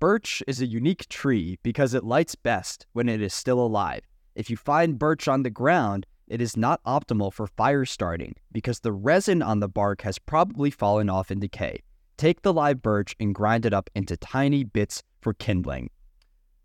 Birch 0.00 0.44
is 0.46 0.60
a 0.60 0.66
unique 0.66 1.08
tree 1.08 1.58
because 1.64 1.92
it 1.92 2.04
lights 2.04 2.36
best 2.36 2.86
when 2.92 3.08
it 3.08 3.20
is 3.20 3.34
still 3.34 3.58
alive. 3.58 4.02
If 4.36 4.48
you 4.48 4.56
find 4.56 4.96
birch 4.96 5.26
on 5.26 5.42
the 5.42 5.50
ground, 5.50 6.06
it 6.28 6.40
is 6.40 6.56
not 6.56 6.80
optimal 6.84 7.32
for 7.32 7.48
fire 7.48 7.84
starting 7.84 8.36
because 8.52 8.78
the 8.78 8.92
resin 8.92 9.42
on 9.42 9.58
the 9.58 9.68
bark 9.68 10.02
has 10.02 10.20
probably 10.20 10.70
fallen 10.70 11.10
off 11.10 11.32
in 11.32 11.40
decay. 11.40 11.82
Take 12.16 12.42
the 12.42 12.52
live 12.52 12.80
birch 12.80 13.16
and 13.18 13.34
grind 13.34 13.66
it 13.66 13.74
up 13.74 13.90
into 13.96 14.16
tiny 14.16 14.62
bits 14.62 15.02
for 15.20 15.34
kindling. 15.34 15.90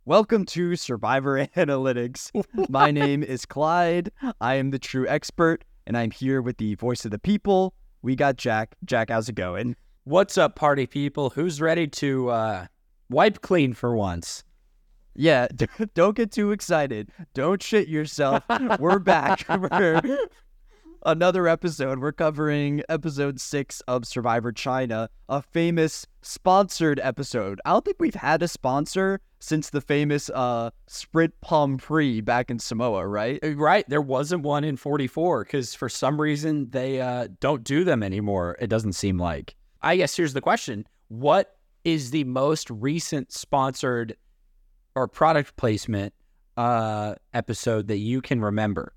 Welcome 0.06 0.46
to 0.46 0.76
Survivor 0.76 1.48
Analytics. 1.56 2.30
My 2.70 2.92
name 2.92 3.24
is 3.24 3.48
Clyde. 3.48 4.12
I 4.42 4.56
am 4.56 4.70
the 4.70 4.78
true 4.78 5.08
expert, 5.08 5.64
and 5.88 5.98
I'm 5.98 6.12
here 6.12 6.44
with 6.44 6.58
the 6.58 6.76
voice 6.76 7.04
of 7.04 7.10
the 7.10 7.18
people. 7.18 7.74
We 8.04 8.16
got 8.16 8.38
Jack. 8.38 8.76
Jack, 8.86 9.10
how's 9.10 9.28
it 9.28 9.34
going? 9.34 9.76
What's 10.04 10.38
up, 10.38 10.56
party 10.56 10.86
people? 10.86 11.32
Who's 11.32 11.62
ready 11.62 11.88
to 11.88 12.30
uh, 12.30 12.66
wipe 13.14 13.42
clean 13.42 13.74
for 13.74 13.96
once? 13.96 14.44
Yeah, 15.16 15.48
don't 15.94 16.16
get 16.16 16.32
too 16.32 16.52
excited. 16.52 17.12
Don't 17.34 17.62
shit 17.62 17.88
yourself. 17.88 18.44
We're 18.80 19.00
back. 19.00 19.46
We're 19.50 20.02
another 21.06 21.48
episode. 21.48 22.00
We're 22.00 22.12
covering 22.12 22.82
episode 22.90 23.40
six 23.40 23.82
of 23.82 24.06
Survivor 24.08 24.52
China, 24.52 25.10
a 25.30 25.42
famous 25.42 26.08
sponsored 26.24 27.00
episode. 27.04 27.62
I 27.64 27.72
don't 27.72 27.86
think 27.86 27.98
we've 28.00 28.16
had 28.16 28.42
a 28.42 28.48
sponsor 28.48 29.22
since 29.40 29.70
the 29.70 29.82
famous 29.82 30.30
uh, 30.32 30.72
Sprint 30.88 31.34
Palm 31.42 31.78
Pre 31.78 32.22
back 32.22 32.50
in 32.50 32.58
Samoa, 32.58 33.08
right? 33.08 33.40
Uh, 33.44 33.56
Right, 33.56 33.88
there 33.88 34.02
wasn't 34.02 34.44
one 34.44 34.64
in 34.64 34.78
44 34.78 35.44
because 35.44 35.76
for 35.76 35.90
some 35.90 36.20
reason 36.20 36.70
they 36.72 37.00
uh, 37.00 37.28
don't 37.40 37.64
do 37.64 37.84
them 37.84 38.02
anymore. 38.02 38.58
It 38.60 38.68
doesn't 38.68 38.94
seem 38.94 39.20
like. 39.20 39.56
I 39.82 39.98
guess 39.98 40.16
here's 40.16 40.34
the 40.34 40.42
question: 40.42 40.88
What 41.10 41.56
is 41.84 42.12
the 42.12 42.24
most 42.24 42.70
recent 42.70 43.32
sponsored 43.32 44.16
or 44.96 45.08
product 45.08 45.56
placement 45.56 46.14
uh, 46.58 47.16
episode 47.34 47.88
that 47.88 47.98
you 47.98 48.22
can 48.22 48.42
remember? 48.42 48.94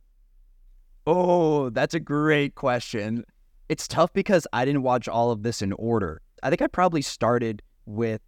Oh, 1.06 1.70
that's 1.70 1.94
a 1.94 2.00
great 2.00 2.54
question. 2.54 3.24
It's 3.68 3.88
tough 3.88 4.12
because 4.12 4.46
I 4.52 4.64
didn't 4.64 4.82
watch 4.82 5.08
all 5.08 5.30
of 5.30 5.42
this 5.42 5.62
in 5.62 5.72
order. 5.72 6.20
I 6.42 6.50
think 6.50 6.62
I 6.62 6.66
probably 6.66 7.02
started 7.02 7.62
with 7.86 8.20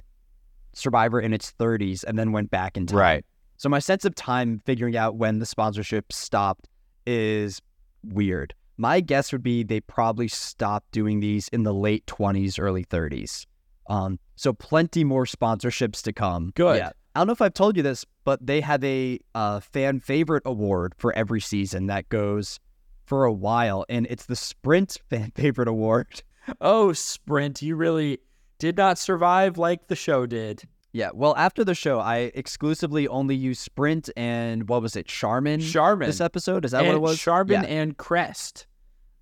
Survivor 0.72 1.20
in 1.20 1.32
its 1.32 1.52
30s 1.58 2.04
and 2.04 2.18
then 2.18 2.32
went 2.32 2.50
back 2.50 2.76
in 2.76 2.86
time. 2.86 2.98
Right. 2.98 3.24
So 3.56 3.68
my 3.68 3.80
sense 3.80 4.04
of 4.04 4.14
time 4.14 4.60
figuring 4.64 4.96
out 4.96 5.16
when 5.16 5.40
the 5.40 5.46
sponsorship 5.46 6.12
stopped 6.12 6.68
is 7.06 7.60
weird. 8.04 8.54
My 8.76 9.00
guess 9.00 9.32
would 9.32 9.42
be 9.42 9.64
they 9.64 9.80
probably 9.80 10.28
stopped 10.28 10.92
doing 10.92 11.18
these 11.18 11.48
in 11.48 11.64
the 11.64 11.74
late 11.74 12.06
20s, 12.06 12.60
early 12.60 12.84
30s. 12.84 13.44
Um, 13.88 14.20
so 14.38 14.52
plenty 14.52 15.04
more 15.04 15.24
sponsorships 15.24 16.02
to 16.02 16.12
come. 16.12 16.52
Good. 16.54 16.78
Yeah. 16.78 16.90
I 17.14 17.20
don't 17.20 17.26
know 17.26 17.32
if 17.32 17.42
I've 17.42 17.54
told 17.54 17.76
you 17.76 17.82
this, 17.82 18.04
but 18.24 18.46
they 18.46 18.60
have 18.60 18.82
a 18.84 19.18
uh, 19.34 19.60
fan 19.60 19.98
favorite 20.00 20.44
award 20.46 20.94
for 20.98 21.12
every 21.14 21.40
season 21.40 21.86
that 21.88 22.08
goes 22.08 22.60
for 23.06 23.24
a 23.24 23.32
while, 23.32 23.84
and 23.88 24.06
it's 24.08 24.26
the 24.26 24.36
Sprint 24.36 24.98
Fan 25.10 25.32
Favorite 25.34 25.66
Award. 25.68 26.22
Oh, 26.60 26.92
Sprint, 26.92 27.60
you 27.62 27.74
really 27.74 28.18
did 28.58 28.76
not 28.76 28.98
survive 28.98 29.58
like 29.58 29.88
the 29.88 29.96
show 29.96 30.26
did. 30.26 30.62
Yeah, 30.92 31.10
well, 31.12 31.34
after 31.36 31.64
the 31.64 31.74
show, 31.74 31.98
I 32.00 32.30
exclusively 32.34 33.08
only 33.08 33.34
used 33.34 33.60
Sprint 33.60 34.08
and 34.16 34.68
what 34.68 34.80
was 34.82 34.94
it, 34.96 35.06
Charmin? 35.06 35.60
Charmin. 35.60 36.06
This 36.08 36.20
episode 36.20 36.64
is 36.64 36.70
that 36.70 36.78
and 36.84 36.88
what 36.88 36.94
it 36.96 37.00
was? 37.00 37.18
Charmin 37.18 37.62
Yeah. 37.62 37.68
and 37.68 37.96
Crest. 37.96 38.66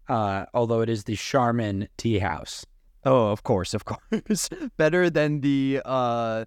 Uh, 0.08 0.46
although 0.54 0.80
it 0.82 0.88
is 0.88 1.04
the 1.04 1.16
Charmin 1.16 1.88
Tea 1.96 2.18
House. 2.20 2.64
Oh, 3.06 3.28
of 3.30 3.44
course, 3.44 3.72
of 3.72 3.84
course. 3.86 4.50
Better 4.76 5.08
than 5.08 5.40
the 5.40 5.80
uh, 5.84 6.44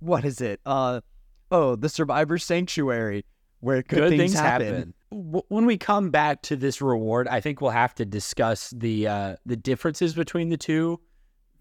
what 0.00 0.24
is 0.24 0.40
it? 0.40 0.60
Uh, 0.66 1.00
oh, 1.50 1.74
the 1.76 1.88
Survivor 1.88 2.38
Sanctuary, 2.38 3.24
where 3.60 3.82
good, 3.82 4.10
things, 4.10 4.34
happen. 4.34 4.92
W- 5.10 5.42
When 5.48 5.64
we 5.64 5.78
come 5.78 6.10
back 6.10 6.42
to 6.42 6.56
this 6.56 6.82
reward, 6.82 7.26
I 7.28 7.40
think 7.40 7.60
we'll 7.60 7.70
have 7.70 7.94
to 7.96 8.04
discuss 8.04 8.70
the 8.76 9.08
uh, 9.08 9.36
the 9.46 9.56
differences 9.56 10.14
between 10.14 10.50
the 10.50 10.58
two 10.58 11.00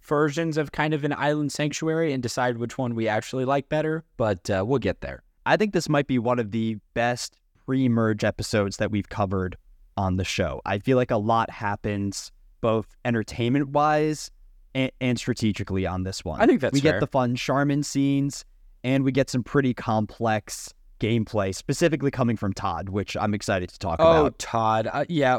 versions 0.01 0.57
of 0.57 0.73
kind 0.73 0.93
of 0.93 1.05
an 1.05 1.13
island 1.13 1.53
sanctuary 1.53 2.11
and 2.11 2.21
decide 2.21 2.57
which 2.57 2.77
one 2.77 2.93
we 2.95 3.07
actually 3.07 3.45
like 3.45 3.69
better. 3.69 4.03
But 4.17 4.49
uh, 4.49 4.65
we'll 4.67 4.79
get 4.79 4.99
there. 4.99 5.23
I 5.45 5.55
think 5.55 5.71
this 5.73 5.87
might 5.87 6.07
be 6.07 6.19
one 6.19 6.39
of 6.39 6.51
the 6.51 6.77
best 6.93 7.37
pre-merge 7.65 8.25
episodes 8.25 8.75
that 8.77 8.91
we've 8.91 9.07
covered 9.07 9.55
on 9.95 10.17
the 10.17 10.25
show. 10.25 10.61
I 10.65 10.79
feel 10.79 10.97
like 10.97 11.11
a 11.11 11.17
lot 11.17 11.49
happens 11.49 12.31
both 12.63 12.87
entertainment-wise 13.05 14.31
and, 14.73 14.91
and 14.99 15.19
strategically 15.19 15.85
on 15.85 16.01
this 16.03 16.25
one. 16.25 16.41
I 16.41 16.47
think 16.47 16.61
that's 16.61 16.73
we 16.73 16.79
fair. 16.81 16.93
get 16.93 16.99
the 16.99 17.07
fun 17.07 17.35
Charmin 17.35 17.83
scenes, 17.83 18.43
and 18.83 19.03
we 19.03 19.11
get 19.11 19.29
some 19.29 19.43
pretty 19.43 19.73
complex 19.75 20.73
gameplay, 20.99 21.53
specifically 21.53 22.09
coming 22.09 22.37
from 22.37 22.53
Todd, 22.53 22.89
which 22.89 23.15
I'm 23.17 23.33
excited 23.33 23.69
to 23.69 23.77
talk 23.77 23.99
Oh, 23.99 24.21
about. 24.21 24.39
Todd. 24.39 24.87
Uh, 24.91 25.05
yeah, 25.09 25.37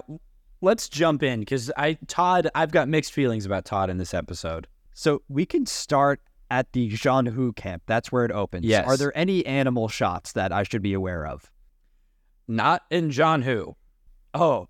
let's 0.60 0.88
jump 0.88 1.22
in 1.22 1.40
because 1.40 1.72
I 1.76 1.98
Todd. 2.06 2.48
I've 2.54 2.70
got 2.70 2.88
mixed 2.88 3.12
feelings 3.12 3.46
about 3.46 3.64
Todd 3.64 3.90
in 3.90 3.96
this 3.98 4.14
episode. 4.14 4.68
So 4.92 5.22
we 5.28 5.44
can 5.46 5.66
start 5.66 6.20
at 6.50 6.72
the 6.72 6.90
Zhan 6.92 7.26
Hu 7.28 7.52
camp. 7.54 7.82
That's 7.86 8.12
where 8.12 8.24
it 8.24 8.30
opens. 8.30 8.66
Yes. 8.66 8.86
Are 8.86 8.96
there 8.96 9.16
any 9.16 9.44
animal 9.46 9.88
shots 9.88 10.32
that 10.32 10.52
I 10.52 10.62
should 10.62 10.82
be 10.82 10.92
aware 10.92 11.26
of? 11.26 11.50
Not 12.46 12.82
in 12.90 13.08
Zhan 13.08 13.42
Hu. 13.42 13.74
Oh, 14.34 14.68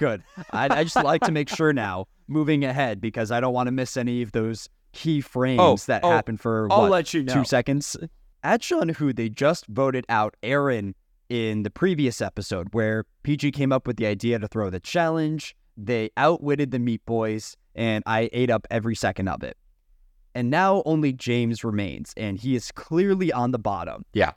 good. 0.00 0.22
I, 0.52 0.80
I 0.80 0.82
just 0.82 0.96
like 0.96 1.20
to 1.22 1.30
make 1.30 1.48
sure 1.48 1.72
now, 1.72 2.06
moving 2.26 2.64
ahead, 2.64 3.00
because 3.00 3.30
I 3.30 3.38
don't 3.38 3.52
want 3.54 3.68
to 3.68 3.72
miss 3.72 3.96
any 3.96 4.22
of 4.22 4.32
those 4.32 4.68
key 4.92 5.20
frames 5.20 5.60
Oh, 5.60 5.76
that 5.86 6.02
oh, 6.02 6.10
happen 6.10 6.36
for 6.36 6.66
I'll 6.72 6.82
what, 6.82 6.90
let 6.90 7.14
you 7.14 7.22
know. 7.22 7.34
two 7.34 7.44
seconds. 7.44 7.96
At 8.42 8.62
Zhan 8.62 8.96
Hu, 8.96 9.12
they 9.12 9.28
just 9.28 9.66
voted 9.68 10.04
out 10.08 10.34
Aaron 10.42 10.94
in 11.28 11.62
the 11.62 11.70
previous 11.70 12.20
episode, 12.20 12.68
where 12.72 13.04
PG 13.22 13.52
came 13.52 13.70
up 13.70 13.86
with 13.86 13.98
the 13.98 14.06
idea 14.06 14.38
to 14.38 14.48
throw 14.48 14.70
the 14.70 14.80
challenge. 14.80 15.54
They 15.76 16.10
outwitted 16.16 16.70
the 16.72 16.78
Meat 16.80 17.04
Boys, 17.06 17.56
and 17.76 18.02
I 18.06 18.28
ate 18.32 18.50
up 18.50 18.66
every 18.70 18.96
second 18.96 19.28
of 19.28 19.42
it. 19.44 19.56
And 20.34 20.50
now 20.50 20.82
only 20.86 21.12
James 21.12 21.62
remains, 21.62 22.14
and 22.16 22.38
he 22.38 22.56
is 22.56 22.72
clearly 22.72 23.32
on 23.32 23.50
the 23.52 23.58
bottom. 23.58 24.04
Yeah. 24.14 24.32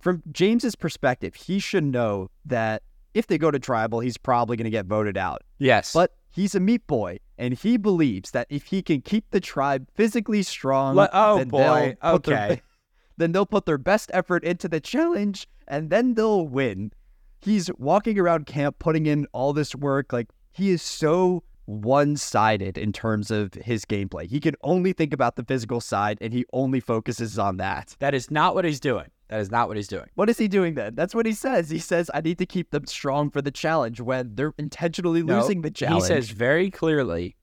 From 0.00 0.22
James's 0.30 0.76
perspective, 0.76 1.34
he 1.34 1.58
should 1.58 1.84
know 1.84 2.28
that 2.44 2.82
if 3.16 3.26
they 3.26 3.38
go 3.38 3.50
to 3.50 3.58
tribal, 3.58 4.00
he's 4.00 4.18
probably 4.18 4.56
going 4.56 4.64
to 4.64 4.70
get 4.70 4.84
voted 4.84 5.16
out. 5.16 5.42
Yes. 5.58 5.94
But 5.94 6.14
he's 6.30 6.54
a 6.54 6.60
meat 6.60 6.86
boy, 6.86 7.18
and 7.38 7.54
he 7.54 7.78
believes 7.78 8.30
that 8.32 8.46
if 8.50 8.66
he 8.66 8.82
can 8.82 9.00
keep 9.00 9.30
the 9.30 9.40
tribe 9.40 9.88
physically 9.94 10.42
strong, 10.42 10.94
Le- 10.96 11.08
oh, 11.12 11.38
then 11.38 11.48
boy. 11.48 11.58
they'll 11.58 11.96
oh, 12.02 12.18
their 12.18 12.36
Okay. 12.48 12.62
then 13.16 13.32
they'll 13.32 13.46
put 13.46 13.64
their 13.64 13.78
best 13.78 14.10
effort 14.12 14.44
into 14.44 14.68
the 14.68 14.80
challenge, 14.80 15.48
and 15.66 15.88
then 15.88 16.12
they'll 16.12 16.46
win. 16.46 16.92
He's 17.40 17.70
walking 17.78 18.18
around 18.18 18.44
camp, 18.44 18.78
putting 18.78 19.06
in 19.06 19.26
all 19.32 19.54
this 19.54 19.74
work. 19.74 20.12
Like 20.12 20.28
he 20.52 20.70
is 20.70 20.82
so 20.82 21.42
one-sided 21.64 22.76
in 22.76 22.92
terms 22.92 23.30
of 23.30 23.54
his 23.54 23.84
gameplay. 23.84 24.26
He 24.26 24.40
can 24.40 24.54
only 24.62 24.92
think 24.92 25.14
about 25.14 25.36
the 25.36 25.44
physical 25.44 25.80
side, 25.80 26.18
and 26.20 26.32
he 26.32 26.44
only 26.52 26.80
focuses 26.80 27.38
on 27.38 27.56
that. 27.56 27.96
that 27.98 28.14
is 28.14 28.30
not 28.30 28.54
what 28.54 28.64
he's 28.64 28.78
doing. 28.78 29.06
That 29.28 29.40
is 29.40 29.50
not 29.50 29.68
what 29.68 29.76
he's 29.76 29.88
doing. 29.88 30.06
What 30.14 30.30
is 30.30 30.38
he 30.38 30.46
doing 30.46 30.74
then? 30.74 30.94
That's 30.94 31.14
what 31.14 31.26
he 31.26 31.32
says. 31.32 31.68
He 31.68 31.80
says, 31.80 32.10
"I 32.14 32.20
need 32.20 32.38
to 32.38 32.46
keep 32.46 32.70
them 32.70 32.86
strong 32.86 33.30
for 33.30 33.42
the 33.42 33.50
challenge." 33.50 34.00
When 34.00 34.34
they're 34.36 34.54
intentionally 34.56 35.22
No, 35.22 35.40
losing 35.40 35.62
the 35.62 35.70
challenge, 35.70 36.04
He 36.04 36.08
says 36.08 36.30
very 36.30 36.70
clearly 36.70 37.36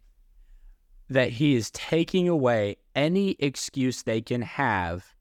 that 1.09 1.31
he 1.31 1.55
is 1.55 1.69
taking 1.71 2.29
away 2.29 2.77
any 2.95 3.31
excuse 3.39 4.01
they 4.01 4.21
can 4.21 4.41
have 4.41 5.13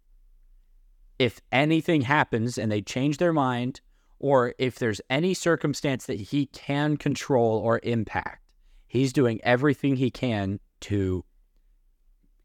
if 1.19 1.41
anything 1.51 2.03
happens 2.03 2.57
and 2.57 2.71
they 2.71 2.81
change 2.81 3.19
their 3.19 3.33
mind, 3.33 3.81
or 4.19 4.55
if 4.59 4.79
there's 4.79 5.01
any 5.11 5.35
circumstance 5.35 6.07
that 6.07 6.21
he 6.21 6.47
can 6.47 6.97
control 6.97 7.59
or 7.59 7.81
impact. 7.83 8.41
He's 8.87 9.13
doing 9.13 9.41
everything 9.43 9.97
he 9.97 10.11
can 10.11 10.61
to 10.83 11.25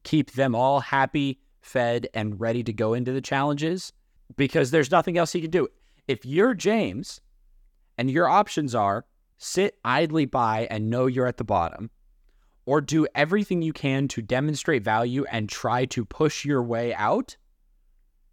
keep 0.04 0.32
them 0.32 0.56
all 0.56 0.80
happy, 0.80 1.40
fed, 1.62 2.08
and 2.14 2.40
ready 2.40 2.64
to 2.64 2.74
go 2.74 2.94
into 2.94 3.12
the 3.12 3.22
challenges 3.22 3.94
because 4.36 4.72
there's 4.72 4.92
nothing 4.92 5.18
else 5.18 5.32
he 5.32 5.42
can 5.42 5.52
do. 5.52 5.68
If 6.08 6.26
you're 6.26 6.54
James 6.54 7.22
and 7.98 8.10
your 8.10 8.28
options 8.28 8.76
are 8.76 9.06
sit 9.38 9.76
idly 9.86 10.26
by 10.26 10.68
and 10.70 10.90
know 10.90 11.06
you're 11.06 11.28
at 11.28 11.38
the 11.38 11.44
bottom, 11.44 11.90
or 12.66 12.82
do 12.82 13.08
everything 13.16 13.62
you 13.62 13.72
can 13.72 14.08
to 14.10 14.22
demonstrate 14.22 14.84
value 14.84 15.26
and 15.32 15.48
try 15.48 15.86
to 15.86 16.04
push 16.04 16.44
your 16.44 16.62
way 16.62 16.94
out, 16.94 17.38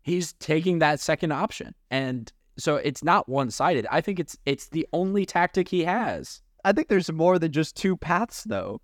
he's 0.03 0.33
taking 0.35 0.81
that 0.81 0.99
second 0.99 1.33
option. 1.33 1.75
And 1.91 2.33
so 2.59 2.77
it's 2.77 3.05
not 3.05 3.29
one-sided. 3.29 3.87
I 3.91 4.01
think 4.01 4.19
it's 4.19 4.37
it's 4.45 4.69
the 4.69 4.87
only 4.93 5.25
tactic 5.25 5.69
he 5.69 5.85
has. 5.85 6.43
I 6.65 6.73
think 6.73 6.89
there's 6.89 7.13
more 7.13 7.39
than 7.39 7.53
just 7.53 7.77
two 7.77 7.97
paths, 7.97 8.45
though. 8.45 8.81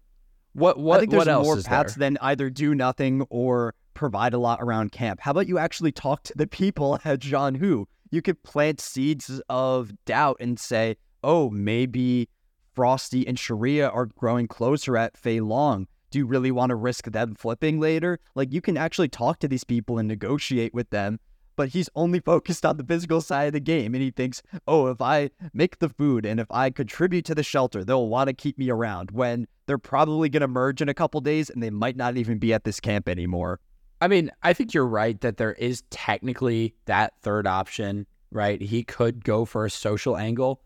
What 0.53 0.79
what 0.79 0.99
I 0.99 1.01
think 1.01 1.13
there's 1.13 1.27
what 1.27 1.29
else 1.29 1.47
more 1.47 1.59
is 1.59 1.65
paths 1.65 1.95
there? 1.95 2.11
than 2.11 2.19
either 2.21 2.51
do 2.51 2.75
nothing 2.75 3.27
or 3.31 3.75
provide 3.95 4.33
a 4.33 4.39
lot 4.39 4.61
around 4.61 4.93
camp. 4.93 5.21
How 5.21 5.33
about 5.33 5.49
you 5.49 5.59
actually 5.59 5.93
talk 5.93 6.23
to 6.25 6.33
the 6.37 6.47
people 6.47 6.99
at 7.05 7.21
Zhan 7.21 7.57
Hu? 7.57 7.89
You 8.11 8.23
could 8.23 8.43
plant 8.43 8.81
seeds 8.81 9.41
of 9.49 9.93
doubt 10.05 10.39
and 10.41 10.59
say, 10.59 10.97
oh, 11.23 11.51
maybe 11.51 12.29
Frosti 12.77 13.25
and 13.27 13.37
Sherea 13.37 13.93
are 13.95 14.07
growing 14.07 14.49
closer 14.49 14.97
at 14.97 15.17
Fei 15.17 15.41
Long. 15.41 15.87
do 16.11 16.19
you 16.19 16.27
really 16.27 16.51
want 16.51 16.71
to 16.71 16.77
risk 16.77 17.11
them 17.11 17.35
flipping 17.35 17.79
later? 17.79 18.19
Like 18.35 18.53
you 18.53 18.61
can 18.61 18.77
actually 18.77 19.09
talk 19.09 19.39
to 19.41 19.49
these 19.49 19.65
people 19.65 19.99
and 19.99 20.09
negotiate 20.09 20.75
with 20.75 20.91
them, 20.91 21.21
but 21.57 21.69
he's 21.69 21.91
only 21.95 22.21
focused 22.33 22.65
on 22.65 22.77
the 22.79 22.85
physical 22.85 23.21
side 23.21 23.49
of 23.49 23.53
the 23.53 23.61
game 23.61 23.95
and 23.95 24.03
he 24.03 24.11
thinks, 24.11 24.43
"Oh, 24.67 24.87
if 24.87 25.01
I 25.01 25.31
make 25.53 25.79
the 25.79 25.89
food 25.89 26.25
and 26.25 26.41
if 26.41 26.47
I 26.51 26.71
contribute 26.71 27.25
to 27.27 27.35
the 27.35 27.43
shelter, 27.43 27.85
they'll 27.85 28.09
want 28.09 28.29
to 28.29 28.35
keep 28.35 28.57
me 28.59 28.71
around." 28.71 29.11
When 29.11 29.47
they're 29.67 29.79
probably 29.79 30.29
going 30.29 30.41
to 30.41 30.49
merge 30.49 30.81
in 30.81 30.89
a 30.89 30.95
couple 30.95 31.21
days 31.21 31.51
and 31.51 31.63
they 31.63 31.71
might 31.71 31.97
not 31.97 32.17
even 32.17 32.39
be 32.39 32.53
at 32.53 32.65
this 32.65 32.81
camp 32.81 33.09
anymore. 33.09 33.61
I 34.01 34.09
mean, 34.09 34.31
I 34.43 34.53
think 34.53 34.73
you're 34.73 34.87
right 34.87 35.21
that 35.21 35.37
there 35.37 35.53
is 35.53 35.83
technically 35.91 36.75
that 36.87 37.15
third 37.21 37.47
option, 37.47 38.07
right? 38.31 38.61
He 38.61 38.83
could 38.83 39.25
go 39.25 39.45
for 39.45 39.65
a 39.65 39.71
social 39.71 40.17
angle. 40.17 40.63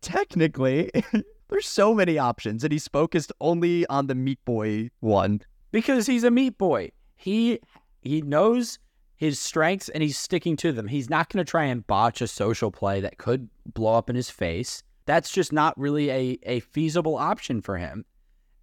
Technically, 0.00 0.90
there's 1.48 1.66
so 1.66 1.94
many 1.94 2.18
options, 2.18 2.62
and 2.62 2.72
he's 2.72 2.88
focused 2.88 3.32
only 3.40 3.86
on 3.86 4.06
the 4.06 4.14
Meat 4.14 4.44
Boy 4.44 4.90
one. 5.00 5.40
because 5.72 6.06
he's 6.06 6.24
a 6.24 6.30
meat 6.30 6.58
boy. 6.58 6.90
He 7.16 7.60
he 8.00 8.22
knows 8.22 8.78
his 9.16 9.40
strengths 9.40 9.88
and 9.88 10.02
he's 10.02 10.16
sticking 10.16 10.56
to 10.56 10.72
them. 10.72 10.86
He's 10.86 11.10
not 11.10 11.28
going 11.28 11.44
to 11.44 11.50
try 11.50 11.64
and 11.64 11.86
botch 11.86 12.20
a 12.20 12.28
social 12.28 12.70
play 12.70 13.00
that 13.00 13.18
could 13.18 13.48
blow 13.66 13.94
up 13.94 14.08
in 14.08 14.14
his 14.14 14.30
face. 14.30 14.84
That's 15.06 15.30
just 15.30 15.52
not 15.52 15.76
really 15.76 16.10
a, 16.10 16.38
a 16.44 16.60
feasible 16.60 17.16
option 17.16 17.60
for 17.60 17.76
him 17.76 18.04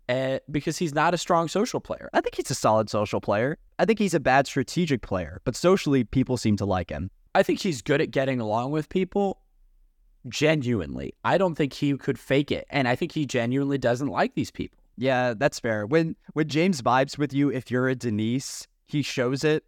uh, 0.10 0.40
because 0.52 0.78
he's 0.78 0.94
not 0.94 1.14
a 1.14 1.18
strong 1.18 1.48
social 1.48 1.80
player. 1.80 2.10
I 2.14 2.22
think 2.22 2.36
he's 2.36 2.52
a 2.52 2.56
solid 2.56 2.90
social 2.90 3.22
player. 3.22 3.58
I 3.80 3.86
think 3.86 4.00
he's 4.00 4.14
a 4.14 4.20
bad 4.20 4.48
strategic 4.48 5.02
player, 5.02 5.42
but 5.44 5.56
socially, 5.56 6.04
people 6.04 6.38
seem 6.38 6.58
to 6.58 6.66
like 6.66 6.90
him. 6.90 7.12
I 7.34 7.44
think 7.44 7.60
he's 7.60 7.82
good 7.82 8.02
at 8.02 8.12
getting 8.12 8.40
along 8.40 8.72
with 8.72 8.88
people 8.90 9.42
genuinely. 10.30 11.14
I 11.24 11.38
don't 11.38 11.56
think 11.56 11.74
he 11.74 11.96
could 11.98 12.18
fake 12.20 12.52
it. 12.52 12.66
And 12.70 12.88
I 12.88 12.96
think 12.96 13.12
he 13.12 13.26
genuinely 13.26 13.78
doesn't 13.78 14.08
like 14.08 14.36
these 14.36 14.52
people. 14.52 14.80
Yeah, 14.98 15.34
that's 15.34 15.60
fair. 15.60 15.86
When 15.86 16.16
when 16.34 16.48
James 16.48 16.82
vibes 16.82 17.18
with 17.18 17.34
you, 17.34 17.52
if 17.52 17.70
you're 17.70 17.90
a 17.90 17.96
Denise, 17.96 18.68
he 18.86 19.02
shows 19.02 19.44
it. 19.44 19.66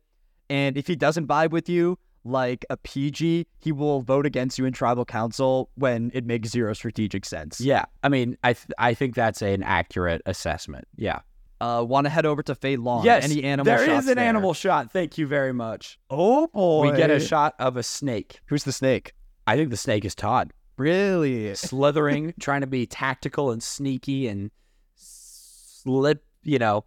And 0.50 0.78
if 0.78 0.88
he 0.88 0.96
doesn't 0.96 1.28
vibe 1.28 1.52
with 1.52 1.68
you, 1.68 2.00
like 2.28 2.66
a 2.70 2.78
PG, 2.78 3.48
he 3.60 3.72
will 3.72 4.02
vote 4.02 4.26
against 4.26 4.58
you 4.58 4.66
in 4.66 4.74
tribal 4.74 5.06
council 5.06 5.70
when 5.76 6.12
it 6.14 6.26
makes 6.26 6.50
zero 6.50 6.74
strategic 6.74 7.26
sense. 7.26 7.60
Yeah. 7.62 7.86
I 8.04 8.10
mean, 8.10 8.38
I 8.44 8.54
th- 8.54 8.68
I 8.78 8.94
think 8.94 9.16
that's 9.16 9.42
an 9.42 9.64
accurate 9.64 10.22
assessment. 10.26 10.86
Yeah. 10.96 11.20
Uh, 11.60 11.84
want 11.88 12.06
to 12.06 12.10
head 12.10 12.26
over 12.26 12.44
to 12.44 12.54
Fei 12.54 12.76
Long? 12.78 13.04
Yes, 13.04 13.24
Any 13.24 13.44
animal 13.44 13.66
There 13.66 13.90
is 13.90 14.08
an 14.08 14.16
there? 14.18 14.26
animal 14.26 14.54
shot. 14.54 14.92
Thank 14.92 15.18
you 15.18 15.26
very 15.26 15.54
much. 15.54 15.98
Oh 16.10 16.48
boy. 16.48 16.92
We 16.92 16.98
get 16.98 17.10
a 17.10 17.20
shot 17.20 17.56
of 17.58 17.78
a 17.78 17.84
snake. 17.84 18.40
Who's 18.46 18.64
the 18.64 18.72
snake? 18.72 19.14
I 19.48 19.56
think 19.56 19.72
the 19.72 19.78
snake 19.78 20.06
is 20.06 20.14
Todd. 20.14 20.54
Really? 20.78 21.56
Slithering, 21.56 22.36
trying 22.40 22.62
to 22.62 22.68
be 22.68 22.86
tactical 22.86 23.50
and 23.50 23.64
sneaky 23.64 24.28
and 24.28 24.52
slip, 24.96 26.24
you 26.44 26.60
know, 26.60 26.86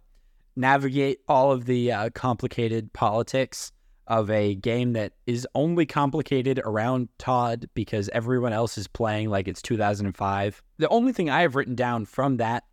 navigate 0.55 1.19
all 1.27 1.51
of 1.51 1.65
the 1.65 1.91
uh, 1.91 2.09
complicated 2.11 2.93
politics 2.93 3.71
of 4.11 4.29
a 4.29 4.55
game 4.55 4.91
that 4.91 5.13
is 5.25 5.47
only 5.55 5.85
complicated 5.85 6.59
around 6.65 7.07
Todd 7.17 7.69
because 7.73 8.09
everyone 8.09 8.51
else 8.51 8.77
is 8.77 8.85
playing 8.85 9.29
like 9.29 9.47
it's 9.47 9.61
2005. 9.61 10.61
The 10.79 10.89
only 10.89 11.13
thing 11.13 11.29
I 11.29 11.43
have 11.43 11.55
written 11.55 11.75
down 11.75 12.03
from 12.03 12.35
that 12.35 12.65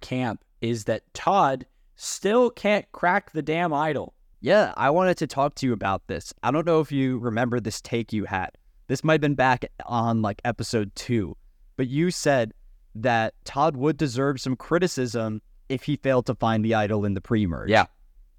camp 0.00 0.42
is 0.62 0.84
that 0.84 1.02
Todd 1.12 1.66
still 1.96 2.48
can't 2.48 2.90
crack 2.92 3.32
the 3.32 3.42
damn 3.42 3.74
idol. 3.74 4.14
Yeah, 4.40 4.72
I 4.78 4.88
wanted 4.88 5.18
to 5.18 5.26
talk 5.26 5.54
to 5.56 5.66
you 5.66 5.74
about 5.74 6.06
this. 6.06 6.32
I 6.42 6.50
don't 6.50 6.64
know 6.64 6.80
if 6.80 6.90
you 6.90 7.18
remember 7.18 7.60
this 7.60 7.82
take 7.82 8.10
you 8.10 8.24
had. 8.24 8.48
This 8.86 9.04
might 9.04 9.14
have 9.14 9.20
been 9.20 9.34
back 9.34 9.66
on 9.84 10.22
like 10.22 10.40
episode 10.46 10.94
two, 10.94 11.36
but 11.76 11.88
you 11.88 12.10
said 12.10 12.54
that 12.94 13.34
Todd 13.44 13.76
would 13.76 13.98
deserve 13.98 14.40
some 14.40 14.56
criticism 14.56 15.42
if 15.68 15.82
he 15.82 15.96
failed 15.96 16.24
to 16.24 16.34
find 16.34 16.64
the 16.64 16.74
idol 16.74 17.04
in 17.04 17.12
the 17.12 17.20
pre 17.20 17.46
merge. 17.46 17.68
Yeah. 17.68 17.84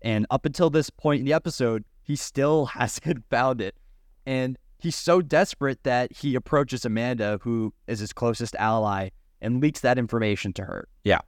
And 0.01 0.25
up 0.31 0.47
until 0.47 0.71
this 0.71 0.89
point 0.89 1.19
in 1.19 1.25
the 1.25 1.33
episode, 1.33 1.83
he 2.05 2.15
still 2.15 2.65
hasn't 2.77 3.25
found 3.29 3.59
it. 3.59 3.75
And 4.25 4.57
he's 4.79 4.95
so 4.95 5.21
desperate 5.21 5.83
that 5.83 6.13
he 6.13 6.35
approaches 6.35 6.85
Amanda, 6.85 7.39
who 7.41 7.73
is 7.87 7.99
his 7.99 8.13
closest 8.13 8.55
ally, 8.55 9.09
and 9.41 9.61
leaks 9.61 9.81
that 9.81 9.97
information 9.97 10.53
to 10.53 10.63
her. 10.63 10.87
Yeah. 11.03 11.19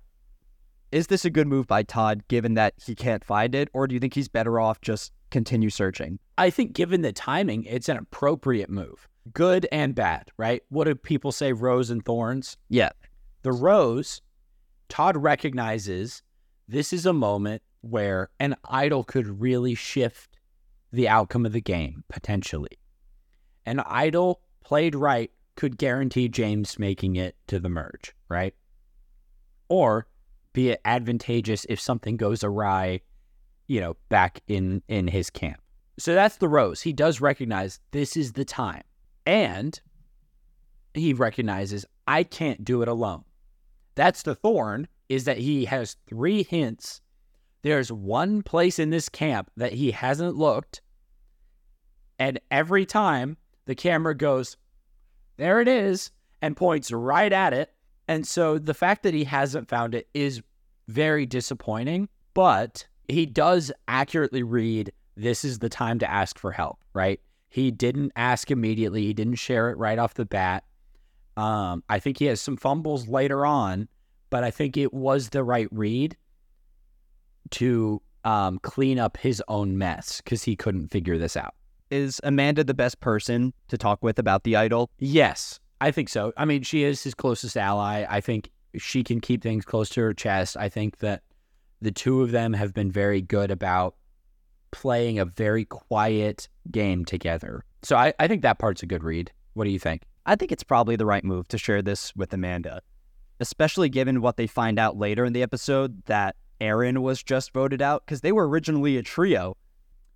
Is 0.91 1.07
this 1.07 1.25
a 1.25 1.29
good 1.29 1.47
move 1.47 1.67
by 1.67 1.83
Todd 1.83 2.23
given 2.29 2.53
that 2.53 2.73
he 2.83 2.95
can't 2.95 3.23
find 3.23 3.53
it, 3.53 3.69
or 3.73 3.87
do 3.87 3.93
you 3.93 3.99
think 3.99 4.13
he's 4.13 4.29
better 4.29 4.59
off 4.59 4.79
just 4.79 5.11
continue 5.31 5.69
searching? 5.69 6.17
I 6.37 6.49
think 6.49 6.73
given 6.73 7.01
the 7.01 7.11
timing, 7.11 7.65
it's 7.65 7.89
an 7.89 7.97
appropriate 7.97 8.69
move. 8.69 9.07
Good 9.33 9.67
and 9.71 9.93
bad, 9.93 10.31
right? 10.37 10.63
What 10.69 10.85
do 10.85 10.95
people 10.95 11.33
say, 11.33 11.51
rose 11.51 11.89
and 11.89 12.05
thorns? 12.05 12.55
Yeah. 12.69 12.91
The 13.41 13.51
rose, 13.51 14.21
Todd 14.87 15.17
recognizes 15.17 16.23
this 16.69 16.93
is 16.93 17.05
a 17.05 17.13
moment 17.13 17.61
where 17.81 18.29
an 18.39 18.55
idol 18.69 19.03
could 19.03 19.41
really 19.41 19.75
shift 19.75 20.36
the 20.91 21.07
outcome 21.07 21.45
of 21.45 21.53
the 21.53 21.61
game, 21.61 22.03
potentially. 22.09 22.79
An 23.65 23.79
idol 23.81 24.41
played 24.63 24.95
right 24.95 25.31
could 25.55 25.77
guarantee 25.77 26.29
James 26.29 26.79
making 26.79 27.15
it 27.15 27.35
to 27.47 27.59
the 27.59 27.69
merge, 27.69 28.13
right? 28.29 28.53
Or 29.69 30.07
be 30.53 30.69
it 30.69 30.81
advantageous 30.85 31.65
if 31.69 31.79
something 31.79 32.15
goes 32.15 32.43
awry, 32.43 33.01
you 33.67 33.81
know, 33.81 33.97
back 34.09 34.41
in 34.47 34.81
in 34.87 35.07
his 35.07 35.29
camp. 35.29 35.61
So 35.99 36.13
that's 36.13 36.37
the 36.37 36.47
rose. 36.47 36.81
He 36.81 36.93
does 36.93 37.19
recognize 37.19 37.79
this 37.91 38.15
is 38.15 38.33
the 38.33 38.45
time. 38.45 38.83
And 39.25 39.79
he 40.93 41.13
recognizes 41.13 41.85
I 42.07 42.23
can't 42.23 42.63
do 42.63 42.81
it 42.81 42.87
alone. 42.87 43.23
That's 43.95 44.21
the 44.21 44.35
thorn 44.35 44.87
is 45.09 45.25
that 45.25 45.37
he 45.37 45.65
has 45.65 45.97
three 46.07 46.43
hints. 46.43 47.01
There's 47.67 47.91
one 47.91 48.43
place 48.43 48.79
in 48.79 48.91
this 48.91 49.09
camp 49.09 49.51
that 49.57 49.73
he 49.73 49.91
hasn't 49.91 50.37
looked. 50.37 50.79
And 52.17 52.39
every 52.49 52.85
time 52.85 53.35
the 53.65 53.75
camera 53.75 54.15
goes, 54.15 54.55
there 55.35 55.59
it 55.59 55.67
is, 55.67 56.11
and 56.41 56.55
points 56.55 56.93
right 56.93 57.33
at 57.33 57.51
it. 57.51 57.73
And 58.07 58.25
so 58.25 58.57
the 58.57 58.73
fact 58.73 59.03
that 59.03 59.13
he 59.13 59.25
hasn't 59.25 59.67
found 59.67 59.95
it 59.95 60.07
is 60.13 60.41
very 60.87 61.25
disappointing, 61.25 62.07
but 62.33 62.87
he 63.09 63.25
does 63.25 63.69
accurately 63.89 64.43
read 64.43 64.93
this 65.17 65.43
is 65.43 65.59
the 65.59 65.67
time 65.67 65.99
to 65.99 66.09
ask 66.09 66.39
for 66.39 66.53
help, 66.53 66.79
right? 66.93 67.19
He 67.49 67.69
didn't 67.69 68.13
ask 68.15 68.49
immediately, 68.49 69.03
he 69.03 69.13
didn't 69.13 69.35
share 69.35 69.71
it 69.71 69.77
right 69.77 69.99
off 69.99 70.13
the 70.13 70.23
bat. 70.23 70.63
Um, 71.35 71.83
I 71.89 71.99
think 71.99 72.17
he 72.17 72.27
has 72.27 72.39
some 72.39 72.55
fumbles 72.55 73.09
later 73.09 73.45
on, 73.45 73.89
but 74.29 74.45
I 74.45 74.51
think 74.51 74.77
it 74.77 74.93
was 74.93 75.27
the 75.27 75.43
right 75.43 75.67
read 75.69 76.15
to 77.51 78.01
um, 78.23 78.59
clean 78.59 78.99
up 78.99 79.17
his 79.17 79.41
own 79.47 79.77
mess 79.77 80.21
because 80.21 80.43
he 80.43 80.55
couldn't 80.55 80.89
figure 80.89 81.17
this 81.17 81.37
out. 81.37 81.53
Is 81.89 82.19
Amanda 82.23 82.63
the 82.63 82.73
best 82.73 82.99
person 82.99 83.53
to 83.69 83.77
talk 83.77 84.03
with 84.03 84.19
about 84.19 84.43
the 84.43 84.55
idol? 84.55 84.89
Yes, 84.99 85.59
I 85.79 85.91
think 85.91 86.09
so. 86.09 86.33
I 86.35 86.45
mean, 86.45 86.63
she 86.63 86.83
is 86.83 87.03
his 87.03 87.13
closest 87.13 87.55
ally. 87.55 88.05
I 88.09 88.19
think 88.19 88.49
she 88.75 89.03
can 89.03 89.21
keep 89.21 89.41
things 89.41 89.63
close 89.63 89.89
to 89.91 90.01
her 90.01 90.13
chest. 90.13 90.57
I 90.57 90.67
think 90.69 90.97
that 90.99 91.23
the 91.81 91.91
two 91.91 92.21
of 92.21 92.31
them 92.31 92.53
have 92.53 92.73
been 92.73 92.91
very 92.91 93.21
good 93.21 93.51
about 93.51 93.95
playing 94.71 95.19
a 95.19 95.25
very 95.25 95.65
quiet 95.65 96.49
game 96.69 97.05
together. 97.05 97.63
So 97.83 97.95
I, 97.95 98.13
I 98.19 98.27
think 98.27 98.41
that 98.41 98.59
part's 98.59 98.83
a 98.83 98.87
good 98.87 99.03
read. 99.03 99.31
What 99.53 99.63
do 99.63 99.69
you 99.69 99.79
think? 99.79 100.03
I 100.25 100.35
think 100.35 100.51
it's 100.51 100.63
probably 100.63 100.97
the 100.97 101.05
right 101.05 101.23
move 101.23 101.47
to 101.49 101.57
share 101.57 101.81
this 101.81 102.13
with 102.15 102.33
Amanda, 102.33 102.81
especially 103.39 103.87
given 103.87 104.21
what 104.21 104.35
they 104.35 104.47
find 104.47 104.77
out 104.77 104.97
later 104.97 105.23
in 105.23 105.31
the 105.31 105.41
episode 105.41 106.03
that 106.05 106.35
Aaron 106.61 107.01
was 107.01 107.21
just 107.23 107.53
voted 107.53 107.81
out 107.81 108.03
because 108.05 108.21
they 108.21 108.31
were 108.31 108.47
originally 108.47 108.97
a 108.97 109.03
trio 109.03 109.55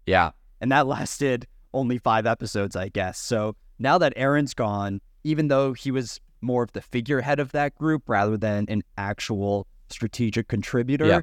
Yeah. 0.06 0.32
and 0.60 0.72
that 0.72 0.88
lasted 0.96 1.48
only 1.74 1.98
five 1.98 2.26
episodes, 2.26 2.76
I 2.76 2.90
guess. 2.90 3.18
So 3.18 3.56
now 3.80 3.98
that 3.98 4.14
Aaron's 4.16 4.54
gone, 4.54 5.02
even 5.24 5.48
though 5.48 5.74
he 5.74 5.92
was 5.92 6.20
more 6.42 6.64
of 6.64 6.72
the 6.74 6.82
figurehead 6.82 7.40
of 7.40 7.52
that 7.52 7.76
group 7.76 8.04
rather 8.08 8.36
than 8.38 8.66
an 8.68 8.82
actual 8.98 9.68
strategic 9.90 10.48
contributor, 10.48 11.06
Yeah. 11.06 11.22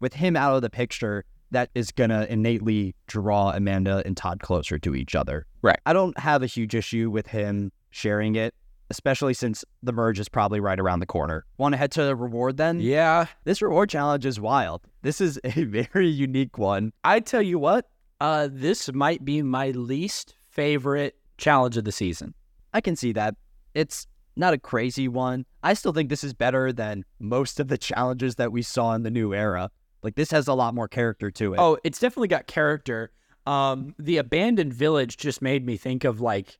with 0.00 0.14
him 0.14 0.36
out 0.36 0.54
of 0.56 0.62
the 0.62 0.70
picture, 0.70 1.24
that 1.50 1.68
is 1.74 1.90
going 1.90 2.10
to 2.10 2.30
innately 2.32 2.94
draw 3.08 3.50
Amanda 3.50 4.02
and 4.06 4.16
Todd 4.16 4.38
closer 4.40 4.78
to 4.78 4.94
each 4.94 5.16
other. 5.16 5.46
Right. 5.62 5.80
I 5.84 5.92
don't 5.92 6.16
have 6.18 6.42
a 6.44 6.46
huge 6.46 6.74
issue 6.76 7.10
with 7.10 7.26
him 7.26 7.72
sharing 7.90 8.36
it, 8.36 8.54
especially 8.90 9.32
since 9.32 9.64
the 9.82 9.92
merge 9.92 10.18
is 10.18 10.28
probably 10.28 10.60
right 10.60 10.78
around 10.78 11.00
the 11.00 11.06
corner. 11.06 11.46
Want 11.56 11.72
to 11.72 11.76
head 11.76 11.92
to 11.92 12.02
the 12.02 12.16
reward 12.16 12.56
then? 12.56 12.80
Yeah. 12.80 13.26
This 13.44 13.62
reward 13.62 13.88
challenge 13.88 14.26
is 14.26 14.40
wild. 14.40 14.82
This 15.02 15.20
is 15.20 15.40
a 15.44 15.64
very 15.64 16.08
unique 16.08 16.58
one. 16.58 16.92
I 17.04 17.20
tell 17.20 17.42
you 17.42 17.58
what, 17.58 17.88
uh, 18.20 18.48
this 18.50 18.92
might 18.92 19.24
be 19.24 19.42
my 19.42 19.70
least 19.70 20.34
favorite 20.50 21.16
challenge 21.38 21.76
of 21.76 21.84
the 21.84 21.92
season. 21.92 22.34
I 22.74 22.80
can 22.80 22.96
see 22.96 23.12
that. 23.12 23.36
It's 23.74 24.06
not 24.36 24.52
a 24.52 24.58
crazy 24.58 25.08
one. 25.08 25.46
I 25.62 25.74
still 25.74 25.92
think 25.92 26.08
this 26.08 26.24
is 26.24 26.34
better 26.34 26.72
than 26.72 27.04
most 27.18 27.60
of 27.60 27.68
the 27.68 27.78
challenges 27.78 28.34
that 28.36 28.52
we 28.52 28.62
saw 28.62 28.94
in 28.94 29.04
the 29.04 29.10
new 29.10 29.32
era. 29.32 29.70
Like 30.02 30.16
this 30.16 30.30
has 30.30 30.48
a 30.48 30.54
lot 30.54 30.74
more 30.74 30.88
character 30.88 31.30
to 31.32 31.54
it. 31.54 31.60
Oh, 31.60 31.78
it's 31.84 31.98
definitely 31.98 32.28
got 32.28 32.46
character. 32.46 33.12
Um, 33.46 33.94
the 33.98 34.18
abandoned 34.18 34.72
village 34.72 35.16
just 35.16 35.42
made 35.42 35.64
me 35.64 35.76
think 35.76 36.04
of 36.04 36.20
like, 36.20 36.58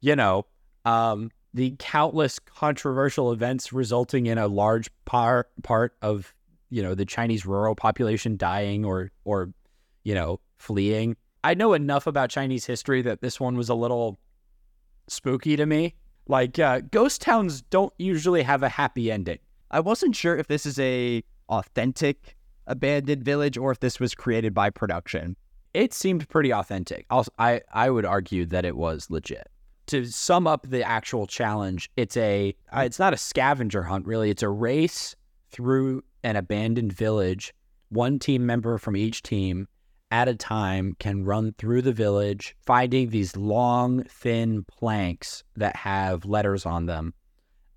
you 0.00 0.16
know, 0.16 0.46
um, 0.84 1.30
the 1.52 1.74
countless 1.78 2.38
controversial 2.38 3.32
events 3.32 3.72
resulting 3.72 4.26
in 4.26 4.38
a 4.38 4.46
large 4.46 4.90
par- 5.04 5.48
part 5.62 5.96
of 6.02 6.32
you 6.70 6.82
know, 6.82 6.94
the 6.94 7.04
Chinese 7.04 7.44
rural 7.44 7.74
population 7.74 8.36
dying 8.36 8.84
or 8.84 9.10
or 9.24 9.52
you 10.04 10.14
know, 10.14 10.40
fleeing. 10.56 11.16
I 11.44 11.54
know 11.54 11.74
enough 11.74 12.06
about 12.06 12.30
Chinese 12.30 12.64
history 12.64 13.02
that 13.02 13.20
this 13.20 13.38
one 13.38 13.56
was 13.56 13.68
a 13.68 13.74
little 13.74 14.18
spooky 15.08 15.56
to 15.56 15.66
me. 15.66 15.94
Like 16.26 16.58
uh, 16.58 16.80
ghost 16.90 17.20
towns 17.20 17.62
don't 17.62 17.92
usually 17.98 18.42
have 18.42 18.62
a 18.62 18.68
happy 18.68 19.10
ending. 19.10 19.38
I 19.70 19.80
wasn't 19.80 20.16
sure 20.16 20.36
if 20.36 20.46
this 20.46 20.64
is 20.64 20.78
a 20.78 21.22
authentic 21.48 22.36
abandoned 22.66 23.24
village 23.24 23.58
or 23.58 23.72
if 23.72 23.80
this 23.80 23.98
was 23.98 24.14
created 24.14 24.54
by 24.54 24.70
production. 24.70 25.36
It 25.74 25.92
seemed 25.92 26.28
pretty 26.28 26.52
authentic. 26.52 27.06
I 27.38 27.60
I 27.72 27.90
would 27.90 28.04
argue 28.04 28.46
that 28.46 28.64
it 28.64 28.76
was 28.76 29.10
legit. 29.10 29.48
To 29.90 30.04
sum 30.04 30.46
up 30.46 30.68
the 30.68 30.84
actual 30.84 31.26
challenge, 31.26 31.90
it's 31.96 32.16
a 32.16 32.54
uh, 32.72 32.82
it's 32.82 33.00
not 33.00 33.12
a 33.12 33.16
scavenger 33.16 33.82
hunt 33.82 34.06
really. 34.06 34.30
It's 34.30 34.44
a 34.44 34.48
race 34.48 35.16
through 35.50 36.04
an 36.22 36.36
abandoned 36.36 36.92
village. 36.92 37.52
One 37.88 38.20
team 38.20 38.46
member 38.46 38.78
from 38.78 38.96
each 38.96 39.22
team 39.22 39.66
at 40.12 40.28
a 40.28 40.34
time 40.36 40.94
can 41.00 41.24
run 41.24 41.54
through 41.58 41.82
the 41.82 41.92
village, 41.92 42.56
finding 42.64 43.10
these 43.10 43.36
long, 43.36 44.04
thin 44.04 44.64
planks 44.64 45.42
that 45.56 45.74
have 45.74 46.24
letters 46.24 46.66
on 46.66 46.86
them. 46.86 47.12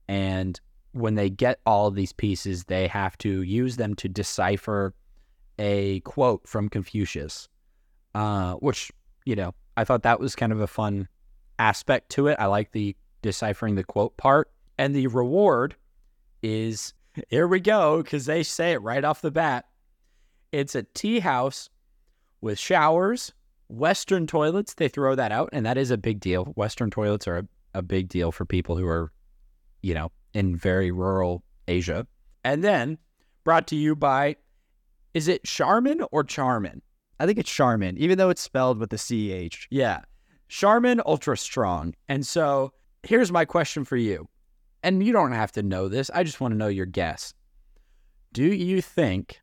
And 0.07 0.59
when 0.91 1.15
they 1.15 1.31
get 1.31 1.61
all 1.65 1.87
of 1.87 1.95
these 1.95 2.13
pieces, 2.13 2.65
they 2.65 2.87
have 2.87 3.17
to 3.19 3.41
use 3.41 3.77
them 3.77 3.95
to 3.95 4.07
decipher 4.07 4.93
a 5.57 5.99
quote 6.01 6.47
from 6.47 6.69
Confucius, 6.69 7.47
uh, 8.13 8.53
which, 8.55 8.91
you 9.25 9.35
know, 9.35 9.53
I 9.77 9.83
thought 9.83 10.03
that 10.03 10.19
was 10.19 10.35
kind 10.35 10.51
of 10.51 10.61
a 10.61 10.67
fun 10.67 11.07
aspect 11.59 12.09
to 12.11 12.27
it. 12.27 12.37
I 12.39 12.45
like 12.45 12.71
the 12.71 12.95
deciphering 13.21 13.75
the 13.75 13.83
quote 13.83 14.15
part. 14.17 14.51
And 14.77 14.95
the 14.95 15.07
reward 15.07 15.75
is 16.41 16.93
here 17.29 17.47
we 17.47 17.59
go, 17.59 18.01
because 18.01 18.25
they 18.25 18.43
say 18.43 18.71
it 18.73 18.81
right 18.81 19.03
off 19.03 19.21
the 19.21 19.31
bat. 19.31 19.65
It's 20.51 20.75
a 20.75 20.83
tea 20.83 21.19
house 21.19 21.69
with 22.41 22.59
showers, 22.59 23.33
Western 23.69 24.27
toilets. 24.27 24.73
They 24.73 24.87
throw 24.87 25.15
that 25.15 25.31
out, 25.31 25.49
and 25.53 25.65
that 25.65 25.77
is 25.77 25.91
a 25.91 25.97
big 25.97 26.19
deal. 26.19 26.45
Western 26.55 26.89
toilets 26.89 27.27
are 27.27 27.39
a, 27.39 27.47
a 27.75 27.81
big 27.81 28.09
deal 28.09 28.31
for 28.31 28.45
people 28.45 28.77
who 28.77 28.87
are, 28.87 29.11
you 29.81 29.93
know, 29.93 30.11
in 30.33 30.55
very 30.55 30.91
rural 30.91 31.43
Asia. 31.67 32.07
And 32.43 32.63
then 32.63 32.97
brought 33.43 33.67
to 33.67 33.75
you 33.75 33.95
by, 33.95 34.35
is 35.13 35.27
it 35.27 35.43
Charmin 35.43 36.01
or 36.11 36.23
Charmin? 36.23 36.81
I 37.19 37.25
think 37.25 37.37
it's 37.37 37.51
Charmin, 37.51 37.97
even 37.97 38.17
though 38.17 38.29
it's 38.29 38.41
spelled 38.41 38.79
with 38.79 38.89
the 38.89 38.97
CH. 38.97 39.67
Yeah. 39.69 40.01
Charmin 40.53 41.01
Ultra 41.03 41.35
Strong. 41.35 41.95
And 42.07 42.27
so 42.27 42.73
here's 43.01 43.31
my 43.31 43.43
question 43.43 43.83
for 43.85 43.97
you. 43.97 44.27
And 44.83 45.03
you 45.03 45.11
don't 45.11 45.31
have 45.31 45.51
to 45.53 45.63
know 45.63 45.87
this. 45.87 46.11
I 46.13 46.23
just 46.23 46.39
want 46.39 46.51
to 46.51 46.57
know 46.59 46.67
your 46.67 46.85
guess. 46.85 47.33
Do 48.33 48.43
you 48.43 48.79
think 48.79 49.41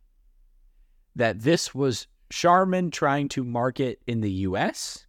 that 1.17 1.41
this 1.41 1.75
was 1.75 2.07
Charmin 2.31 2.93
trying 2.93 3.29
to 3.31 3.43
market 3.43 3.99
in 4.07 4.21
the 4.21 4.31
US 4.31 5.05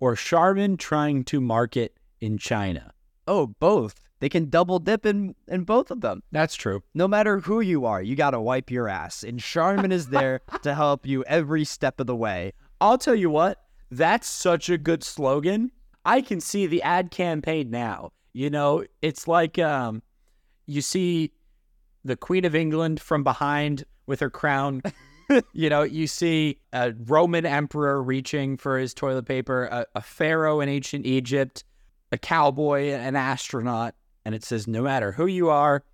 or 0.00 0.16
Charmin 0.16 0.78
trying 0.78 1.22
to 1.24 1.38
market 1.38 1.98
in 2.22 2.38
China? 2.38 2.94
Oh, 3.28 3.48
both. 3.60 4.00
They 4.20 4.30
can 4.30 4.48
double 4.48 4.78
dip 4.78 5.04
in, 5.04 5.34
in 5.48 5.64
both 5.64 5.90
of 5.90 6.00
them. 6.00 6.22
That's 6.32 6.54
true. 6.54 6.82
No 6.94 7.06
matter 7.06 7.40
who 7.40 7.60
you 7.60 7.84
are, 7.84 8.00
you 8.00 8.16
got 8.16 8.30
to 8.30 8.40
wipe 8.40 8.70
your 8.70 8.88
ass. 8.88 9.22
And 9.22 9.38
Charmin 9.38 9.92
is 9.92 10.06
there 10.06 10.40
to 10.62 10.74
help 10.74 11.04
you 11.04 11.24
every 11.24 11.66
step 11.66 12.00
of 12.00 12.06
the 12.06 12.16
way. 12.16 12.54
I'll 12.80 12.96
tell 12.96 13.14
you 13.14 13.28
what, 13.28 13.63
that's 13.96 14.28
such 14.28 14.68
a 14.68 14.78
good 14.78 15.02
slogan. 15.04 15.70
I 16.04 16.20
can 16.20 16.40
see 16.40 16.66
the 16.66 16.82
ad 16.82 17.10
campaign 17.10 17.70
now. 17.70 18.12
You 18.32 18.50
know, 18.50 18.84
it's 19.00 19.28
like 19.28 19.58
um, 19.58 20.02
you 20.66 20.80
see 20.80 21.32
the 22.04 22.16
Queen 22.16 22.44
of 22.44 22.54
England 22.54 23.00
from 23.00 23.24
behind 23.24 23.84
with 24.06 24.20
her 24.20 24.30
crown. 24.30 24.82
you 25.52 25.70
know, 25.70 25.82
you 25.82 26.06
see 26.06 26.58
a 26.72 26.92
Roman 27.06 27.46
emperor 27.46 28.02
reaching 28.02 28.56
for 28.56 28.78
his 28.78 28.92
toilet 28.92 29.26
paper, 29.26 29.64
a, 29.66 29.86
a 29.94 30.02
pharaoh 30.02 30.60
in 30.60 30.68
ancient 30.68 31.06
Egypt, 31.06 31.64
a 32.12 32.18
cowboy, 32.18 32.90
an 32.90 33.16
astronaut, 33.16 33.94
and 34.24 34.34
it 34.34 34.44
says, 34.44 34.66
no 34.66 34.82
matter 34.82 35.12
who 35.12 35.26
you 35.26 35.48
are, 35.48 35.84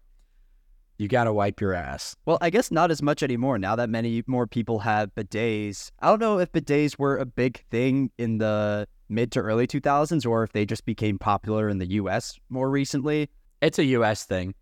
you 1.01 1.09
got 1.09 1.25
to 1.25 1.33
wipe 1.33 1.63
your 1.63 1.73
ass. 1.73 2.15
Well, 2.27 2.37
I 2.43 2.51
guess 2.51 2.71
not 2.71 2.91
as 2.91 3.01
much 3.01 3.23
anymore 3.23 3.59
now 3.59 3.75
that 3.75 3.89
many 3.89 4.23
more 4.27 4.47
people 4.47 4.81
have 4.81 5.15
bidets. 5.15 5.91
I 6.01 6.09
don't 6.09 6.21
know 6.21 6.39
if 6.39 6.53
bidets 6.53 6.99
were 6.99 7.17
a 7.17 7.25
big 7.25 7.65
thing 7.71 8.11
in 8.19 8.37
the 8.37 8.87
mid 9.09 9.33
to 9.33 9.41
early 9.41 9.67
2000s 9.67 10.27
or 10.27 10.45
if 10.45 10.53
they 10.53 10.67
just 10.67 10.85
became 10.85 11.19
popular 11.19 11.71
in 11.71 11.79
the 11.79 11.87
US 11.93 12.39
more 12.51 12.69
recently. 12.69 13.31
It's 13.63 13.79
a 13.79 13.85
US 13.85 14.27
thing. 14.27 14.55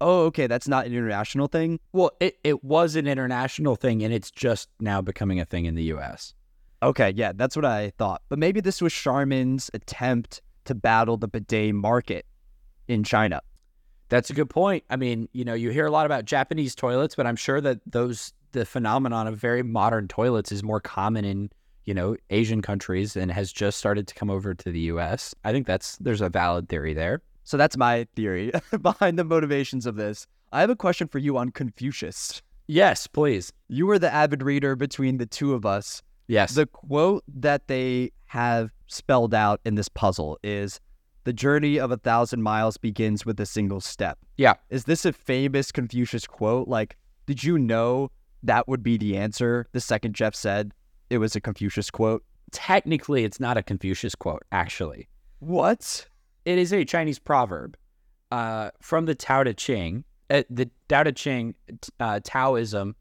Oh, 0.00 0.24
okay. 0.24 0.48
That's 0.48 0.66
not 0.66 0.86
an 0.86 0.92
international 0.92 1.46
thing. 1.46 1.78
Well, 1.92 2.10
it, 2.18 2.36
it 2.42 2.64
was 2.64 2.96
an 2.96 3.06
international 3.06 3.76
thing 3.76 4.02
and 4.02 4.12
it's 4.12 4.32
just 4.32 4.68
now 4.80 5.00
becoming 5.00 5.38
a 5.38 5.44
thing 5.44 5.66
in 5.66 5.76
the 5.76 5.84
US. 5.94 6.34
Okay, 6.82 7.12
yeah, 7.14 7.30
that's 7.32 7.54
what 7.54 7.64
I 7.64 7.92
thought. 7.96 8.22
But 8.28 8.40
maybe 8.40 8.60
this 8.60 8.82
was 8.82 8.92
Charmin's 8.92 9.70
attempt 9.72 10.42
to 10.64 10.74
battle 10.74 11.16
the 11.16 11.28
bidet 11.28 11.76
market 11.76 12.26
in 12.88 13.04
China. 13.04 13.40
That's 14.08 14.30
a 14.30 14.34
good 14.34 14.50
point. 14.50 14.84
I 14.88 14.96
mean, 14.96 15.28
you 15.32 15.44
know, 15.44 15.54
you 15.54 15.70
hear 15.70 15.86
a 15.86 15.90
lot 15.90 16.06
about 16.06 16.24
Japanese 16.24 16.74
toilets, 16.74 17.14
but 17.14 17.26
I'm 17.26 17.36
sure 17.36 17.60
that 17.60 17.80
those 17.86 18.32
the 18.52 18.64
phenomenon 18.64 19.26
of 19.26 19.36
very 19.36 19.62
modern 19.62 20.08
toilets 20.08 20.50
is 20.50 20.62
more 20.62 20.80
common 20.80 21.24
in, 21.24 21.50
you 21.84 21.92
know, 21.92 22.16
Asian 22.30 22.62
countries 22.62 23.16
and 23.16 23.30
has 23.30 23.52
just 23.52 23.78
started 23.78 24.06
to 24.08 24.14
come 24.14 24.30
over 24.30 24.54
to 24.54 24.70
the 24.70 24.80
US. 24.80 25.34
I 25.44 25.52
think 25.52 25.66
that's 25.66 25.96
there's 25.98 26.20
a 26.20 26.28
valid 26.28 26.68
theory 26.68 26.94
there. 26.94 27.22
So 27.44 27.56
that's 27.56 27.76
my 27.76 28.06
theory 28.16 28.52
behind 28.80 29.18
the 29.18 29.24
motivations 29.24 29.86
of 29.86 29.96
this. 29.96 30.26
I 30.52 30.60
have 30.60 30.70
a 30.70 30.76
question 30.76 31.08
for 31.08 31.18
you 31.18 31.36
on 31.36 31.50
Confucius. 31.50 32.42
Yes, 32.66 33.06
please. 33.06 33.52
You 33.68 33.86
were 33.86 33.98
the 33.98 34.12
avid 34.12 34.42
reader 34.42 34.74
between 34.74 35.18
the 35.18 35.26
two 35.26 35.54
of 35.54 35.64
us. 35.64 36.02
Yes. 36.28 36.54
The 36.54 36.66
quote 36.66 37.22
that 37.28 37.68
they 37.68 38.12
have 38.26 38.70
spelled 38.88 39.34
out 39.34 39.60
in 39.64 39.76
this 39.76 39.88
puzzle 39.88 40.38
is 40.42 40.80
the 41.26 41.32
journey 41.32 41.76
of 41.76 41.90
a 41.90 41.96
thousand 41.96 42.40
miles 42.42 42.76
begins 42.76 43.26
with 43.26 43.38
a 43.40 43.46
single 43.46 43.80
step. 43.80 44.16
Yeah. 44.36 44.54
Is 44.70 44.84
this 44.84 45.04
a 45.04 45.12
famous 45.12 45.72
Confucius 45.72 46.24
quote? 46.24 46.68
Like, 46.68 46.96
did 47.26 47.42
you 47.42 47.58
know 47.58 48.12
that 48.44 48.68
would 48.68 48.84
be 48.84 48.96
the 48.96 49.16
answer 49.16 49.66
the 49.72 49.80
second 49.80 50.14
Jeff 50.14 50.36
said 50.36 50.72
it 51.10 51.18
was 51.18 51.34
a 51.34 51.40
Confucius 51.40 51.90
quote? 51.90 52.22
Technically, 52.52 53.24
it's 53.24 53.40
not 53.40 53.56
a 53.56 53.62
Confucius 53.64 54.14
quote, 54.14 54.44
actually. 54.52 55.08
What? 55.40 56.06
It 56.44 56.58
is 56.58 56.72
a 56.72 56.84
Chinese 56.84 57.18
proverb 57.18 57.76
uh, 58.30 58.70
from 58.80 59.06
the 59.06 59.16
Tao 59.16 59.42
Te 59.42 59.52
Ching. 59.52 60.04
Uh, 60.30 60.44
the 60.48 60.70
Tao 60.88 61.02
Te 61.02 61.10
Ching, 61.10 61.56
uh, 61.98 62.20
Taoism 62.22 62.94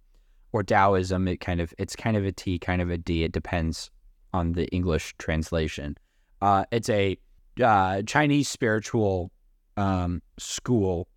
or 0.52 0.64
Taoism, 0.64 1.28
it 1.28 1.38
kind 1.42 1.62
of 1.62 1.76
it's 1.78 1.96
kind 1.96 2.18
of 2.18 2.26
a 2.26 2.32
T, 2.32 2.58
kind 2.58 2.82
of 2.82 2.90
a 2.90 2.98
D. 2.98 3.24
It 3.24 3.34
depends 3.34 3.92
on 4.34 4.54
the 4.54 4.66
English 4.70 5.14
translation. 5.20 5.96
Uh, 6.42 6.66
it's 6.72 6.90
a 6.90 7.20
uh, 7.62 8.02
Chinese 8.04 8.50
spiritual 8.50 9.32
um, 9.78 10.22
school 10.38 11.08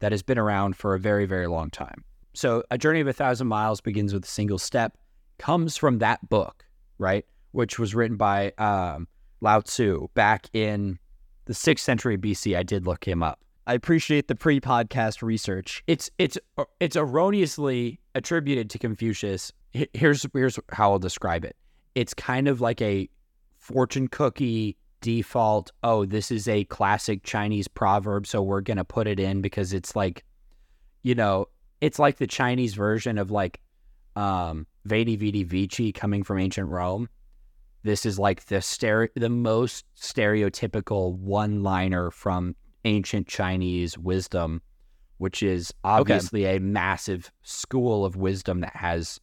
that 0.00 0.12
has 0.12 0.22
been 0.22 0.38
around 0.38 0.76
for 0.76 0.94
a 0.94 0.98
very, 0.98 1.26
very 1.26 1.46
long 1.46 1.70
time. 1.70 2.04
So, 2.34 2.62
A 2.70 2.78
Journey 2.78 3.00
of 3.00 3.08
a 3.08 3.12
Thousand 3.12 3.48
Miles 3.48 3.80
begins 3.80 4.14
with 4.14 4.24
a 4.24 4.28
single 4.28 4.58
step, 4.58 4.96
comes 5.38 5.76
from 5.76 5.98
that 5.98 6.28
book, 6.28 6.64
right? 6.98 7.24
Which 7.52 7.78
was 7.78 7.94
written 7.94 8.16
by 8.16 8.52
um, 8.58 9.08
Lao 9.40 9.60
Tzu 9.60 10.08
back 10.14 10.48
in 10.52 10.98
the 11.46 11.54
sixth 11.54 11.84
century 11.84 12.16
BC. 12.16 12.56
I 12.56 12.62
did 12.62 12.86
look 12.86 13.06
him 13.06 13.22
up. 13.22 13.40
I 13.66 13.74
appreciate 13.74 14.28
the 14.28 14.34
pre-podcast 14.34 15.20
research. 15.20 15.82
It's 15.86 16.10
it's 16.16 16.38
it's 16.80 16.96
erroneously 16.96 18.00
attributed 18.14 18.70
to 18.70 18.78
Confucius. 18.78 19.52
Here's 19.72 20.26
here's 20.32 20.58
how 20.70 20.92
I'll 20.92 20.98
describe 20.98 21.44
it. 21.44 21.54
It's 21.94 22.14
kind 22.14 22.48
of 22.48 22.60
like 22.60 22.80
a 22.80 23.10
fortune 23.58 24.08
cookie 24.08 24.76
default, 25.00 25.72
oh, 25.82 26.04
this 26.04 26.30
is 26.30 26.48
a 26.48 26.64
classic 26.64 27.22
Chinese 27.22 27.68
proverb, 27.68 28.26
so 28.26 28.42
we're 28.42 28.60
going 28.60 28.76
to 28.76 28.84
put 28.84 29.06
it 29.06 29.20
in 29.20 29.40
because 29.40 29.72
it's 29.72 29.94
like, 29.94 30.24
you 31.02 31.14
know, 31.14 31.46
it's 31.80 31.98
like 31.98 32.16
the 32.16 32.26
Chinese 32.26 32.74
version 32.74 33.18
of 33.18 33.30
like 33.30 33.60
um, 34.16 34.66
Veni 34.84 35.16
Vidi 35.16 35.44
Vici 35.44 35.92
coming 35.92 36.22
from 36.22 36.38
ancient 36.38 36.68
Rome. 36.68 37.08
This 37.84 38.04
is 38.04 38.18
like 38.18 38.46
the 38.46 38.56
stere- 38.56 39.10
the 39.14 39.28
most 39.28 39.84
stereotypical 39.96 41.14
one-liner 41.14 42.10
from 42.10 42.56
ancient 42.84 43.28
Chinese 43.28 43.96
wisdom, 43.96 44.60
which 45.18 45.42
is 45.42 45.72
obviously 45.84 46.46
okay. 46.46 46.56
a 46.56 46.60
massive 46.60 47.30
school 47.42 48.04
of 48.04 48.16
wisdom 48.16 48.60
that 48.60 48.74
has 48.74 49.20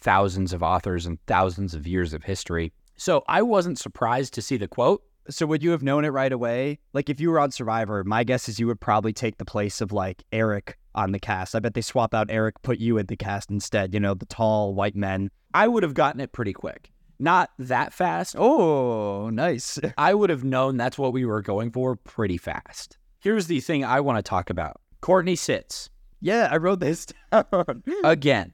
thousands 0.00 0.52
of 0.52 0.62
authors 0.62 1.04
and 1.04 1.18
thousands 1.26 1.74
of 1.74 1.86
years 1.86 2.14
of 2.14 2.22
history. 2.22 2.72
So 2.96 3.24
I 3.28 3.42
wasn't 3.42 3.78
surprised 3.78 4.34
to 4.34 4.42
see 4.42 4.56
the 4.56 4.68
quote. 4.68 5.02
So 5.28 5.44
would 5.46 5.62
you 5.62 5.70
have 5.72 5.82
known 5.82 6.04
it 6.04 6.10
right 6.10 6.32
away? 6.32 6.78
Like 6.92 7.10
if 7.10 7.20
you 7.20 7.30
were 7.30 7.40
on 7.40 7.50
Survivor, 7.50 8.04
my 8.04 8.24
guess 8.24 8.48
is 8.48 8.60
you 8.60 8.66
would 8.68 8.80
probably 8.80 9.12
take 9.12 9.38
the 9.38 9.44
place 9.44 9.80
of 9.80 9.92
like 9.92 10.22
Eric 10.32 10.78
on 10.94 11.12
the 11.12 11.18
cast. 11.18 11.54
I 11.54 11.58
bet 11.58 11.74
they 11.74 11.80
swap 11.80 12.14
out 12.14 12.30
Eric, 12.30 12.62
put 12.62 12.78
you 12.78 12.96
in 12.98 13.06
the 13.06 13.16
cast 13.16 13.50
instead, 13.50 13.92
you 13.92 14.00
know, 14.00 14.14
the 14.14 14.26
tall 14.26 14.74
white 14.74 14.96
men. 14.96 15.30
I 15.52 15.68
would 15.68 15.82
have 15.82 15.94
gotten 15.94 16.20
it 16.20 16.32
pretty 16.32 16.52
quick. 16.52 16.90
Not 17.18 17.50
that 17.58 17.92
fast. 17.92 18.36
Oh, 18.38 19.30
nice. 19.30 19.78
I 19.98 20.14
would 20.14 20.30
have 20.30 20.44
known 20.44 20.76
that's 20.76 20.98
what 20.98 21.12
we 21.12 21.24
were 21.24 21.42
going 21.42 21.70
for 21.70 21.96
pretty 21.96 22.36
fast. 22.36 22.98
Here's 23.20 23.46
the 23.46 23.60
thing 23.60 23.84
I 23.84 24.00
want 24.00 24.18
to 24.18 24.22
talk 24.22 24.50
about. 24.50 24.80
Courtney 25.00 25.36
sits. 25.36 25.90
Yeah, 26.20 26.48
I 26.50 26.56
wrote 26.58 26.80
this 26.80 27.06
down. 27.32 27.82
Again. 28.04 28.52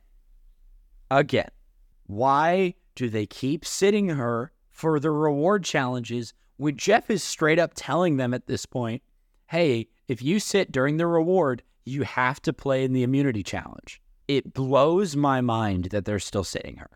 Again. 1.10 1.50
Why 2.06 2.74
do 2.94 3.08
they 3.08 3.26
keep 3.26 3.64
sitting 3.64 4.08
her 4.08 4.52
for 4.70 4.98
the 4.98 5.10
reward 5.10 5.64
challenges 5.64 6.34
when 6.56 6.76
Jeff 6.76 7.10
is 7.10 7.22
straight 7.22 7.58
up 7.58 7.72
telling 7.74 8.16
them 8.16 8.32
at 8.34 8.46
this 8.46 8.66
point, 8.66 9.02
hey, 9.46 9.88
if 10.08 10.22
you 10.22 10.38
sit 10.38 10.70
during 10.70 10.96
the 10.96 11.06
reward, 11.06 11.62
you 11.84 12.02
have 12.02 12.40
to 12.42 12.52
play 12.52 12.84
in 12.84 12.92
the 12.92 13.02
immunity 13.02 13.42
challenge. 13.42 14.00
It 14.28 14.54
blows 14.54 15.16
my 15.16 15.40
mind 15.40 15.86
that 15.86 16.04
they're 16.04 16.18
still 16.18 16.44
sitting 16.44 16.76
her. 16.76 16.90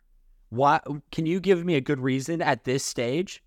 Why 0.51 0.81
can 1.11 1.27
you 1.27 1.41
give 1.41 1.65
me 1.65 1.75
a 1.75 1.81
good 1.81 2.01
reason 2.01 2.41
at 2.41 2.65
this 2.65 2.85
stage? 2.85 3.43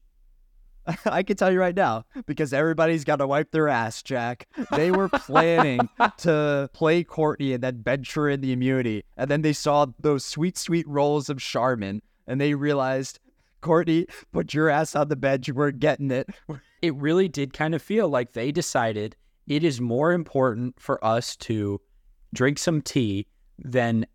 I 1.05 1.23
can 1.23 1.37
tell 1.37 1.51
you 1.51 1.59
right 1.59 1.75
now 1.75 2.05
because 2.25 2.53
everybody's 2.53 3.03
got 3.03 3.17
to 3.17 3.27
wipe 3.27 3.51
their 3.51 3.69
ass, 3.69 4.03
Jack. 4.03 4.47
They 4.71 4.91
were 4.91 5.09
planning 5.09 5.87
to 6.17 6.69
play 6.73 7.03
Courtney 7.03 7.53
and 7.53 7.63
then 7.63 7.81
bench 7.81 8.13
her 8.15 8.29
in 8.29 8.41
the 8.41 8.51
immunity. 8.51 9.03
And 9.17 9.29
then 9.29 9.41
they 9.41 9.53
saw 9.53 9.87
those 9.99 10.25
sweet, 10.25 10.57
sweet 10.57 10.87
rolls 10.87 11.29
of 11.29 11.39
Charmin 11.39 12.01
and 12.29 12.39
they 12.39 12.53
realized, 12.53 13.19
Courtney, 13.59 14.05
put 14.31 14.53
your 14.53 14.69
ass 14.69 14.95
on 14.95 15.09
the 15.09 15.17
bench. 15.17 15.49
We're 15.49 15.71
getting 15.71 16.11
it. 16.11 16.29
It 16.81 16.95
really 16.95 17.27
did 17.27 17.51
kind 17.51 17.75
of 17.75 17.81
feel 17.81 18.07
like 18.07 18.31
they 18.31 18.53
decided 18.53 19.17
it 19.47 19.63
is 19.63 19.81
more 19.81 20.13
important 20.13 20.79
for 20.79 21.03
us 21.03 21.35
to 21.37 21.81
drink 22.33 22.59
some 22.59 22.81
tea 22.81 23.25
than 23.57 24.05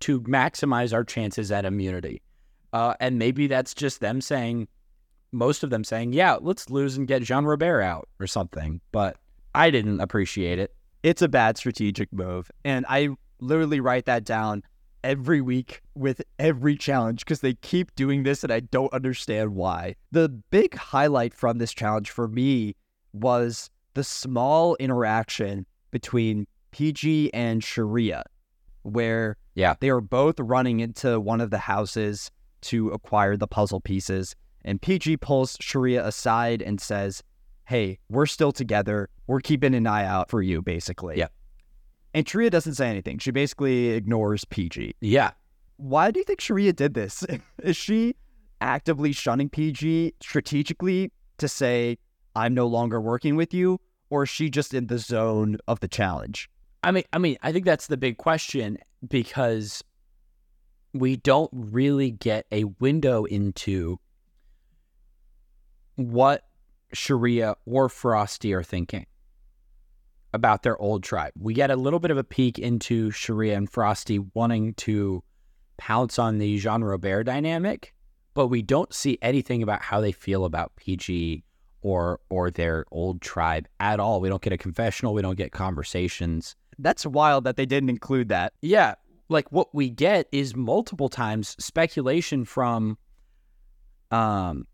to 0.00 0.20
maximize 0.20 0.92
our 0.92 1.02
chances 1.02 1.50
at 1.50 1.64
immunity. 1.64 2.22
Uh, 2.72 2.94
and 3.00 3.18
maybe 3.18 3.46
that's 3.46 3.74
just 3.74 4.00
them 4.00 4.20
saying, 4.20 4.68
most 5.32 5.64
of 5.64 5.70
them 5.70 5.82
saying, 5.82 6.12
yeah, 6.12 6.36
let's 6.40 6.70
lose 6.70 6.96
and 6.96 7.08
get 7.08 7.22
Jean 7.22 7.44
Robert 7.44 7.82
out 7.82 8.08
or 8.20 8.26
something. 8.26 8.80
But 8.92 9.16
I 9.54 9.70
didn't 9.70 10.00
appreciate 10.00 10.58
it. 10.58 10.74
It's 11.02 11.22
a 11.22 11.28
bad 11.28 11.56
strategic 11.56 12.12
move. 12.12 12.50
And 12.64 12.84
I 12.88 13.08
literally 13.40 13.80
write 13.80 14.04
that 14.04 14.24
down 14.24 14.62
every 15.04 15.40
week 15.40 15.82
with 15.94 16.22
every 16.38 16.76
challenge 16.76 17.20
because 17.24 17.40
they 17.40 17.54
keep 17.54 17.94
doing 17.94 18.22
this 18.22 18.42
and 18.42 18.52
I 18.52 18.60
don't 18.60 18.92
understand 18.92 19.54
why. 19.54 19.94
The 20.12 20.28
big 20.28 20.74
highlight 20.74 21.34
from 21.34 21.58
this 21.58 21.72
challenge 21.72 22.10
for 22.10 22.28
me 22.28 22.74
was 23.12 23.70
the 23.94 24.04
small 24.04 24.74
interaction 24.76 25.66
between 25.90 26.46
PG 26.70 27.32
and 27.32 27.62
Sherea, 27.62 28.22
where 28.82 29.36
Yeah. 29.54 29.74
they 29.80 29.90
were 29.90 30.00
both 30.00 30.38
running 30.38 30.80
into 30.80 31.18
one 31.20 31.40
of 31.40 31.50
the 31.50 31.58
houses 31.58 32.30
to 32.62 32.90
acquire 32.90 33.36
the 33.36 33.46
puzzle 33.46 33.80
pieces. 33.80 34.34
And 34.64 34.80
PG 34.82 35.18
pulls 35.18 35.56
Sherea 35.58 36.04
aside 36.04 36.60
and 36.60 36.80
says, 36.80 37.22
Hey, 37.66 37.98
we're 38.08 38.26
still 38.26 38.50
together. 38.52 39.08
We're 39.26 39.40
keeping 39.40 39.74
an 39.74 39.86
eye 39.86 40.04
out 40.06 40.30
for 40.30 40.40
you, 40.42 40.62
basically. 40.62 41.18
Yeah. 41.18 41.28
And 42.14 42.26
Sherea 42.26 42.50
doesn't 42.50 42.74
say 42.74 42.88
anything. 42.88 43.18
She 43.18 43.30
basically 43.30 43.88
ignores 43.88 44.44
PG. 44.44 44.94
Yeah. 45.00 45.32
Why 45.76 46.10
do 46.10 46.18
you 46.18 46.24
think 46.24 46.40
Sherea 46.40 46.74
did 46.74 46.94
this? 46.94 47.24
Is 47.62 47.76
she 47.76 48.16
actively 48.60 49.12
shunning 49.12 49.48
PG 49.48 50.14
strategically 50.20 51.12
to 51.38 51.48
say, 51.48 51.98
I'm 52.34 52.54
no 52.54 52.66
longer 52.66 53.00
working 53.00 53.36
with 53.36 53.54
you? 53.54 53.80
Or 54.10 54.22
is 54.22 54.30
she 54.30 54.48
just 54.48 54.72
in 54.72 54.86
the 54.86 54.98
zone 54.98 55.58
of 55.68 55.80
the 55.80 55.88
challenge? 55.88 56.48
I 56.82 56.92
mean, 56.92 57.04
I 57.12 57.18
mean, 57.18 57.36
I 57.42 57.52
think 57.52 57.66
that's 57.66 57.88
the 57.88 57.98
big 57.98 58.16
question 58.16 58.78
because 59.06 59.84
we 60.94 61.16
don't 61.16 61.50
really 61.52 62.12
get 62.12 62.46
a 62.50 62.64
window 62.64 63.24
into 63.24 64.00
what 65.96 66.44
Sherea 66.94 67.56
or 67.66 67.88
Frosti 67.88 68.54
are 68.54 68.62
thinking 68.62 69.04
about 70.32 70.62
their 70.62 70.80
old 70.80 71.02
tribe. 71.02 71.32
We 71.38 71.54
get 71.54 71.70
a 71.70 71.76
little 71.76 72.00
bit 72.00 72.10
of 72.10 72.18
a 72.18 72.24
peek 72.24 72.58
into 72.58 73.10
Sherea 73.10 73.56
and 73.56 73.70
Frosti 73.70 74.26
wanting 74.34 74.74
to 74.74 75.22
pounce 75.78 76.18
on 76.18 76.38
the 76.38 76.58
Jean 76.58 76.82
Robert 76.82 77.24
dynamic, 77.24 77.94
but 78.34 78.48
we 78.48 78.62
don't 78.62 78.92
see 78.92 79.18
anything 79.22 79.62
about 79.62 79.82
how 79.82 80.00
they 80.00 80.12
feel 80.12 80.44
about 80.44 80.76
PG 80.76 81.44
or 81.80 82.20
or 82.28 82.50
their 82.50 82.84
old 82.90 83.20
tribe 83.20 83.68
at 83.80 84.00
all. 84.00 84.20
We 84.20 84.28
don't 84.28 84.42
get 84.42 84.52
a 84.52 84.58
confessional, 84.58 85.14
we 85.14 85.22
don't 85.22 85.36
get 85.36 85.52
conversations. 85.52 86.56
That's 86.78 87.06
wild 87.06 87.44
that 87.44 87.56
they 87.56 87.66
didn't 87.66 87.88
include 87.90 88.28
that. 88.28 88.52
Yeah, 88.62 88.94
like 89.28 89.50
what 89.50 89.74
we 89.74 89.90
get 89.90 90.28
is 90.32 90.54
multiple 90.54 91.08
times 91.08 91.56
speculation 91.58 92.44
from 92.44 92.98
um 94.10 94.64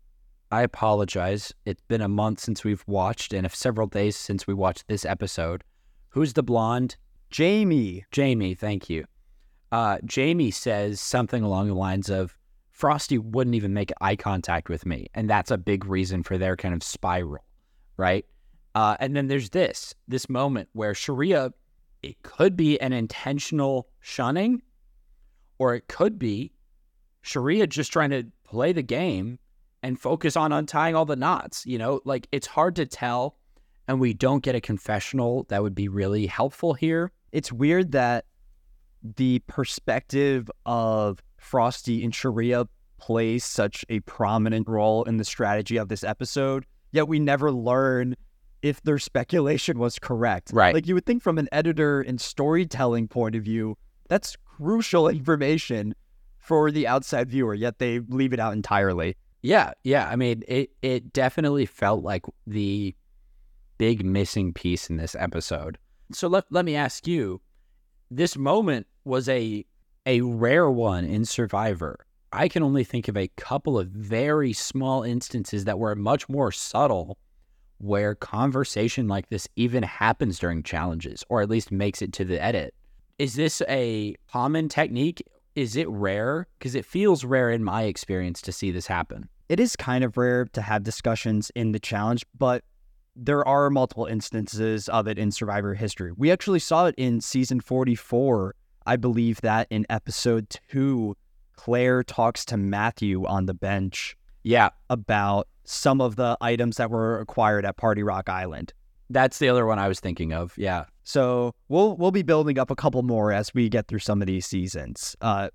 I 0.51 0.61
apologize. 0.61 1.53
It's 1.65 1.81
been 1.87 2.01
a 2.01 2.07
month 2.07 2.39
since 2.39 2.63
we've 2.63 2.83
watched 2.87 3.33
and 3.33 3.49
several 3.51 3.87
days 3.87 4.15
since 4.15 4.45
we 4.45 4.53
watched 4.53 4.87
this 4.87 5.05
episode. 5.05 5.63
Who's 6.09 6.33
the 6.33 6.43
blonde? 6.43 6.97
Jamie. 7.29 8.05
Jamie, 8.11 8.53
thank 8.55 8.89
you. 8.89 9.05
Uh, 9.71 9.97
Jamie 10.05 10.51
says 10.51 11.01
something 11.01 11.43
along 11.43 11.67
the 11.67 11.73
lines 11.73 12.09
of 12.09 12.37
Frosti 12.77 13.19
wouldn't 13.19 13.55
even 13.55 13.73
make 13.73 13.91
eye 14.01 14.15
contact 14.15 14.69
with 14.69 14.85
me. 14.85 15.07
And 15.13 15.29
that's 15.29 15.51
a 15.51 15.57
big 15.57 15.85
reason 15.85 16.23
for 16.23 16.37
their 16.37 16.55
kind 16.55 16.73
of 16.73 16.83
spiral, 16.83 17.43
right? 17.97 18.25
Uh, 18.75 18.97
and 18.99 19.15
then 19.15 19.27
there's 19.27 19.49
this 19.49 19.95
this 20.07 20.29
moment 20.29 20.69
where 20.73 20.93
Sherea, 20.93 21.51
it 22.03 22.21
could 22.23 22.55
be 22.55 22.79
an 22.81 22.93
intentional 22.93 23.87
shunning, 24.01 24.61
or 25.57 25.73
it 25.73 25.87
could 25.87 26.19
be 26.19 26.51
Sherea 27.23 27.67
just 27.67 27.91
trying 27.91 28.11
to 28.11 28.25
play 28.43 28.73
the 28.73 28.83
game 28.83 29.39
and 29.83 29.99
focus 29.99 30.35
on 30.35 30.51
untying 30.51 30.95
all 30.95 31.05
the 31.05 31.15
knots. 31.15 31.65
You 31.65 31.77
know, 31.77 32.01
like 32.05 32.27
it's 32.31 32.47
hard 32.47 32.75
to 32.77 32.85
tell. 32.85 33.37
And 33.87 33.99
we 33.99 34.15
don't 34.15 34.41
get 34.41 34.55
a 34.55 34.61
confessional 34.61 35.45
that 35.49 35.61
would 35.61 35.75
be 35.75 35.87
really 35.87 36.25
helpful 36.25 36.73
here. 36.73 37.11
It's 37.31 37.51
weird 37.51 37.91
that 37.91 38.25
the 39.15 39.39
perspective 39.47 40.49
of 40.65 41.21
Frosti 41.39 42.03
and 42.03 42.11
Sherea 42.11 42.67
plays 42.97 43.45
such 43.45 43.85
a 43.89 43.99
prominent 44.01 44.67
role 44.67 45.03
in 45.03 45.17
the 45.17 45.23
strategy 45.23 45.77
of 45.77 45.89
this 45.89 46.03
episode, 46.03 46.65
yet 46.91 47.07
we 47.07 47.19
never 47.19 47.51
learn 47.51 48.15
if 48.61 48.81
their 48.81 48.97
speculation 48.97 49.77
was 49.77 49.99
correct. 49.99 50.49
Right. 50.51 50.73
Like 50.73 50.87
you 50.87 50.95
would 50.95 51.05
think 51.05 51.21
from 51.21 51.37
an 51.37 51.47
editor 51.51 52.01
and 52.01 52.19
storytelling 52.19 53.07
point 53.07 53.35
of 53.35 53.43
view, 53.43 53.77
that's 54.09 54.35
crucial 54.43 55.07
information 55.09 55.93
for 56.39 56.71
the 56.71 56.87
outside 56.87 57.29
viewer, 57.29 57.53
yet 57.53 57.79
they 57.79 57.99
leave 57.99 58.33
it 58.33 58.39
out 58.39 58.53
entirely. 58.53 59.17
Yeah, 59.45 59.73
yeah. 59.83 60.09
I 60.09 60.15
mean, 60.15 60.41
it 60.47 60.71
it 60.81 61.13
definitely 61.13 61.67
felt 61.67 62.03
like 62.03 62.25
the 62.47 62.95
big 63.77 64.03
missing 64.03 64.53
piece 64.53 64.89
in 64.89 64.97
this 64.97 65.15
episode. 65.19 65.77
So 66.11 66.27
let 66.27 66.45
let 66.49 66.65
me 66.65 66.75
ask 66.75 67.05
you, 67.05 67.41
this 68.09 68.35
moment 68.35 68.87
was 69.03 69.29
a 69.29 69.63
a 70.07 70.21
rare 70.21 70.71
one 70.71 71.05
in 71.05 71.25
Survivor. 71.25 72.07
I 72.33 72.47
can 72.47 72.63
only 72.63 72.83
think 72.83 73.07
of 73.07 73.15
a 73.15 73.27
couple 73.37 73.77
of 73.77 73.89
very 73.89 74.51
small 74.51 75.03
instances 75.03 75.65
that 75.65 75.77
were 75.77 75.93
much 75.93 76.27
more 76.27 76.51
subtle 76.51 77.19
where 77.77 78.15
conversation 78.15 79.07
like 79.07 79.29
this 79.29 79.47
even 79.55 79.83
happens 79.83 80.39
during 80.39 80.63
challenges 80.63 81.23
or 81.29 81.43
at 81.43 81.51
least 81.51 81.71
makes 81.71 82.01
it 82.01 82.13
to 82.13 82.25
the 82.25 82.41
edit. 82.41 82.73
Is 83.19 83.35
this 83.35 83.61
a 83.69 84.15
common 84.27 84.69
technique? 84.69 85.21
Is 85.55 85.75
it 85.75 85.87
rare? 85.87 86.47
Because 86.57 86.73
it 86.73 86.83
feels 86.83 87.23
rare 87.23 87.51
in 87.51 87.63
my 87.63 87.83
experience 87.83 88.41
to 88.41 88.51
see 88.51 88.71
this 88.71 88.87
happen. 88.87 89.29
It 89.47 89.59
is 89.59 89.75
kind 89.75 90.03
of 90.03 90.17
rare 90.17 90.45
to 90.45 90.61
have 90.61 90.83
discussions 90.83 91.51
in 91.55 91.71
the 91.71 91.79
challenge, 91.79 92.25
but 92.37 92.63
there 93.15 93.47
are 93.47 93.69
multiple 93.69 94.05
instances 94.05 94.89
of 94.89 95.07
it 95.07 95.17
in 95.17 95.31
Survivor 95.31 95.73
history. 95.73 96.11
We 96.11 96.31
actually 96.31 96.59
saw 96.59 96.87
it 96.87 96.95
in 96.97 97.21
season 97.21 97.59
44. 97.59 98.55
I 98.87 98.95
believe 98.95 99.41
that 99.41 99.67
in 99.69 99.85
episode 99.89 100.49
two, 100.69 101.15
Claire 101.53 102.03
talks 102.03 102.43
to 102.45 102.57
Matthew 102.57 103.25
on 103.25 103.45
the 103.45 103.53
bench 103.53 104.17
Yeah, 104.43 104.69
about 104.89 105.47
some 105.63 106.01
of 106.01 106.15
the 106.15 106.37
items 106.41 106.77
that 106.77 106.89
were 106.91 107.19
acquired 107.19 107.65
at 107.65 107.77
Party 107.77 108.03
Rock 108.03 108.29
Island. 108.29 108.73
That's 109.09 109.37
the 109.39 109.49
other 109.49 109.65
one 109.65 109.79
I 109.79 109.87
was 109.87 109.99
thinking 109.99 110.33
of. 110.33 110.53
Yeah. 110.57 110.85
So 111.03 111.53
we'll 111.69 111.95
we'll 111.97 112.11
be 112.11 112.23
building 112.23 112.57
up 112.57 112.71
a 112.71 112.75
couple 112.75 113.03
more 113.03 113.31
as 113.31 113.53
we 113.53 113.69
get 113.69 113.87
through 113.87 113.99
some 113.99 114.21
of 114.21 114.27
these 114.27 114.45
seasons. 114.45 115.15
Uh, 115.21 115.49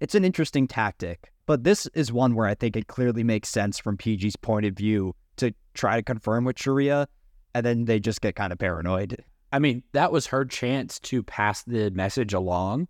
it's 0.00 0.14
an 0.14 0.24
interesting 0.24 0.66
tactic, 0.66 1.32
but 1.46 1.62
this 1.62 1.86
is 1.94 2.12
one 2.12 2.34
where 2.34 2.46
I 2.46 2.54
think 2.54 2.76
it 2.76 2.88
clearly 2.88 3.22
makes 3.22 3.48
sense 3.48 3.78
from 3.78 3.96
PG's 3.96 4.36
point 4.36 4.66
of 4.66 4.74
view 4.74 5.14
to 5.36 5.54
try 5.74 5.96
to 5.96 6.02
confirm 6.02 6.44
with 6.44 6.56
Sherea, 6.56 7.06
and 7.54 7.64
then 7.64 7.84
they 7.84 8.00
just 8.00 8.20
get 8.20 8.34
kind 8.34 8.52
of 8.52 8.58
paranoid. 8.58 9.24
I 9.52 9.60
mean, 9.60 9.82
that 9.92 10.12
was 10.12 10.26
her 10.26 10.44
chance 10.44 10.98
to 11.00 11.22
pass 11.22 11.62
the 11.62 11.90
message 11.90 12.34
along. 12.34 12.88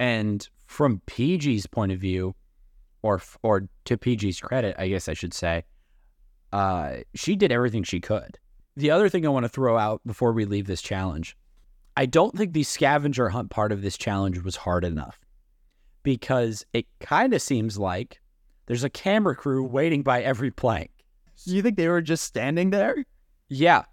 And 0.00 0.46
from 0.66 1.00
PG's 1.06 1.66
point 1.66 1.92
of 1.92 2.00
view, 2.00 2.34
or 3.02 3.22
or 3.42 3.68
to 3.84 3.96
PG's 3.96 4.40
credit, 4.40 4.74
I 4.78 4.88
guess 4.88 5.08
I 5.08 5.14
should 5.14 5.32
say, 5.32 5.64
uh, 6.52 6.96
she 7.14 7.36
did 7.36 7.52
everything 7.52 7.84
she 7.84 8.00
could. 8.00 8.38
The 8.76 8.90
other 8.90 9.08
thing 9.08 9.24
I 9.24 9.30
want 9.30 9.44
to 9.44 9.48
throw 9.48 9.78
out 9.78 10.00
before 10.04 10.32
we 10.32 10.44
leave 10.44 10.66
this 10.66 10.82
challenge, 10.82 11.36
I 11.96 12.06
don't 12.06 12.36
think 12.36 12.52
the 12.52 12.62
scavenger 12.64 13.28
hunt 13.28 13.50
part 13.50 13.72
of 13.72 13.82
this 13.82 13.96
challenge 13.96 14.42
was 14.42 14.56
hard 14.56 14.84
enough 14.84 15.18
because 16.02 16.64
it 16.72 16.86
kind 17.00 17.34
of 17.34 17.42
seems 17.42 17.78
like 17.78 18.20
there's 18.66 18.84
a 18.84 18.90
camera 18.90 19.34
crew 19.34 19.62
waiting 19.64 20.02
by 20.02 20.22
every 20.22 20.50
plank. 20.50 20.90
Do 21.46 21.54
you 21.54 21.62
think 21.62 21.76
they 21.76 21.88
were 21.88 22.02
just 22.02 22.24
standing 22.24 22.70
there? 22.70 23.04
Yeah, 23.48 23.84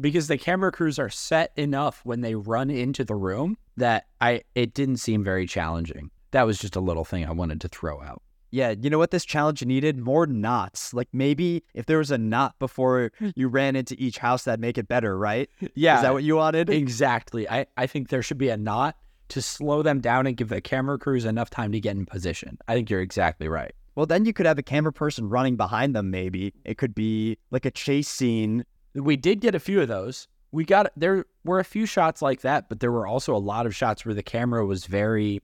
because 0.00 0.28
the 0.28 0.38
camera 0.38 0.70
crews 0.72 0.98
are 0.98 1.08
set 1.10 1.52
enough 1.56 2.00
when 2.04 2.20
they 2.20 2.34
run 2.34 2.70
into 2.70 3.04
the 3.04 3.14
room 3.16 3.56
that 3.76 4.06
I 4.20 4.42
it 4.54 4.74
didn't 4.74 4.98
seem 4.98 5.24
very 5.24 5.46
challenging. 5.46 6.10
That 6.32 6.44
was 6.46 6.58
just 6.58 6.76
a 6.76 6.80
little 6.80 7.04
thing 7.04 7.24
I 7.26 7.32
wanted 7.32 7.60
to 7.62 7.68
throw 7.68 8.00
out. 8.02 8.22
Yeah, 8.52 8.74
you 8.80 8.90
know 8.90 8.98
what 8.98 9.12
this 9.12 9.24
challenge 9.24 9.64
needed? 9.64 9.96
More 9.98 10.26
knots. 10.26 10.92
Like 10.92 11.08
maybe 11.12 11.62
if 11.74 11.86
there 11.86 11.98
was 11.98 12.10
a 12.10 12.18
knot 12.18 12.56
before 12.58 13.12
you 13.36 13.48
ran 13.48 13.76
into 13.76 13.94
each 13.98 14.18
house, 14.18 14.44
that'd 14.44 14.60
make 14.60 14.76
it 14.76 14.88
better, 14.88 15.16
right? 15.16 15.48
Yeah, 15.74 15.96
Is 15.96 16.02
that 16.02 16.12
what 16.12 16.24
you 16.24 16.36
wanted? 16.36 16.68
exactly. 16.68 17.48
I 17.48 17.66
I 17.76 17.86
think 17.86 18.08
there 18.08 18.22
should 18.22 18.38
be 18.38 18.48
a 18.48 18.56
knot 18.56 18.96
to 19.30 19.42
slow 19.42 19.82
them 19.82 20.00
down 20.00 20.26
and 20.26 20.36
give 20.36 20.48
the 20.48 20.60
camera 20.60 20.98
crews 20.98 21.24
enough 21.24 21.50
time 21.50 21.72
to 21.72 21.80
get 21.80 21.96
in 21.96 22.06
position. 22.06 22.58
I 22.68 22.74
think 22.74 22.90
you're 22.90 23.00
exactly 23.00 23.48
right. 23.48 23.72
Well, 23.94 24.06
then 24.06 24.24
you 24.24 24.32
could 24.32 24.46
have 24.46 24.58
a 24.58 24.62
camera 24.62 24.92
person 24.92 25.28
running 25.28 25.56
behind 25.56 25.94
them, 25.94 26.10
maybe. 26.10 26.54
It 26.64 26.78
could 26.78 26.94
be 26.94 27.38
like 27.50 27.64
a 27.64 27.70
chase 27.70 28.08
scene. 28.08 28.64
We 28.94 29.16
did 29.16 29.40
get 29.40 29.54
a 29.54 29.60
few 29.60 29.80
of 29.80 29.88
those. 29.88 30.28
We 30.52 30.64
got 30.64 30.90
there 30.96 31.26
were 31.44 31.60
a 31.60 31.64
few 31.64 31.86
shots 31.86 32.22
like 32.22 32.40
that, 32.40 32.68
but 32.68 32.80
there 32.80 32.92
were 32.92 33.06
also 33.06 33.34
a 33.34 33.38
lot 33.38 33.66
of 33.66 33.74
shots 33.74 34.04
where 34.04 34.14
the 34.14 34.22
camera 34.22 34.66
was 34.66 34.86
very 34.86 35.42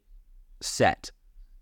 set, 0.61 1.11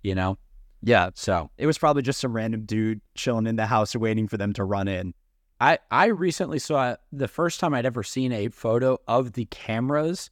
you 0.03 0.15
know? 0.15 0.39
Yeah. 0.83 1.11
So 1.15 1.51
It 1.59 1.67
was 1.67 1.79
probably 1.79 2.03
just 2.03 2.21
some 2.21 2.35
random 2.35 2.65
dude 2.65 3.01
chilling 3.15 3.47
in 3.47 3.57
the 3.57 3.67
house 3.67 3.97
waiting 3.97 4.29
for 4.29 4.37
them 4.37 4.53
to 4.55 4.65
run 4.65 4.89
in. 4.89 5.15
I 5.61 5.79
I 5.91 6.07
recently 6.07 6.59
saw 6.59 6.97
the 7.13 7.29
first 7.29 7.61
time 7.61 7.75
I'd 7.75 7.87
ever 7.87 8.03
seen 8.03 8.33
a 8.33 8.49
photo 8.49 8.99
of 9.09 9.33
the 9.33 9.47
cameras, 9.47 10.31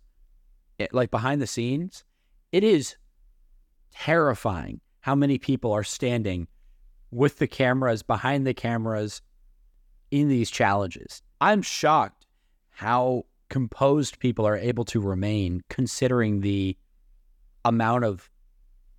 like 0.92 1.10
behind 1.10 1.40
the 1.40 1.46
scenes. 1.46 2.04
It 2.50 2.64
is 2.64 2.96
terrifying 3.92 4.80
how 5.00 5.14
many 5.14 5.38
people 5.38 5.72
are 5.72 5.84
standing 5.84 6.46
with 7.10 7.38
the 7.38 7.46
cameras 7.46 8.02
behind 8.02 8.46
the 8.46 8.54
cameras 8.54 9.20
in 10.10 10.28
these 10.28 10.50
challenges. 10.50 11.22
I'm 11.40 11.62
shocked 11.62 12.26
how 12.70 13.24
composed 13.48 14.18
people 14.18 14.46
are 14.46 14.56
able 14.56 14.84
to 14.86 15.00
remain 15.00 15.62
considering 15.68 16.40
the 16.40 16.76
amount 17.64 18.04
of 18.04 18.30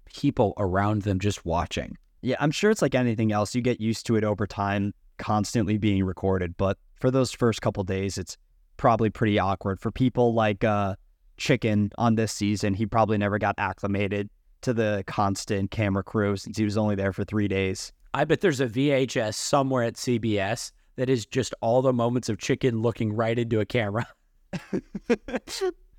people 0.05 0.53
around 0.57 1.01
them 1.01 1.19
just 1.19 1.45
watching. 1.45 1.97
Yeah, 2.21 2.35
I'm 2.39 2.51
sure 2.51 2.71
it's 2.71 2.81
like 2.81 2.95
anything 2.95 3.31
else. 3.31 3.55
You 3.55 3.61
get 3.61 3.81
used 3.81 4.05
to 4.05 4.15
it 4.15 4.23
over 4.23 4.45
time, 4.47 4.93
constantly 5.17 5.77
being 5.77 6.03
recorded. 6.03 6.55
But 6.55 6.77
for 6.99 7.11
those 7.11 7.31
first 7.31 7.61
couple 7.61 7.83
days, 7.83 8.17
it's 8.17 8.37
probably 8.77 9.09
pretty 9.09 9.39
awkward 9.39 9.79
for 9.79 9.91
people 9.91 10.33
like 10.33 10.63
uh, 10.63 10.95
Chicken 11.37 11.91
on 11.97 12.15
this 12.15 12.31
season. 12.31 12.73
He 12.73 12.85
probably 12.85 13.17
never 13.17 13.39
got 13.39 13.55
acclimated 13.57 14.29
to 14.61 14.73
the 14.73 15.03
constant 15.07 15.71
camera 15.71 16.03
crew 16.03 16.37
since 16.37 16.57
he 16.57 16.63
was 16.63 16.77
only 16.77 16.95
there 16.95 17.13
for 17.13 17.23
three 17.23 17.47
days. 17.47 17.91
I 18.13 18.25
bet 18.25 18.41
there's 18.41 18.61
a 18.61 18.67
VHS 18.67 19.33
somewhere 19.33 19.83
at 19.83 19.95
CBS 19.95 20.71
that 20.95 21.09
is 21.09 21.25
just 21.25 21.53
all 21.61 21.81
the 21.81 21.93
moments 21.93 22.29
of 22.29 22.37
chicken 22.37 22.81
looking 22.81 23.13
right 23.13 23.37
into 23.37 23.59
a 23.59 23.65
camera. 23.65 24.07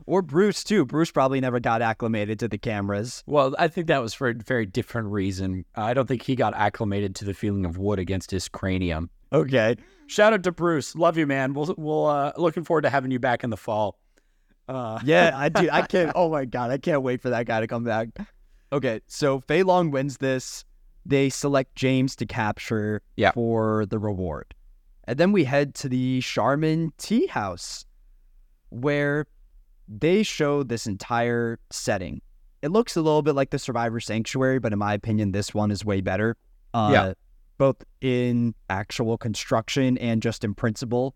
Or 0.06 0.22
Bruce 0.22 0.62
too. 0.64 0.84
Bruce 0.84 1.10
probably 1.10 1.40
never 1.40 1.60
got 1.60 1.80
acclimated 1.80 2.38
to 2.40 2.48
the 2.48 2.58
cameras. 2.58 3.22
Well, 3.26 3.54
I 3.58 3.68
think 3.68 3.86
that 3.86 4.02
was 4.02 4.12
for 4.12 4.28
a 4.28 4.34
very 4.34 4.66
different 4.66 5.08
reason. 5.08 5.64
I 5.74 5.94
don't 5.94 6.06
think 6.06 6.22
he 6.22 6.36
got 6.36 6.54
acclimated 6.54 7.14
to 7.16 7.24
the 7.24 7.34
feeling 7.34 7.64
of 7.64 7.78
wood 7.78 7.98
against 7.98 8.30
his 8.30 8.48
cranium. 8.48 9.08
Okay. 9.32 9.76
Shout 10.06 10.32
out 10.32 10.42
to 10.42 10.52
Bruce. 10.52 10.94
Love 10.94 11.16
you, 11.16 11.26
man. 11.26 11.54
We'll 11.54 11.74
we'll 11.78 12.06
uh, 12.06 12.32
looking 12.36 12.64
forward 12.64 12.82
to 12.82 12.90
having 12.90 13.10
you 13.10 13.18
back 13.18 13.42
in 13.44 13.50
the 13.50 13.56
fall. 13.56 13.98
Uh, 14.68 14.98
Yeah, 15.04 15.32
I 15.34 15.48
do. 15.50 15.68
I 15.70 15.82
can't. 15.82 16.12
Oh 16.14 16.30
my 16.30 16.44
god, 16.44 16.70
I 16.70 16.78
can't 16.78 17.02
wait 17.02 17.20
for 17.20 17.30
that 17.30 17.46
guy 17.46 17.60
to 17.60 17.66
come 17.66 17.84
back. 17.84 18.08
Okay, 18.72 19.00
so 19.06 19.40
Fei 19.40 19.62
Long 19.62 19.90
wins 19.90 20.16
this. 20.18 20.64
They 21.06 21.28
select 21.28 21.74
James 21.76 22.16
to 22.16 22.26
capture 22.26 23.02
Yeah. 23.16 23.32
for 23.32 23.84
the 23.86 23.98
reward, 23.98 24.54
and 25.04 25.18
then 25.18 25.32
we 25.32 25.44
head 25.44 25.74
to 25.76 25.88
the 25.88 26.20
Charmin 26.22 26.92
Tea 26.98 27.26
House, 27.26 27.84
where 28.70 29.26
they 29.86 30.22
show 30.22 30.62
this 30.62 30.86
entire 30.86 31.58
setting. 31.70 32.22
It 32.62 32.70
looks 32.70 32.96
a 32.96 33.02
little 33.02 33.20
bit 33.20 33.34
like 33.34 33.50
the 33.50 33.58
Survivor 33.58 34.00
Sanctuary, 34.00 34.58
but 34.58 34.72
in 34.72 34.78
my 34.78 34.94
opinion, 34.94 35.32
this 35.32 35.52
one 35.52 35.70
is 35.70 35.84
way 35.84 36.00
better. 36.00 36.36
Uh, 36.72 36.90
Yeah. 36.92 37.12
both 37.58 37.84
in 38.00 38.54
actual 38.70 39.18
construction 39.18 39.98
and 39.98 40.22
just 40.22 40.42
in 40.42 40.54
principle. 40.54 41.14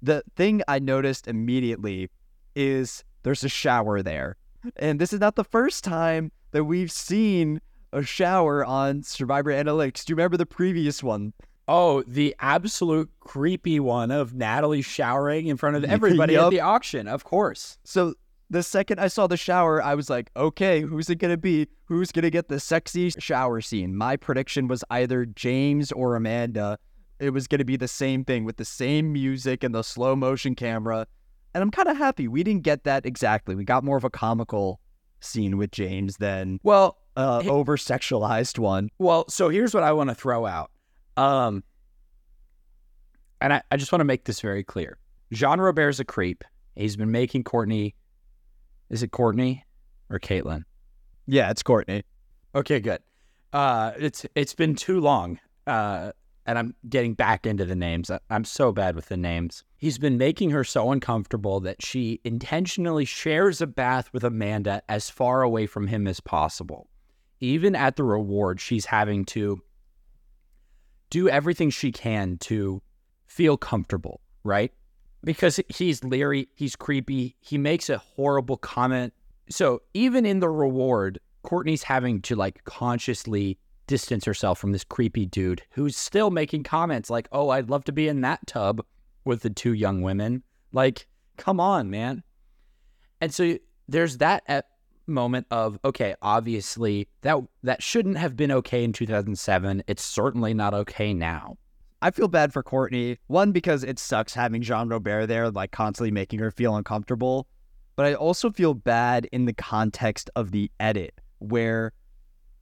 The 0.00 0.22
thing 0.36 0.62
I 0.68 0.78
noticed 0.78 1.26
immediately 1.26 2.08
is 2.58 3.04
there's 3.22 3.44
a 3.44 3.48
shower 3.48 4.02
there. 4.02 4.36
And 4.76 5.00
this 5.00 5.12
is 5.12 5.20
not 5.20 5.36
the 5.36 5.44
first 5.44 5.84
time 5.84 6.32
that 6.50 6.64
we've 6.64 6.92
seen 6.92 7.60
a 7.92 8.02
shower 8.02 8.64
on 8.64 9.02
Survivor 9.02 9.50
Analytics. 9.50 10.04
Do 10.04 10.12
you 10.12 10.16
remember 10.16 10.36
the 10.36 10.46
previous 10.46 11.02
one? 11.02 11.32
oh, 11.68 12.02
the 12.06 12.34
absolute 12.40 13.10
creepy 13.20 13.78
one 13.78 14.10
of 14.10 14.34
Natalie 14.34 14.82
showering 14.82 15.46
in 15.46 15.56
front 15.56 15.76
of 15.76 15.84
everybody 15.84 16.32
Yup. 16.32 16.46
at 16.46 16.50
the 16.50 16.60
auction. 16.60 17.06
Of 17.06 17.24
course. 17.24 17.78
So 17.84 18.14
the 18.50 18.62
second 18.62 18.98
I 18.98 19.08
saw 19.08 19.26
the 19.26 19.36
shower, 19.36 19.82
I 19.82 19.94
was 19.94 20.08
like, 20.08 20.30
okay, 20.34 20.80
who's 20.80 21.10
it 21.10 21.16
going 21.16 21.30
to 21.30 21.36
be? 21.36 21.68
Who's 21.84 22.10
going 22.10 22.22
to 22.22 22.30
get 22.30 22.48
the 22.48 22.58
sexy 22.58 23.10
shower 23.10 23.60
scene? 23.60 23.94
My 23.94 24.16
prediction 24.16 24.66
was 24.66 24.82
either 24.90 25.26
James 25.26 25.92
or 25.92 26.16
Amanda. 26.16 26.78
It 27.20 27.30
was 27.30 27.46
going 27.46 27.58
to 27.58 27.64
be 27.64 27.76
the 27.76 27.88
same 27.88 28.24
thing 28.24 28.44
with 28.44 28.56
the 28.56 28.64
same 28.64 29.12
music 29.12 29.62
and 29.62 29.74
the 29.74 29.82
slow 29.82 30.16
motion 30.16 30.54
camera. 30.54 31.06
And 31.54 31.62
I'm 31.62 31.70
kind 31.70 31.88
of 31.88 31.96
happy 31.96 32.28
we 32.28 32.42
didn't 32.42 32.62
get 32.62 32.84
that 32.84 33.06
exactly. 33.06 33.54
We 33.54 33.64
got 33.64 33.84
more 33.84 33.96
of 33.96 34.04
a 34.04 34.10
comical 34.10 34.80
scene 35.20 35.56
with 35.56 35.70
James 35.70 36.16
than 36.18 36.60
Well, 36.62 36.98
uh, 37.16 37.40
Hey- 37.40 37.48
over 37.48 37.76
sexualized 37.76 38.58
one. 38.58 38.90
Well, 38.98 39.24
so 39.28 39.48
here's 39.48 39.74
what 39.74 39.82
I 39.82 39.92
want 39.92 40.10
to 40.10 40.14
throw 40.14 40.46
out. 40.46 40.70
Um, 41.16 41.64
and 43.40 43.52
I, 43.52 43.62
I 43.70 43.76
just 43.76 43.92
want 43.92 44.00
to 44.00 44.04
make 44.04 44.24
this 44.24 44.40
very 44.40 44.62
clear. 44.62 44.98
Jean 45.32 45.58
Robert's 45.60 46.00
a 46.00 46.04
creep. 46.04 46.44
He's 46.76 46.96
been 46.96 47.10
making 47.10 47.44
Courtney. 47.44 47.94
Is 48.90 49.02
it 49.02 49.10
Courtney 49.10 49.64
or 50.10 50.18
Caitlin? 50.18 50.62
Yeah, 51.26 51.50
it's 51.50 51.62
Courtney. 51.62 52.04
Okay, 52.54 52.80
good. 52.80 53.00
Uh, 53.52 53.92
it's 53.98 54.24
it's 54.34 54.54
been 54.54 54.74
too 54.74 55.00
long. 55.00 55.38
Uh, 55.66 56.12
and 56.48 56.58
I'm 56.58 56.74
getting 56.88 57.12
back 57.12 57.44
into 57.44 57.66
the 57.66 57.76
names. 57.76 58.10
I'm 58.30 58.44
so 58.44 58.72
bad 58.72 58.96
with 58.96 59.10
the 59.10 59.18
names. 59.18 59.64
He's 59.76 59.98
been 59.98 60.16
making 60.16 60.48
her 60.50 60.64
so 60.64 60.90
uncomfortable 60.90 61.60
that 61.60 61.84
she 61.84 62.22
intentionally 62.24 63.04
shares 63.04 63.60
a 63.60 63.66
bath 63.66 64.10
with 64.14 64.24
Amanda 64.24 64.82
as 64.88 65.10
far 65.10 65.42
away 65.42 65.66
from 65.66 65.86
him 65.86 66.06
as 66.08 66.20
possible. 66.20 66.88
Even 67.40 67.76
at 67.76 67.96
the 67.96 68.02
reward, 68.02 68.62
she's 68.62 68.86
having 68.86 69.26
to 69.26 69.60
do 71.10 71.28
everything 71.28 71.68
she 71.68 71.92
can 71.92 72.38
to 72.38 72.80
feel 73.26 73.58
comfortable, 73.58 74.22
right? 74.42 74.72
Because 75.22 75.60
he's 75.68 76.02
leery, 76.02 76.48
he's 76.54 76.76
creepy, 76.76 77.36
he 77.40 77.58
makes 77.58 77.90
a 77.90 77.98
horrible 77.98 78.56
comment. 78.56 79.12
So 79.50 79.82
even 79.92 80.24
in 80.24 80.40
the 80.40 80.48
reward, 80.48 81.20
Courtney's 81.42 81.82
having 81.82 82.22
to 82.22 82.36
like 82.36 82.64
consciously 82.64 83.58
distance 83.88 84.24
herself 84.24 84.60
from 84.60 84.70
this 84.70 84.84
creepy 84.84 85.26
dude 85.26 85.62
who's 85.70 85.96
still 85.96 86.30
making 86.30 86.62
comments 86.62 87.10
like, 87.10 87.28
"Oh, 87.32 87.48
I'd 87.48 87.70
love 87.70 87.84
to 87.84 87.92
be 87.92 88.06
in 88.06 88.20
that 88.20 88.46
tub 88.46 88.84
with 89.24 89.42
the 89.42 89.50
two 89.50 89.72
young 89.72 90.02
women." 90.02 90.44
Like, 90.72 91.08
come 91.36 91.58
on, 91.58 91.90
man. 91.90 92.22
And 93.20 93.34
so 93.34 93.58
there's 93.88 94.18
that 94.18 94.44
at 94.46 94.66
moment 95.08 95.46
of 95.50 95.78
okay, 95.84 96.14
obviously 96.22 97.08
that 97.22 97.38
that 97.62 97.82
shouldn't 97.82 98.18
have 98.18 98.36
been 98.36 98.52
okay 98.52 98.84
in 98.84 98.92
2007. 98.92 99.82
It's 99.86 100.04
certainly 100.04 100.54
not 100.54 100.74
okay 100.74 101.12
now. 101.12 101.56
I 102.00 102.12
feel 102.12 102.28
bad 102.28 102.52
for 102.52 102.62
Courtney. 102.62 103.18
One, 103.26 103.50
because 103.50 103.82
it 103.82 103.98
sucks 103.98 104.32
having 104.32 104.62
Jean 104.62 104.88
Robert 104.88 105.26
there, 105.26 105.50
like 105.50 105.72
constantly 105.72 106.12
making 106.12 106.38
her 106.38 106.52
feel 106.52 106.76
uncomfortable. 106.76 107.48
But 107.96 108.06
I 108.06 108.14
also 108.14 108.52
feel 108.52 108.74
bad 108.74 109.24
in 109.32 109.46
the 109.46 109.52
context 109.52 110.30
of 110.36 110.52
the 110.52 110.70
edit, 110.78 111.20
where 111.38 111.92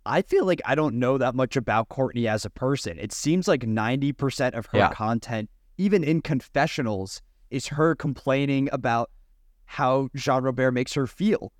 I 0.06 0.22
feel 0.22 0.44
like 0.46 0.62
I 0.64 0.74
don't 0.74 0.94
know 0.96 1.18
that 1.18 1.34
much 1.34 1.56
about 1.56 1.88
Courtney 1.88 2.26
as 2.28 2.44
a 2.44 2.50
person. 2.50 2.98
It 2.98 3.12
seems 3.12 3.48
like 3.48 3.62
90% 3.62 4.54
of 4.54 4.66
her 4.66 4.78
Yeah. 4.78 4.90
content, 4.90 5.50
even 5.78 6.02
in 6.04 6.22
confessionals, 6.22 7.20
is 7.50 7.66
her 7.68 7.94
complaining 7.94 8.68
about 8.72 9.10
how 9.66 10.08
Jean 10.14 10.42
Robert 10.42 10.72
makes 10.72 10.94
her 10.94 11.06
feel. 11.06 11.52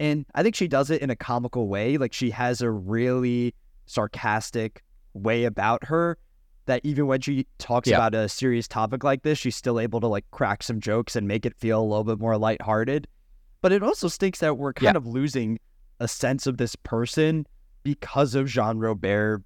And 0.00 0.26
I 0.34 0.42
think 0.42 0.54
she 0.54 0.66
does 0.66 0.90
it 0.90 1.02
in 1.02 1.10
a 1.10 1.16
comical 1.16 1.68
way. 1.68 1.98
Like 1.98 2.12
she 2.12 2.30
has 2.30 2.60
a 2.60 2.70
really 2.70 3.54
sarcastic 3.86 4.82
way 5.12 5.44
about 5.44 5.84
her 5.84 6.18
that 6.66 6.80
even 6.84 7.06
when 7.06 7.20
she 7.20 7.46
talks 7.58 7.88
Yeah. 7.88 7.96
about 7.96 8.14
a 8.14 8.28
serious 8.28 8.66
topic 8.66 9.04
like 9.04 9.22
this, 9.22 9.38
she's 9.38 9.54
still 9.56 9.78
able 9.78 10.00
to 10.00 10.06
like 10.06 10.24
crack 10.30 10.62
some 10.62 10.80
jokes 10.80 11.14
and 11.14 11.28
make 11.28 11.44
it 11.46 11.54
feel 11.58 11.80
a 11.80 11.84
little 11.84 12.04
bit 12.04 12.18
more 12.18 12.36
lighthearted. 12.38 13.06
But 13.60 13.72
it 13.72 13.82
also 13.82 14.08
stinks 14.08 14.40
that 14.40 14.56
we're 14.58 14.72
kind 14.72 14.94
Yeah. 14.94 14.98
of 14.98 15.06
losing 15.06 15.58
a 16.00 16.08
sense 16.08 16.46
of 16.46 16.56
this 16.56 16.74
person 16.74 17.46
because 17.84 18.34
of 18.34 18.48
Jean 18.48 18.78
Robert 18.78 19.42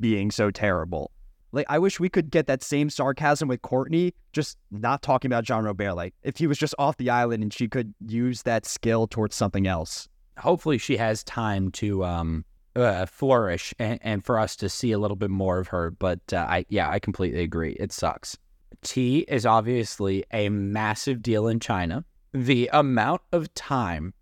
being 0.00 0.30
so 0.30 0.50
terrible. 0.50 1.10
Like 1.52 1.66
I 1.68 1.78
wish 1.78 2.00
we 2.00 2.08
could 2.08 2.30
get 2.30 2.46
that 2.46 2.62
same 2.62 2.88
sarcasm 2.88 3.46
with 3.48 3.60
Courtney, 3.60 4.14
just 4.32 4.56
not 4.70 5.02
talking 5.02 5.28
about 5.28 5.44
Jean 5.44 5.64
Robert. 5.64 5.92
Like 5.94 6.14
if 6.22 6.38
he 6.38 6.46
was 6.46 6.56
just 6.56 6.74
off 6.78 6.96
the 6.96 7.10
island 7.10 7.42
and 7.42 7.52
she 7.52 7.68
could 7.68 7.92
use 8.06 8.42
that 8.44 8.64
skill 8.64 9.06
towards 9.06 9.36
something 9.36 9.66
else. 9.66 10.08
Hopefully, 10.38 10.78
she 10.78 10.96
has 10.96 11.22
time 11.24 11.70
to 11.72 12.04
um 12.04 12.46
uh, 12.74 13.04
flourish 13.04 13.74
and, 13.78 13.98
and 14.02 14.24
for 14.24 14.38
us 14.38 14.56
to 14.56 14.66
see 14.66 14.92
a 14.92 14.98
little 14.98 15.16
bit 15.16 15.28
more 15.28 15.58
of 15.58 15.68
her. 15.68 15.90
But 15.90 16.20
uh, 16.32 16.46
I 16.48 16.64
yeah, 16.70 16.88
I 16.88 16.98
completely 16.98 17.42
agree. 17.42 17.72
It 17.72 17.92
sucks. 17.92 18.38
tea 18.82 19.26
is 19.28 19.44
obviously 19.44 20.24
a 20.32 20.48
massive 20.48 21.20
deal 21.20 21.48
in 21.48 21.60
China. 21.60 22.02
The 22.32 22.70
amount 22.72 23.20
of 23.32 23.52
time 23.52 24.14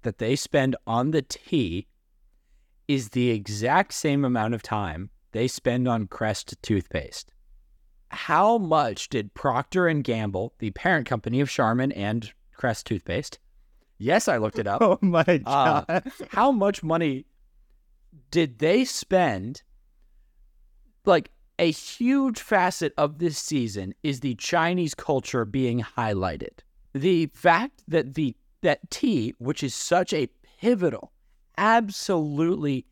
that 0.00 0.16
they 0.16 0.34
spend 0.34 0.76
on 0.86 1.10
the 1.10 1.20
tea 1.20 1.86
is 2.90 3.10
the 3.10 3.30
exact 3.30 3.92
same 3.94 4.24
amount 4.24 4.52
of 4.52 4.62
time 4.64 5.10
they 5.30 5.46
spend 5.46 5.86
on 5.86 6.08
Crest 6.08 6.56
toothpaste. 6.60 7.32
How 8.08 8.58
much 8.58 9.08
did 9.08 9.32
Procter 9.32 9.86
and 9.86 10.02
Gamble, 10.02 10.54
the 10.58 10.72
parent 10.72 11.06
company 11.06 11.40
of 11.40 11.48
Charmin 11.48 11.92
and 11.92 12.32
Crest 12.56 12.86
toothpaste, 12.86 13.38
yes, 13.98 14.26
I 14.26 14.38
looked 14.38 14.58
it 14.58 14.66
up. 14.66 14.82
Oh 14.84 14.98
my 15.00 15.40
Uh, 15.46 15.82
god. 15.86 16.12
how 16.30 16.50
much 16.50 16.82
money 16.82 17.26
did 18.32 18.58
they 18.58 18.84
spend? 18.84 19.62
Like 21.04 21.30
a 21.60 21.70
huge 21.70 22.40
facet 22.40 22.92
of 22.98 23.18
this 23.18 23.38
season 23.38 23.94
is 24.02 24.18
the 24.20 24.34
Chinese 24.34 24.96
culture 24.96 25.44
being 25.44 25.80
highlighted. 25.96 26.58
The 26.92 27.26
fact 27.34 27.84
that 27.86 28.14
the 28.14 28.34
that 28.62 28.90
tea, 28.90 29.34
which 29.38 29.62
is 29.62 29.74
such 29.74 30.12
a 30.12 30.28
pivotal, 30.60 31.12
absolutely 31.58 32.86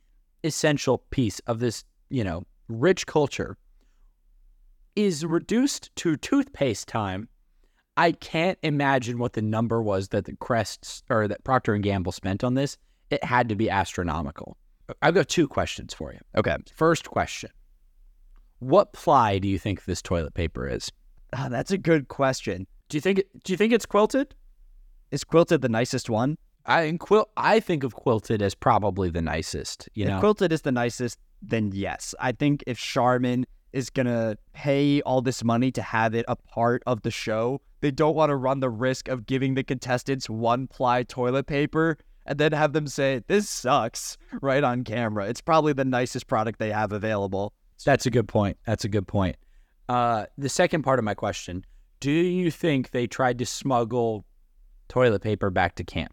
essential 0.45 0.99
piece 1.11 1.39
of 1.41 1.61
this, 1.61 1.85
you 2.11 2.25
know, 2.25 2.45
rich 2.69 3.07
culture, 3.07 3.57
is 4.97 5.25
reduced 5.25 5.95
to 5.97 6.17
toothpaste 6.17 6.89
time. 6.89 7.29
I 7.97 8.13
can't 8.13 8.59
imagine 8.63 9.19
what 9.19 9.33
the 9.33 9.43
number 9.43 9.83
was 9.83 10.09
that 10.09 10.25
the 10.25 10.37
Crests 10.37 11.03
or 11.09 11.29
that 11.29 11.45
Procter 11.45 11.75
and 11.75 11.83
Gamble 11.83 12.13
spent 12.13 12.45
on 12.45 12.55
this. 12.55 12.77
It 13.11 13.25
had 13.25 13.49
to 13.49 13.57
be 13.57 13.71
astronomical. 13.71 14.57
I've 15.03 15.15
got 15.15 15.29
two 15.29 15.49
questions 15.49 15.95
for 15.95 16.13
you. 16.13 16.21
okay. 16.37 16.57
First 16.75 17.11
question: 17.11 17.51
What 18.61 18.93
ply 18.93 19.39
do 19.39 19.49
you 19.49 19.59
think 19.59 19.85
this 19.85 20.03
toilet 20.03 20.35
paper 20.35 20.69
is? 20.69 20.91
Ah, 21.33 21.49
that's 21.51 21.71
a 21.71 21.79
good 21.79 22.09
question. 22.09 22.67
Do 22.89 22.97
you 22.97 23.01
think 23.01 23.19
it, 23.19 23.45
do 23.45 23.53
you 23.53 23.57
think 23.57 23.73
it's 23.73 23.87
quilted? 23.87 24.35
Is 25.11 25.25
quilted 25.25 25.61
the 25.61 25.69
nicest 25.69 26.09
one? 26.09 26.39
I 26.69 26.97
quil- 27.01 27.29
I 27.37 27.61
think 27.61 27.83
of 27.83 27.95
quilted 27.95 28.43
as 28.43 28.55
probably 28.55 29.11
the 29.11 29.23
nicest. 29.23 29.89
You 29.95 30.05
if 30.05 30.11
know, 30.11 30.21
quilted 30.21 30.53
is 30.53 30.63
the 30.63 30.73
nicest, 30.73 31.19
then 31.43 31.73
yes. 31.75 32.15
I 32.21 32.33
think 32.33 32.63
if 32.67 32.79
Charmin 32.79 33.47
is 33.73 33.91
gonna 33.91 34.37
pay 34.53 35.01
all 35.03 35.23
this 35.23 35.43
money 35.43 35.71
to 35.73 35.83
have 35.83 36.15
it 36.15 36.25
a 36.29 36.37
part 36.37 36.83
of 36.87 37.03
the 37.03 37.11
show, 37.11 37.61
they 37.81 37.91
don't 37.91 38.15
want 38.15 38.31
to 38.31 38.37
run 38.37 38.61
the 38.61 38.71
risk 38.71 39.09
of 39.09 39.27
giving 39.27 39.55
the 39.55 39.63
contestants 39.65 40.29
one 40.29 40.67
ply 40.67 41.03
toilet 41.03 41.47
paper 41.47 41.99
and 42.27 42.39
then 42.39 42.53
have 42.53 42.73
them 42.75 42.87
say, 42.87 43.23
This 43.27 43.49
sucks 43.49 44.19
right 44.43 44.63
on 44.63 44.85
camera. 44.85 45.27
It's 45.27 45.41
probably 45.41 45.73
the 45.73 45.85
nicest 45.85 46.27
product 46.27 46.59
they 46.59 46.71
have 46.71 46.93
available. 46.93 47.53
that's 47.85 48.07
a 48.07 48.11
good 48.11 48.29
point. 48.29 48.59
That's 48.67 48.85
a 48.85 48.89
good 48.89 49.07
point. 49.07 49.37
Uh, 49.89 50.27
the 50.37 50.51
second 50.51 50.83
part 50.83 50.99
of 50.99 51.05
my 51.07 51.15
question: 51.15 51.65
Do 52.01 52.11
you 52.11 52.51
think 52.51 52.91
they 52.91 53.07
tried 53.07 53.39
to 53.39 53.47
smuggle 53.47 54.27
toilet 54.89 55.23
paper 55.23 55.49
back 55.49 55.77
to 55.77 55.85
camp? 55.85 56.13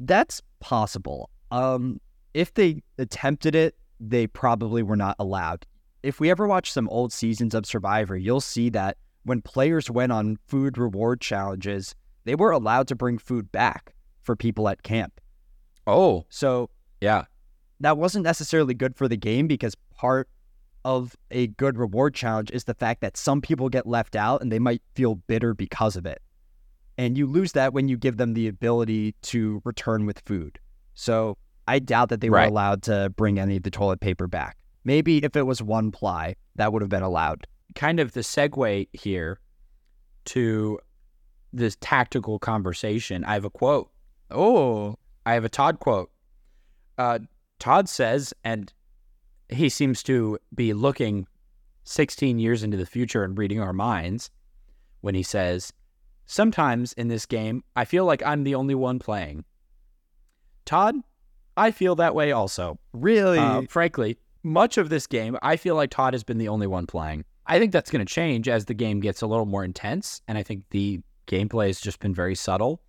That's 0.00 0.42
possible. 0.60 1.30
Um, 1.50 2.00
if 2.34 2.54
they 2.54 2.82
attempted 2.98 3.54
it, 3.54 3.76
they 4.00 4.26
probably 4.26 4.82
were 4.82 4.96
not 4.96 5.14
allowed. 5.18 5.66
If 6.02 6.18
we 6.18 6.30
ever 6.30 6.48
watch 6.48 6.72
some 6.72 6.88
old 6.88 7.12
seasons 7.12 7.54
of 7.54 7.66
Survivor, 7.66 8.16
you'll 8.16 8.40
see 8.40 8.70
that 8.70 8.96
when 9.24 9.42
players 9.42 9.90
went 9.90 10.10
on 10.12 10.38
food 10.48 10.78
reward 10.78 11.20
challenges, 11.20 11.94
they 12.24 12.34
were 12.34 12.50
allowed 12.50 12.88
to 12.88 12.96
bring 12.96 13.18
food 13.18 13.52
back 13.52 13.94
for 14.22 14.34
people 14.34 14.68
at 14.68 14.82
camp. 14.82 15.20
Oh, 15.86 16.24
So 16.30 16.70
yeah. 17.00 17.24
that 17.80 17.98
wasn't 17.98 18.24
necessarily 18.24 18.74
good 18.74 18.96
for 18.96 19.08
the 19.08 19.16
game 19.16 19.46
because 19.46 19.74
part 19.94 20.28
of 20.84 21.14
a 21.30 21.48
good 21.48 21.76
reward 21.76 22.14
challenge 22.14 22.50
is 22.52 22.64
the 22.64 22.74
fact 22.74 23.02
that 23.02 23.16
some 23.16 23.42
people 23.42 23.68
get 23.68 23.86
left 23.86 24.16
out 24.16 24.40
and 24.40 24.50
they 24.50 24.58
might 24.58 24.82
feel 24.94 25.16
bitter 25.16 25.52
because 25.52 25.96
of 25.96 26.06
it. 26.06 26.22
And 27.00 27.16
you 27.16 27.26
lose 27.26 27.52
that 27.52 27.72
when 27.72 27.88
you 27.88 27.96
give 27.96 28.18
them 28.18 28.34
the 28.34 28.46
ability 28.46 29.14
to 29.22 29.62
return 29.64 30.04
with 30.04 30.20
food. 30.26 30.58
So 30.92 31.38
I 31.66 31.78
doubt 31.78 32.10
that 32.10 32.20
they 32.20 32.28
were 32.28 32.40
allowed 32.40 32.82
to 32.82 33.08
bring 33.16 33.38
any 33.38 33.56
of 33.56 33.62
the 33.62 33.70
toilet 33.70 34.00
paper 34.00 34.26
back. 34.26 34.58
Maybe 34.84 35.16
if 35.24 35.34
it 35.34 35.44
was 35.44 35.62
one 35.62 35.92
ply, 35.92 36.36
that 36.56 36.74
would 36.74 36.82
have 36.82 36.90
been 36.90 37.02
allowed. 37.02 37.46
kind 37.74 38.00
of 38.00 38.12
the 38.12 38.20
segue 38.20 38.86
here 38.92 39.40
to 40.26 40.78
this 41.54 41.74
tactical 41.80 42.38
conversation. 42.38 43.24
I 43.24 43.32
have 43.32 43.46
a 43.46 43.50
quote. 43.50 43.90
Oh, 44.30 44.98
I 45.24 45.32
have 45.32 45.46
a 45.46 45.48
Todd 45.48 45.78
quote. 45.78 46.10
Uh, 46.98 47.20
Todd 47.58 47.88
says, 47.88 48.34
and 48.44 48.70
he 49.48 49.70
seems 49.70 50.02
to 50.02 50.38
be 50.54 50.74
looking 50.74 51.26
16 51.84 52.38
years 52.38 52.62
into 52.62 52.76
the 52.76 52.84
future 52.84 53.24
and 53.24 53.38
reading 53.38 53.58
our 53.58 53.72
minds 53.72 54.30
when 55.00 55.14
he 55.14 55.22
says, 55.22 55.72
Sometimes 56.30 56.92
in 56.92 57.08
this 57.08 57.26
game, 57.26 57.64
I 57.74 57.84
feel 57.84 58.04
like 58.04 58.22
I'm 58.24 58.44
the 58.44 58.54
only 58.54 58.76
one 58.76 59.00
playing. 59.00 59.44
Todd, 60.64 60.94
I 61.56 61.72
feel 61.72 61.96
that 61.96 62.14
way 62.14 62.30
also. 62.30 62.78
really? 62.92 63.40
Uh, 63.40 63.62
frankly, 63.68 64.16
much 64.44 64.78
of 64.78 64.90
this 64.90 65.08
game, 65.08 65.36
I 65.42 65.56
feel 65.56 65.74
like 65.74 65.90
Todd 65.90 66.14
has 66.14 66.22
been 66.22 66.38
the 66.38 66.46
only 66.46 66.68
one 66.68 66.86
playing. 66.86 67.24
I 67.46 67.58
think 67.58 67.72
that's 67.72 67.90
going 67.90 68.06
to 68.06 68.14
change 68.14 68.48
as 68.48 68.66
the 68.66 68.74
game 68.74 69.00
gets 69.00 69.22
a 69.22 69.26
little 69.26 69.44
more 69.44 69.64
intense, 69.64 70.22
and 70.28 70.38
I 70.38 70.44
think 70.44 70.62
the 70.70 71.00
gameplay 71.26 71.66
has 71.66 71.80
just 71.80 71.98
been 71.98 72.14
very 72.14 72.36
subtle. 72.36 72.80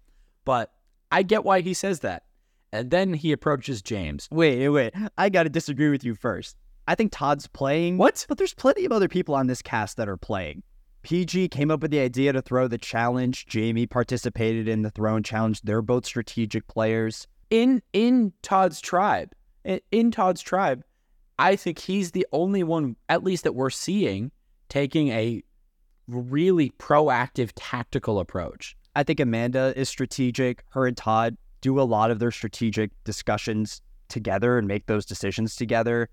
But 0.46 0.72
I 1.12 1.24
get 1.24 1.44
why 1.44 1.62
he 1.62 1.74
says 1.74 2.02
that. 2.02 2.26
And 2.72 2.92
then 2.92 3.12
he 3.12 3.32
approaches 3.32 3.82
James. 3.82 4.28
wait, 4.32 4.70
wait. 4.70 4.94
I 5.18 5.30
got 5.30 5.44
to 5.44 5.50
disagree 5.50 5.90
with 5.90 6.04
you 6.04 6.14
first. 6.14 6.58
I 6.88 6.94
think 6.94 7.12
Todd's 7.12 7.48
playing. 7.48 7.98
What? 7.98 8.24
But 8.30 8.38
there's 8.38 8.54
plenty 8.54 8.86
of 8.86 8.92
other 8.92 9.08
people 9.08 9.34
on 9.34 9.48
this 9.48 9.64
cast 9.64 9.98
that 9.98 10.08
are 10.08 10.16
playing. 10.16 10.62
PG 11.04 11.50
came 11.50 11.72
up 11.72 11.82
with 11.82 11.92
the 11.92 12.00
idea 12.00 12.34
to 12.34 12.42
throw 12.42 12.68
the 12.68 12.78
challenge. 12.78 13.46
Jamie 13.48 13.88
participated 13.88 14.68
in 14.68 14.82
the 14.82 14.92
throne 14.92 15.24
challenge. 15.24 15.62
They're 15.62 15.82
both 15.82 16.06
strategic 16.06 16.68
players. 16.68 17.28
In 17.50 17.82
in 17.94 18.34
Todd's 18.42 18.80
tribe, 18.80 19.32
in, 19.64 19.82
in 19.92 20.12
Todd's 20.12 20.42
tribe, 20.42 20.84
I 21.40 21.56
think 21.56 21.80
he's 21.80 22.12
the 22.12 22.28
only 22.32 22.64
one, 22.64 22.96
at 23.10 23.24
least 23.24 23.44
that 23.44 23.56
we're 23.56 23.72
seeing, 23.72 24.32
taking 24.70 25.10
a 25.10 25.44
really 26.08 26.72
proactive 26.78 27.52
tactical 27.56 28.20
approach. 28.20 28.76
I 28.96 29.04
think 29.04 29.20
Amanda 29.20 29.74
is 29.76 29.90
strategic. 29.90 30.64
Her 30.70 30.86
and 30.86 30.96
Todd 30.96 31.38
do 31.62 31.80
a 31.80 31.84
lot 31.84 32.12
of 32.12 32.20
their 32.20 32.32
strategic 32.32 32.92
discussions 33.04 33.82
together 34.08 34.58
and 34.58 34.68
make 34.68 34.86
those 34.86 35.06
decisions 35.06 35.56
together. 35.56 36.10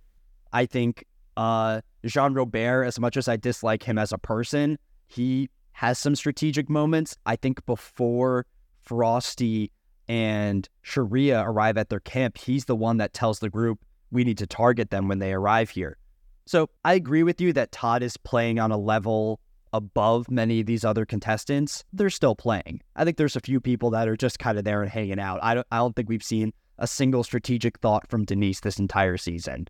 I 0.52 0.66
think 0.66 1.04
uh, 1.38 1.80
Jean 2.04 2.34
Robert, 2.34 2.82
as 2.84 2.98
much 2.98 3.16
as 3.16 3.28
I 3.28 3.36
dislike 3.36 3.84
him 3.84 3.96
as 3.96 4.12
a 4.12 4.18
person, 4.18 4.76
he 5.06 5.48
has 5.70 5.96
some 5.96 6.16
strategic 6.16 6.68
moments. 6.68 7.16
I 7.26 7.36
think 7.36 7.64
before 7.64 8.44
Frosti 8.84 9.70
and 10.08 10.68
Sherea 10.84 11.46
arrive 11.46 11.78
at 11.78 11.90
their 11.90 12.00
camp, 12.00 12.38
he's 12.38 12.64
the 12.64 12.74
one 12.74 12.96
that 12.96 13.12
tells 13.12 13.38
the 13.38 13.48
group 13.48 13.78
we 14.10 14.24
need 14.24 14.38
to 14.38 14.48
target 14.48 14.90
them 14.90 15.06
when 15.06 15.20
they 15.20 15.32
arrive 15.32 15.70
here. 15.70 15.96
So 16.44 16.70
I 16.84 16.94
agree 16.94 17.22
with 17.22 17.40
you 17.40 17.52
that 17.52 17.70
Todd 17.70 18.02
is 18.02 18.16
playing 18.16 18.58
on 18.58 18.72
a 18.72 18.78
level 18.78 19.38
above 19.72 20.30
many 20.32 20.58
of 20.58 20.66
these 20.66 20.84
other 20.84 21.06
contestants. 21.06 21.84
They're 21.92 22.10
still 22.10 22.34
playing. 22.34 22.80
I 22.96 23.04
think 23.04 23.16
there's 23.16 23.36
a 23.36 23.40
few 23.40 23.60
people 23.60 23.90
that 23.90 24.08
are 24.08 24.16
just 24.16 24.40
kind 24.40 24.58
of 24.58 24.64
there 24.64 24.82
and 24.82 24.90
hanging 24.90 25.20
out. 25.20 25.38
I 25.42 25.54
don't, 25.54 25.66
I 25.70 25.76
don't 25.76 25.94
think 25.94 26.08
we've 26.08 26.20
seen 26.20 26.52
a 26.78 26.88
single 26.88 27.22
strategic 27.22 27.78
thought 27.78 28.08
from 28.10 28.24
Denise 28.24 28.60
this 28.60 28.80
entire 28.80 29.18
season. 29.18 29.68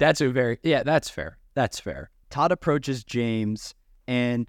That's 0.00 0.20
a 0.20 0.30
very 0.30 0.58
yeah, 0.62 0.82
that's 0.82 1.08
fair. 1.08 1.38
That's 1.54 1.78
fair. 1.78 2.10
Todd 2.30 2.50
approaches 2.50 3.04
James 3.04 3.74
and 4.08 4.48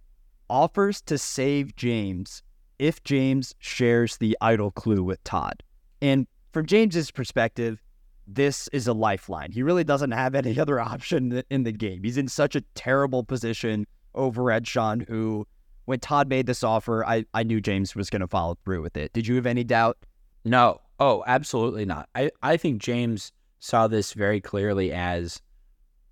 offers 0.50 1.02
to 1.02 1.18
save 1.18 1.76
James 1.76 2.42
if 2.80 3.04
James 3.04 3.54
shares 3.60 4.18
the 4.18 4.36
idol 4.42 4.72
clue 4.72 5.04
with 5.04 5.24
Todd. 5.24 5.62
And 6.02 6.26
from 6.52 6.66
James's 6.66 7.12
perspective, 7.12 7.82
this 8.26 8.68
is 8.70 8.88
a 8.88 8.94
lifeline. 8.94 9.52
He 9.52 9.62
really 9.62 9.84
doesn't 9.84 10.12
have 10.12 10.36
any 10.36 10.60
other 10.60 10.80
option 10.80 11.44
in 11.52 11.64
the 11.64 11.72
game. 11.72 12.02
He's 12.04 12.18
in 12.18 12.28
such 12.28 12.56
a 12.56 12.62
terrible 12.74 13.24
position 13.24 13.86
over 14.16 14.52
at 14.52 14.64
Zhan 14.64 15.08
Hu 15.08 15.46
when 15.86 16.00
Todd 16.00 16.30
made 16.30 16.46
this 16.46 16.64
offer, 16.64 17.06
I, 17.06 17.26
I 17.34 17.44
knew 17.44 17.60
James 17.60 17.96
was 17.96 18.10
going 18.10 18.22
to 18.22 18.28
follow 18.28 18.58
through 18.64 18.82
with 18.82 18.96
it. 18.96 19.12
Did 19.14 19.28
you 19.28 19.36
have 19.36 19.46
any 19.46 19.64
doubt? 19.64 19.98
No. 20.46 20.80
Oh, 21.00 21.24
absolutely 21.28 21.86
not. 21.86 22.08
I, 22.16 22.32
I 22.42 22.56
think 22.58 22.82
James 22.82 23.32
saw 23.62 23.88
this 23.88 24.14
very 24.14 24.42
clearly 24.42 24.92
as 24.92 25.40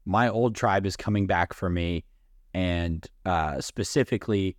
my 0.06 0.30
old 0.30 0.56
tribe 0.56 0.86
is 0.86 0.96
coming 0.96 1.28
back 1.28 1.52
for 1.52 1.70
me. 1.70 2.06
And 2.54 3.06
uh, 3.26 3.60
specifically, 3.60 4.56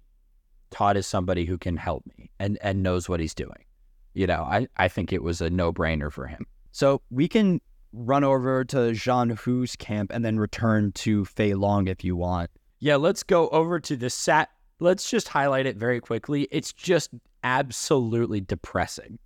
Todd 0.70 0.96
is 0.96 1.06
somebody 1.06 1.44
who 1.44 1.56
can 1.56 1.76
help 1.76 2.04
me 2.18 2.30
and, 2.38 2.58
and 2.62 2.82
knows 2.82 3.08
what 3.08 3.20
he's 3.20 3.34
doing. 3.34 3.64
You 4.12 4.26
know, 4.26 4.42
I, 4.42 4.68
I 4.76 4.88
think 4.88 5.12
it 5.12 5.22
was 5.22 5.40
a 5.40 5.48
no 5.48 5.72
brainer 5.72 6.12
for 6.12 6.26
him. 6.26 6.46
So 6.72 7.00
we 7.10 7.28
can 7.28 7.60
run 7.92 8.24
over 8.24 8.64
to 8.64 8.76
Zhan 8.76 9.38
Hu's 9.38 9.76
camp 9.76 10.10
and 10.12 10.24
then 10.24 10.38
return 10.38 10.92
to 10.92 11.24
Fei 11.24 11.54
Long 11.54 11.86
if 11.86 12.04
you 12.04 12.16
want. 12.16 12.50
Yeah, 12.80 12.96
let's 12.96 13.22
go 13.22 13.48
over 13.50 13.78
to 13.80 13.96
the 13.96 14.10
sat. 14.10 14.48
Let's 14.80 15.08
just 15.08 15.28
highlight 15.28 15.66
it 15.66 15.76
very 15.76 16.00
quickly. 16.00 16.48
It's 16.50 16.72
just 16.72 17.10
absolutely 17.44 18.40
depressing. 18.40 19.18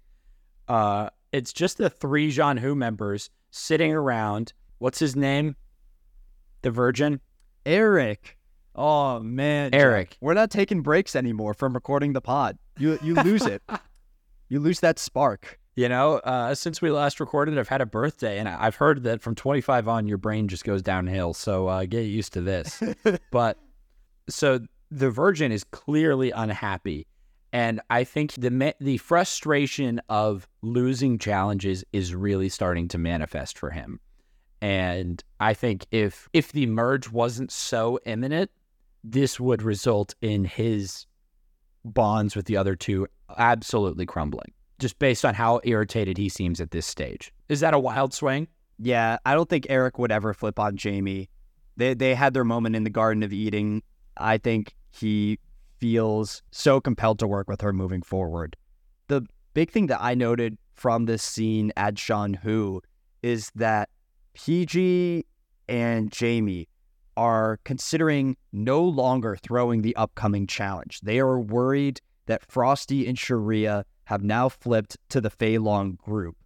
Uh, 0.69 1.09
it's 1.33 1.53
just 1.53 1.79
the 1.79 1.89
three 1.91 2.31
Zhan 2.31 2.59
Hu 2.59 2.75
members 2.75 3.31
sitting 3.55 3.93
around. 3.93 4.53
What's 4.79 4.99
his 4.99 5.15
name? 5.15 5.57
The 6.63 6.71
Virgin. 6.71 7.21
Eric. 7.65 8.37
Oh 8.75 9.21
man, 9.21 9.73
Eric. 9.73 10.17
we're 10.21 10.35
not 10.35 10.51
taking 10.51 10.83
breaks 10.83 11.15
anymore 11.15 11.55
from 11.55 11.73
recording 11.75 12.13
the 12.13 12.21
pod. 12.21 12.59
You 12.79 12.99
you 13.03 13.15
lose 13.15 13.47
it. 13.47 13.63
You 14.51 14.61
lose 14.61 14.81
that 14.81 14.99
spark. 14.99 15.59
You 15.75 15.89
know, 15.89 16.17
uh, 16.19 16.55
since 16.55 16.81
we 16.83 16.91
last 16.91 17.19
recorded, 17.19 17.59
I've 17.59 17.67
had 17.67 17.81
a 17.81 17.87
birthday, 17.87 18.39
and 18.39 18.47
I've 18.47 18.77
heard 18.77 19.03
that 19.05 19.23
from 19.23 19.35
25 19.35 19.89
on, 19.89 20.07
your 20.07 20.19
brain 20.19 20.49
just 20.49 20.65
goes 20.65 20.83
downhill. 20.83 21.33
So 21.33 21.67
uh, 21.67 21.87
get 21.87 22.03
used 22.03 22.35
to 22.35 22.43
this. 22.43 22.81
but 23.33 23.59
so 24.29 24.61
the 24.91 25.11
Virgin 25.11 25.51
is 25.51 25.65
clearly 25.65 26.31
unhappy, 26.31 27.07
and 27.55 27.81
I 27.89 28.03
think 28.03 28.33
the 28.33 28.75
the 28.81 28.99
frustration 28.99 30.01
of 30.09 30.49
losing 30.61 31.19
challenges 31.19 31.85
is 31.93 32.13
really 32.13 32.49
starting 32.49 32.89
to 32.89 32.99
manifest 32.99 33.59
for 33.59 33.71
him. 33.71 34.01
And 34.61 35.23
I 35.39 35.55
think 35.55 35.87
if 35.93 36.29
if 36.33 36.51
the 36.51 36.67
merge 36.67 37.11
wasn't 37.11 37.53
so 37.53 38.01
imminent, 38.05 38.51
this 39.05 39.39
would 39.39 39.63
result 39.63 40.17
in 40.21 40.45
his 40.45 41.07
bonds 41.85 42.35
with 42.35 42.47
the 42.47 42.57
other 42.57 42.75
two 42.75 43.07
absolutely 43.39 44.05
crumbling, 44.05 44.53
just 44.81 44.99
based 44.99 45.25
on 45.25 45.35
how 45.35 45.61
irritated 45.63 46.19
he 46.19 46.29
seems 46.29 46.61
at 46.61 46.73
this 46.73 46.87
stage. 46.87 47.33
Is 47.49 47.61
that 47.61 47.73
a 47.73 47.79
wild 47.79 48.13
swing? 48.13 48.49
Yeah, 48.81 49.19
I 49.25 49.35
don't 49.35 49.49
think 49.49 49.69
Erik 49.71 49.97
would 50.01 50.11
ever 50.11 50.35
flip 50.35 50.59
on 50.59 50.77
Jaime. 50.77 51.29
They 51.77 51.95
they 51.95 52.17
had 52.17 52.35
their 52.35 52.43
moment 52.43 52.75
in 52.75 52.83
the 52.83 52.91
Garden 52.91 53.23
of 53.23 53.33
Eating. 53.33 53.85
I 54.17 54.39
think 54.39 54.75
he 54.91 55.39
feels 55.79 56.43
so 56.51 56.81
compelled 56.81 57.19
to 57.19 57.27
work 57.27 57.49
with 57.49 57.61
her 57.61 57.73
moving 57.73 58.03
forward. 58.03 58.57
The 59.09 59.27
big 59.55 59.71
thing 59.71 59.87
that 59.87 60.03
I 60.03 60.15
noted 60.15 60.59
from 60.75 61.07
this 61.07 61.23
scene 61.23 61.73
at 61.77 61.95
Zhan 61.95 62.37
Hu 62.37 62.83
is 63.23 63.51
that 63.55 63.89
PG 64.35 65.25
and 65.69 66.15
Jaime 66.15 66.69
are 67.17 67.61
considering 67.65 68.37
no 68.53 68.83
longer 68.83 69.37
throwing 69.37 69.83
the 69.83 69.95
upcoming 69.97 70.47
challenge. 70.47 71.01
They 71.03 71.21
are 71.21 71.39
worried 71.39 72.01
that 72.27 72.47
Frosti 72.49 73.09
and 73.09 73.17
Sherea 73.17 73.85
have 74.05 74.23
now 74.23 74.49
flipped 74.49 74.97
to 75.11 75.21
the 75.21 75.31
Fei 75.31 75.59
Long 75.59 75.99
group. 76.05 76.37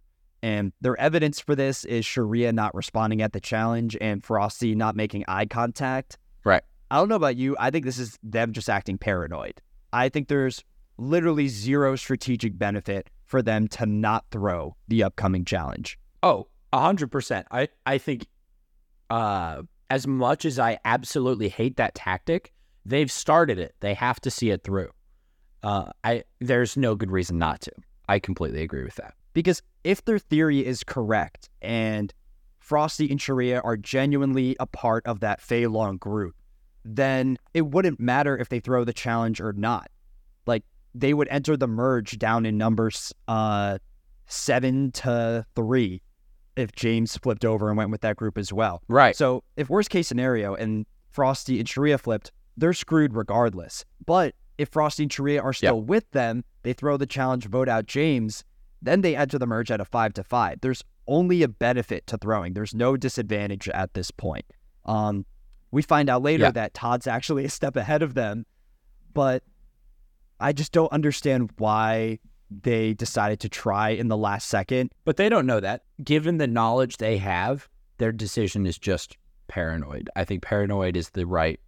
And 0.41 0.71
their 0.79 0.99
evidence 0.99 1.39
for 1.39 1.55
this 1.55 1.83
is 1.85 2.05
Sherea 2.05 2.53
not 2.53 2.73
responding 2.73 3.21
at 3.21 3.33
the 3.33 3.41
challenge 3.41 3.97
and 3.99 4.23
Frosti 4.23 4.75
not 4.75 4.95
making 4.95 5.25
eye 5.27 5.45
contact. 5.45 6.17
Right. 6.45 6.63
I 6.91 6.97
don't 6.97 7.09
know 7.09 7.15
about 7.15 7.35
you. 7.37 7.55
I 7.59 7.69
think 7.69 7.85
this 7.85 7.99
is 7.99 8.17
them 8.23 8.53
just 8.53 8.69
acting 8.69 8.97
paranoid. 8.97 9.61
I 9.93 10.09
think 10.09 10.27
there's 10.27 10.63
literally 10.97 11.47
zero 11.47 11.95
strategic 11.95 12.57
benefit 12.57 13.09
for 13.25 13.41
them 13.41 13.67
to 13.69 13.85
not 13.85 14.25
throw 14.31 14.75
the 14.87 15.03
upcoming 15.03 15.45
challenge. 15.45 15.97
Oh, 16.23 16.47
a 16.73 16.79
hundred 16.79 17.11
percent. 17.11 17.47
I 17.51 17.69
I 17.85 17.97
think, 17.97 18.27
uh, 19.09 19.63
as 19.89 20.07
much 20.07 20.45
as 20.45 20.59
I 20.59 20.79
absolutely 20.85 21.49
hate 21.49 21.77
that 21.77 21.95
tactic, 21.95 22.53
they've 22.85 23.11
started 23.11 23.59
it. 23.59 23.75
They 23.79 23.93
have 23.93 24.19
to 24.21 24.31
see 24.31 24.49
it 24.49 24.63
through. 24.63 24.89
Uh, 25.63 25.91
I 26.03 26.23
there's 26.39 26.75
no 26.77 26.95
good 26.95 27.11
reason 27.11 27.37
not 27.37 27.61
to. 27.61 27.71
I 28.07 28.19
completely 28.19 28.63
agree 28.63 28.83
with 28.83 28.95
that. 28.95 29.13
Because 29.33 29.61
if 29.83 30.03
their 30.05 30.19
theory 30.19 30.65
is 30.65 30.83
correct 30.83 31.49
and 31.61 32.13
Frosti 32.67 33.09
and 33.09 33.19
Sherea 33.19 33.61
are 33.63 33.77
genuinely 33.77 34.55
a 34.59 34.65
part 34.65 35.05
of 35.05 35.19
that 35.19 35.41
Fei 35.41 35.67
Long 35.67 35.97
group, 35.97 36.35
then 36.95 37.37
it 37.53 37.61
wouldn't 37.61 37.99
matter 37.99 38.37
if 38.37 38.49
they 38.49 38.59
throw 38.59 38.83
the 38.83 38.93
challenge 38.93 39.39
or 39.39 39.53
not. 39.53 39.89
Like 40.45 40.63
they 40.95 41.13
would 41.13 41.27
enter 41.29 41.55
the 41.55 41.67
merge 41.67 42.17
down 42.17 42.45
in 42.45 42.57
numbers 42.57 43.13
uh, 43.27 43.77
seven 44.25 44.91
to 44.93 45.45
three 45.55 46.01
if 46.55 46.71
James 46.73 47.15
flipped 47.17 47.45
over 47.45 47.69
and 47.69 47.77
went 47.77 47.91
with 47.91 48.01
that 48.01 48.15
group 48.15 48.37
as 48.37 48.51
well. 48.51 48.81
Right. 48.87 49.15
So 49.15 49.43
if 49.55 49.69
worst 49.69 49.89
case 49.89 50.07
scenario 50.07 50.55
and 50.55 50.85
Frosti 51.15 51.59
and 51.59 51.67
Sherea 51.67 51.99
flipped, 51.99 52.31
they're 52.57 52.73
screwed 52.73 53.13
regardless. 53.13 53.85
But 54.05 54.33
if 54.57 54.71
Frosti 54.71 55.01
and 55.01 55.11
Sherea 55.11 55.43
are 55.43 55.53
still 55.53 55.81
with 55.81 56.09
them, 56.11 56.43
they 56.63 56.73
throw 56.73 56.97
the 56.97 57.05
challenge, 57.05 57.45
vote 57.45 57.69
out 57.69 57.85
James, 57.85 58.43
then 58.81 59.01
they 59.01 59.15
enter 59.15 59.37
the 59.37 59.47
merge 59.47 59.71
at 59.71 59.79
a 59.79 59.85
five 59.85 60.13
to 60.13 60.23
five. 60.23 60.59
There's 60.61 60.83
only 61.07 61.43
a 61.43 61.47
benefit 61.47 62.07
to 62.07 62.17
throwing. 62.17 62.53
There's 62.53 62.73
no 62.73 62.97
disadvantage 62.97 63.69
at 63.69 63.93
this 63.93 64.11
point. 64.11 64.45
Um, 64.85 65.25
we 65.71 65.81
find 65.81 66.09
out 66.09 66.21
later 66.21 66.45
Yeah. 66.45 66.51
that 66.51 66.73
Todd's 66.73 67.07
actually 67.07 67.45
a 67.45 67.49
step 67.49 67.75
ahead 67.75 68.01
of 68.01 68.13
them, 68.13 68.45
but 69.13 69.43
I 70.39 70.53
just 70.53 70.71
don't 70.71 70.91
understand 70.91 71.51
why 71.57 72.19
they 72.49 72.93
decided 72.93 73.39
to 73.41 73.49
try 73.49 73.89
in 73.89 74.07
the 74.07 74.17
last 74.17 74.47
second. 74.47 74.91
But 75.05 75.17
they 75.17 75.29
don't 75.29 75.45
know 75.45 75.59
that. 75.59 75.83
Given 76.03 76.37
the 76.37 76.47
knowledge 76.47 76.97
they 76.97 77.17
have, 77.17 77.69
their 77.97 78.11
decision 78.11 78.65
is 78.65 78.77
just 78.79 79.17
paranoid. 79.47 80.09
I 80.15 80.23
think 80.25 80.41
paranoid 80.41 80.95
is 80.97 81.11
the 81.11 81.25
right 81.27 81.59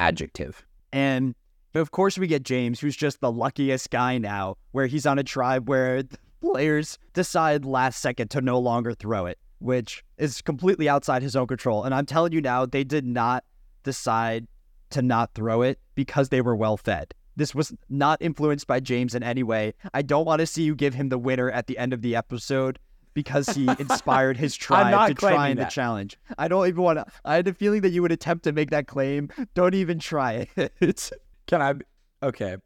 adjective. 0.00 0.66
And 0.92 1.34
of 1.74 1.90
course, 1.90 2.18
we 2.18 2.26
get 2.26 2.42
James, 2.42 2.80
who's 2.80 2.96
just 2.96 3.20
the 3.20 3.30
luckiest 3.32 3.90
guy 3.90 4.18
now, 4.18 4.56
where 4.72 4.86
he's 4.86 5.06
on 5.06 5.18
a 5.18 5.24
tribe 5.24 5.68
where 5.68 6.02
the 6.02 6.18
players 6.40 6.98
decide 7.12 7.64
last 7.64 8.00
second 8.00 8.28
to 8.30 8.40
no 8.40 8.58
longer 8.58 8.94
throw 8.94 9.26
it, 9.26 9.38
which 9.58 10.04
is 10.18 10.42
completely 10.42 10.88
outside 10.88 11.22
his 11.22 11.36
own 11.36 11.46
control. 11.46 11.84
And 11.84 11.94
I'm 11.94 12.06
telling 12.06 12.32
you 12.32 12.40
now, 12.40 12.66
they 12.66 12.84
did 12.84 13.04
not 13.04 13.44
decide 13.82 14.46
to 14.90 15.02
not 15.02 15.34
throw 15.34 15.62
it 15.62 15.80
because 15.94 16.28
they 16.28 16.40
were 16.40 16.56
well 16.56 16.76
fed. 16.76 17.14
This 17.36 17.54
was 17.54 17.74
not 17.88 18.20
influenced 18.22 18.66
by 18.66 18.80
James 18.80 19.14
in 19.14 19.22
any 19.22 19.42
way. 19.42 19.74
I 19.92 20.02
don't 20.02 20.24
want 20.24 20.40
to 20.40 20.46
see 20.46 20.62
you 20.62 20.74
give 20.74 20.94
him 20.94 21.10
the 21.10 21.18
winner 21.18 21.50
at 21.50 21.66
the 21.66 21.76
end 21.76 21.92
of 21.92 22.00
the 22.00 22.16
episode 22.16 22.78
because 23.12 23.48
he 23.48 23.68
inspired 23.78 24.36
his 24.36 24.54
tribe 24.54 25.08
to 25.08 25.14
try 25.14 25.48
in 25.48 25.56
the 25.56 25.64
challenge. 25.64 26.18
I 26.38 26.48
don't 26.48 26.66
even 26.66 26.82
want 26.82 26.98
to. 26.98 27.06
I 27.24 27.34
had 27.34 27.48
a 27.48 27.54
feeling 27.54 27.82
that 27.82 27.90
you 27.90 28.02
would 28.02 28.12
attempt 28.12 28.44
to 28.44 28.52
make 28.52 28.70
that 28.70 28.86
claim. 28.86 29.30
Don't 29.54 29.74
even 29.74 29.98
try 29.98 30.48
it. 30.56 31.12
Can 31.46 31.62
I? 31.62 31.74
Okay, 32.22 32.56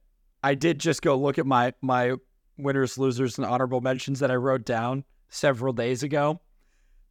I 0.42 0.54
did 0.54 0.78
just 0.78 1.02
go 1.02 1.16
look 1.16 1.38
at 1.38 1.46
my 1.46 1.72
my 1.82 2.14
winners, 2.58 2.98
losers, 2.98 3.38
and 3.38 3.46
honorable 3.46 3.80
mentions 3.80 4.20
that 4.20 4.30
I 4.30 4.36
wrote 4.36 4.64
down 4.64 5.04
several 5.28 5.72
days 5.72 6.02
ago. 6.02 6.40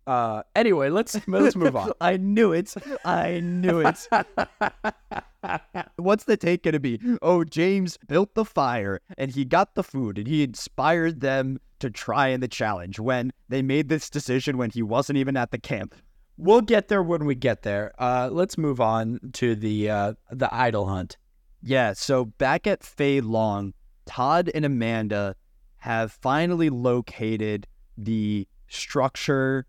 Uh, 0.09 0.41
anyway, 0.55 0.89
let's 0.89 1.19
let's 1.27 1.55
move 1.55 1.75
on. 1.75 1.91
I 2.01 2.17
knew 2.17 2.51
it. 2.51 2.73
I 3.05 3.41
knew 3.41 3.81
it. 3.81 4.07
What's 5.97 6.23
the 6.23 6.35
take 6.35 6.63
going 6.63 6.73
to 6.73 6.79
be? 6.79 6.99
Oh, 7.21 7.43
James 7.43 7.99
built 8.07 8.33
the 8.33 8.43
fire 8.43 9.01
and 9.19 9.29
he 9.29 9.45
got 9.45 9.75
the 9.75 9.83
food 9.83 10.17
and 10.17 10.27
he 10.27 10.41
inspired 10.41 11.21
them 11.21 11.59
to 11.77 11.91
try 11.91 12.29
in 12.29 12.39
the 12.39 12.47
challenge 12.47 12.99
when 12.99 13.31
they 13.49 13.61
made 13.61 13.87
this 13.87 14.09
decision 14.09 14.57
when 14.57 14.71
he 14.71 14.81
wasn't 14.81 15.17
even 15.17 15.37
at 15.37 15.51
the 15.51 15.59
camp. 15.59 15.93
We'll 16.37 16.61
get 16.61 16.87
there 16.87 17.03
when 17.03 17.25
we 17.25 17.35
get 17.35 17.61
there. 17.61 17.93
Uh, 17.99 18.29
let's 18.31 18.57
move 18.57 18.81
on 18.81 19.19
to 19.33 19.53
the 19.53 19.91
uh, 19.91 20.13
the 20.31 20.51
idol 20.51 20.87
hunt. 20.87 21.17
Yeah, 21.61 21.93
so 21.93 22.25
back 22.25 22.65
at 22.65 22.83
Fei 22.83 23.21
Long, 23.21 23.75
Todd 24.07 24.49
and 24.55 24.65
Amanda 24.65 25.35
have 25.77 26.11
finally 26.11 26.71
located 26.71 27.67
the 27.95 28.47
structure 28.69 29.67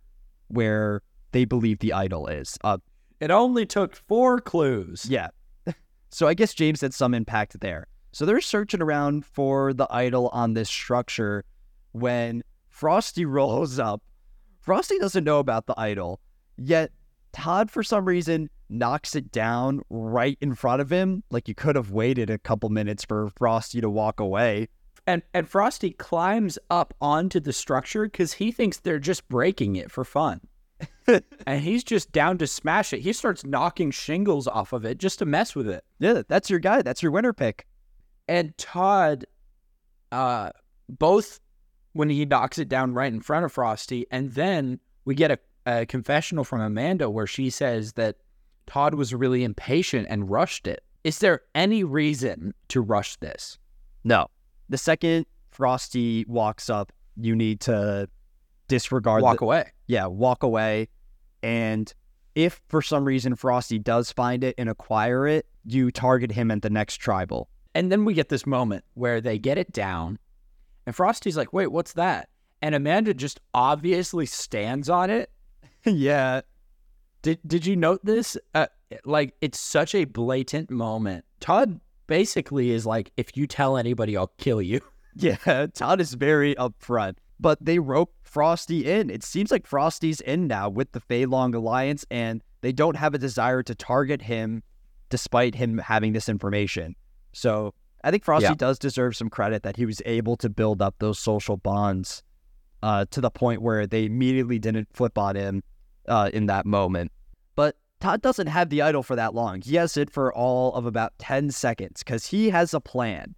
where 0.51 1.03
they 1.33 1.45
believe 1.45 1.79
the 1.79 1.93
idol 1.93 2.27
is. 2.27 2.59
Uh, 2.65 2.79
It 3.21 3.31
only 3.31 3.67
took 3.67 3.95
four 3.97 4.41
clues. 4.41 5.07
Yeah. 5.09 5.29
So 6.13 6.27
I 6.27 6.35
guess 6.35 6.55
James 6.55 6.81
had 6.81 6.93
some 6.93 7.15
impact 7.15 7.61
there. 7.61 7.87
So 8.11 8.27
they're 8.27 8.41
searching 8.41 8.83
around 8.83 9.25
for 9.25 9.73
the 9.73 9.87
idol 9.91 10.29
on 10.33 10.55
this 10.55 10.69
structure 10.69 11.45
when 11.93 12.43
Frosti 12.69 13.25
rolls 13.25 13.79
up. 13.79 14.03
Frosti 14.67 14.99
doesn't 14.99 15.23
know 15.23 15.39
about 15.39 15.67
the 15.67 15.75
idol, 15.79 16.19
yet 16.57 16.91
Todd, 17.33 17.71
for 17.71 17.85
some 17.85 18.05
reason, 18.05 18.51
knocks 18.69 19.15
it 19.15 19.31
down 19.31 19.83
right 19.89 20.37
in 20.41 20.55
front 20.55 20.83
of 20.83 20.91
him. 20.91 21.23
Like 21.31 21.47
you 21.47 21.55
could 21.55 21.77
have 21.77 21.93
waited 21.93 22.29
a 22.29 22.39
couple 22.39 22.69
minutes 22.71 23.05
for 23.05 23.31
Frosti 23.31 23.81
to 23.81 23.89
walk 23.89 24.19
away. 24.19 24.69
And 25.07 25.23
and 25.35 25.51
Frosti 25.51 25.97
climbs 25.97 26.59
up 26.69 26.95
onto 27.01 27.41
the 27.41 27.53
structure 27.53 28.05
because 28.05 28.35
he 28.35 28.53
thinks 28.53 28.79
they're 28.79 28.99
just 28.99 29.29
breaking 29.29 29.77
it 29.77 29.91
for 29.91 30.05
fun. 30.05 30.41
and 31.47 31.61
he's 31.61 31.85
just 31.85 32.13
down 32.13 32.39
to 32.39 32.47
smash 32.47 32.93
it. 32.93 33.01
He 33.01 33.13
starts 33.13 33.45
knocking 33.45 33.91
shingles 33.91 34.47
off 34.47 34.73
of 34.73 34.85
it 34.85 34.99
just 34.99 35.19
to 35.19 35.27
mess 35.27 35.55
with 35.55 35.69
it. 35.69 35.85
Yeah, 35.99 36.23
that's 36.29 36.51
your 36.51 36.59
guy. 36.59 36.83
That's 36.83 37.03
your 37.03 37.13
winner 37.13 37.33
pick. 37.33 37.67
And 38.29 38.57
Todd, 38.57 39.25
uh, 40.13 40.51
both 40.89 41.41
when 41.93 42.09
he 42.09 42.24
knocks 42.24 42.59
it 42.59 42.68
down 42.68 42.95
right 42.95 43.12
in 43.12 43.20
front 43.20 43.45
of 43.45 43.55
Frosti, 43.55 44.05
and 44.11 44.33
then 44.33 44.79
we 45.05 45.14
get 45.14 45.31
a, 45.33 45.39
a 45.66 45.87
confessional 45.87 46.45
from 46.45 46.61
Amanda 46.61 47.11
where 47.11 47.27
she 47.27 47.51
says 47.51 47.95
that 47.95 48.16
Todd 48.66 48.95
was 48.95 49.12
really 49.12 49.43
impatient 49.43 50.07
and 50.09 50.31
rushed 50.31 50.66
it. 50.68 50.85
Is 51.03 51.18
there 51.18 51.43
any 51.55 51.83
reason 51.83 52.55
to 52.68 52.81
rush 52.81 53.16
this? 53.16 53.59
No. 54.05 54.29
The 54.71 54.79
second 54.79 55.27
Frosti 55.55 56.27
walks 56.27 56.71
up, 56.71 56.93
you 57.16 57.37
need 57.37 57.61
to 57.62 58.09
disregard 58.68 59.23
Walk 59.23 59.41
the, 59.41 59.45
away. 59.45 59.73
yeah, 59.89 60.07
walk 60.07 60.43
away. 60.43 60.89
And 61.43 61.93
if 62.37 62.61
for 62.68 62.81
some 62.81 63.05
reason 63.05 63.35
Frosti 63.35 63.83
does 63.83 64.12
find 64.12 64.45
it 64.45 64.55
and 64.57 64.68
acquire 64.68 65.27
it, 65.27 65.47
you 65.66 65.91
target 65.91 66.31
him 66.31 66.51
at 66.51 66.62
the 66.62 66.71
next 66.71 66.97
tribal. 66.97 67.49
And 67.75 67.91
then 67.91 68.05
we 68.05 68.14
get 68.14 68.29
this 68.29 68.47
moment 68.47 68.85
where 68.95 69.21
they 69.21 69.39
get 69.39 69.59
it 69.59 69.73
down, 69.73 70.18
and 70.87 70.95
Frosti's 70.95 71.37
like, 71.37 71.53
wait, 71.53 71.68
what's 71.68 71.93
that? 71.95 72.29
And 72.62 72.75
Amanda 72.75 73.12
just 73.14 73.41
obviously 73.55 74.27
stands 74.27 74.89
on 74.89 75.11
it. 75.11 75.31
yeah. 75.85 76.43
Did 77.23 77.39
did 77.47 77.66
you 77.66 77.77
note 77.77 78.05
this? 78.05 78.37
Uh, 78.55 78.66
like 79.05 79.35
it's 79.41 79.61
such 79.61 79.95
a 79.95 80.05
blatant 80.05 80.71
moment. 80.71 81.25
Todd 81.41 81.81
basically 82.11 82.73
is 82.73 82.85
like, 82.85 83.13
if 83.17 83.37
you 83.37 83.47
tell 83.47 83.77
anybody, 83.79 84.17
I'll 84.17 84.33
kill 84.37 84.61
you. 84.61 84.81
Yeah, 85.17 85.67
Todd 85.75 86.01
is 86.01 86.15
very 86.15 86.55
upfront. 86.55 87.15
But 87.41 87.59
they 87.61 87.81
rope 87.81 88.15
Frosti 88.25 88.85
in. 88.85 89.11
It 89.11 89.25
seems 89.25 89.51
like 89.51 89.69
Frosti's 89.69 90.21
in 90.21 90.47
now 90.47 90.69
with 90.69 90.93
the 90.93 91.01
Fei 91.01 91.27
Long 91.27 91.53
Alliance, 91.53 92.07
and 92.13 92.41
they 92.61 92.71
don't 92.71 92.95
have 92.97 93.13
a 93.13 93.19
desire 93.19 93.61
to 93.65 93.75
target 93.75 94.23
him 94.23 94.63
despite 95.09 95.57
him 95.57 95.79
having 95.79 96.13
this 96.13 96.29
information. 96.29 96.95
So 97.33 97.75
I 98.05 98.13
think 98.13 98.25
Frosti 98.25 98.43
Yeah. 98.43 98.55
does 98.55 98.79
deserve 98.79 99.17
some 99.17 99.29
credit 99.29 99.65
that 99.65 99.77
he 99.77 99.85
was 99.85 100.01
able 100.07 100.37
to 100.37 100.49
build 100.49 100.81
up 100.81 100.95
those 101.01 101.19
social 101.19 101.57
bonds 101.57 102.23
uh, 102.85 103.05
to 103.11 103.21
the 103.21 103.31
point 103.31 103.63
where 103.63 103.89
they 103.89 104.05
immediately 104.05 104.61
didn't 104.61 104.89
flip 104.93 105.19
on 105.19 105.35
him 105.35 105.65
uh, 106.07 106.31
in 106.33 106.47
that 106.47 106.67
moment. 106.67 107.11
But 107.57 107.77
Todd 108.01 108.22
doesn't 108.22 108.46
have 108.46 108.70
the 108.70 108.80
idol 108.82 109.03
for 109.03 109.14
that 109.16 109.34
long. 109.34 109.61
He 109.61 109.76
has 109.76 109.96
it 109.96 110.11
for 110.11 110.32
all 110.34 110.74
of 110.74 110.86
about 110.86 111.12
10 111.18 111.51
seconds 111.51 112.03
because 112.03 112.26
he 112.26 112.51
has 112.51 112.72
a 112.72 112.80
plan. 112.80 113.34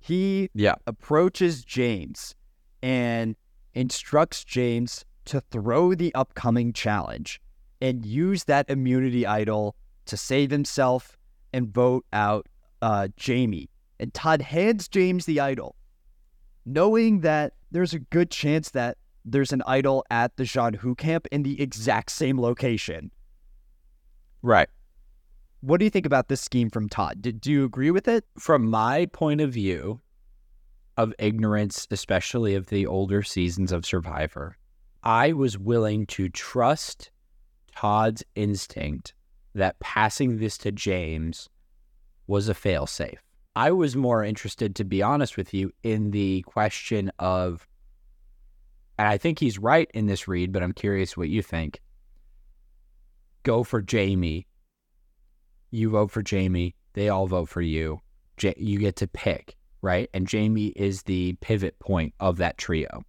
He 0.00 0.48
Yeah. 0.54 0.74
approaches 0.86 1.64
James 1.64 2.34
and 2.82 3.36
instructs 3.74 4.44
James 4.44 5.04
to 5.26 5.40
throw 5.40 5.94
the 5.94 6.12
upcoming 6.14 6.72
challenge 6.72 7.40
and 7.80 8.04
use 8.04 8.44
that 8.44 8.68
immunity 8.68 9.26
idol 9.26 9.76
to 10.06 10.16
save 10.16 10.50
himself 10.50 11.16
and 11.52 11.72
vote 11.72 12.04
out 12.12 12.46
uh, 12.80 13.08
Jaime. 13.24 13.68
And 14.00 14.12
Todd 14.12 14.42
hands 14.42 14.88
James 14.88 15.26
the 15.26 15.38
idol, 15.38 15.76
knowing 16.64 17.20
that 17.20 17.52
there's 17.70 17.94
a 17.94 18.00
good 18.00 18.30
chance 18.30 18.70
that 18.70 18.98
there's 19.24 19.52
an 19.52 19.62
idol 19.66 20.04
at 20.10 20.36
the 20.36 20.42
Zhan 20.42 20.76
Hu 20.76 20.96
camp 20.96 21.28
in 21.30 21.44
the 21.44 21.60
exact 21.62 22.10
same 22.10 22.40
location. 22.40 23.12
Right. 24.42 24.68
What 25.60 25.78
do 25.78 25.84
you 25.84 25.90
think 25.90 26.06
about 26.06 26.28
this 26.28 26.40
scheme 26.40 26.70
from 26.70 26.88
Todd? 26.88 27.22
Did, 27.22 27.40
do 27.40 27.52
you 27.52 27.64
agree 27.64 27.92
with 27.92 28.08
it? 28.08 28.24
From 28.38 28.68
my 28.68 29.06
point 29.12 29.40
of 29.40 29.52
view 29.52 30.00
of 30.96 31.14
ignorance, 31.18 31.86
especially 31.90 32.54
of 32.54 32.66
the 32.66 32.86
older 32.86 33.22
seasons 33.22 33.70
of 33.70 33.86
Survivor, 33.86 34.56
I 35.04 35.32
was 35.32 35.56
willing 35.56 36.06
to 36.06 36.28
trust 36.28 37.10
Todd's 37.74 38.24
instinct 38.34 39.14
that 39.54 39.78
passing 39.80 40.38
this 40.38 40.58
to 40.58 40.72
James 40.72 41.48
was 42.26 42.48
a 42.48 42.54
failsafe. 42.54 43.18
I 43.54 43.70
was 43.70 43.96
more 43.96 44.24
interested, 44.24 44.74
to 44.76 44.84
be 44.84 45.02
honest 45.02 45.36
with 45.36 45.52
you, 45.52 45.72
in 45.82 46.10
the 46.10 46.42
question 46.42 47.12
of, 47.18 47.66
and 48.98 49.08
I 49.08 49.18
think 49.18 49.38
he's 49.38 49.58
right 49.58 49.90
in 49.92 50.06
this 50.06 50.26
read, 50.26 50.52
but 50.52 50.62
I'm 50.62 50.72
curious 50.72 51.16
what 51.16 51.28
you 51.28 51.42
think. 51.42 51.80
Go 53.42 53.64
for 53.64 53.82
Jaime. 53.90 54.46
You 55.70 55.90
vote 55.90 56.10
for 56.10 56.22
Jaime. 56.28 56.74
They 56.92 57.08
all 57.08 57.26
vote 57.26 57.48
for 57.48 57.62
you. 57.62 58.00
Ja- 58.40 58.52
you 58.56 58.78
get 58.78 58.96
to 58.96 59.08
pick, 59.08 59.56
right? 59.80 60.08
And 60.14 60.30
Jaime 60.30 60.68
is 60.68 61.02
the 61.02 61.34
pivot 61.40 61.78
point 61.78 62.14
of 62.20 62.36
that 62.38 62.58
trio, 62.58 63.02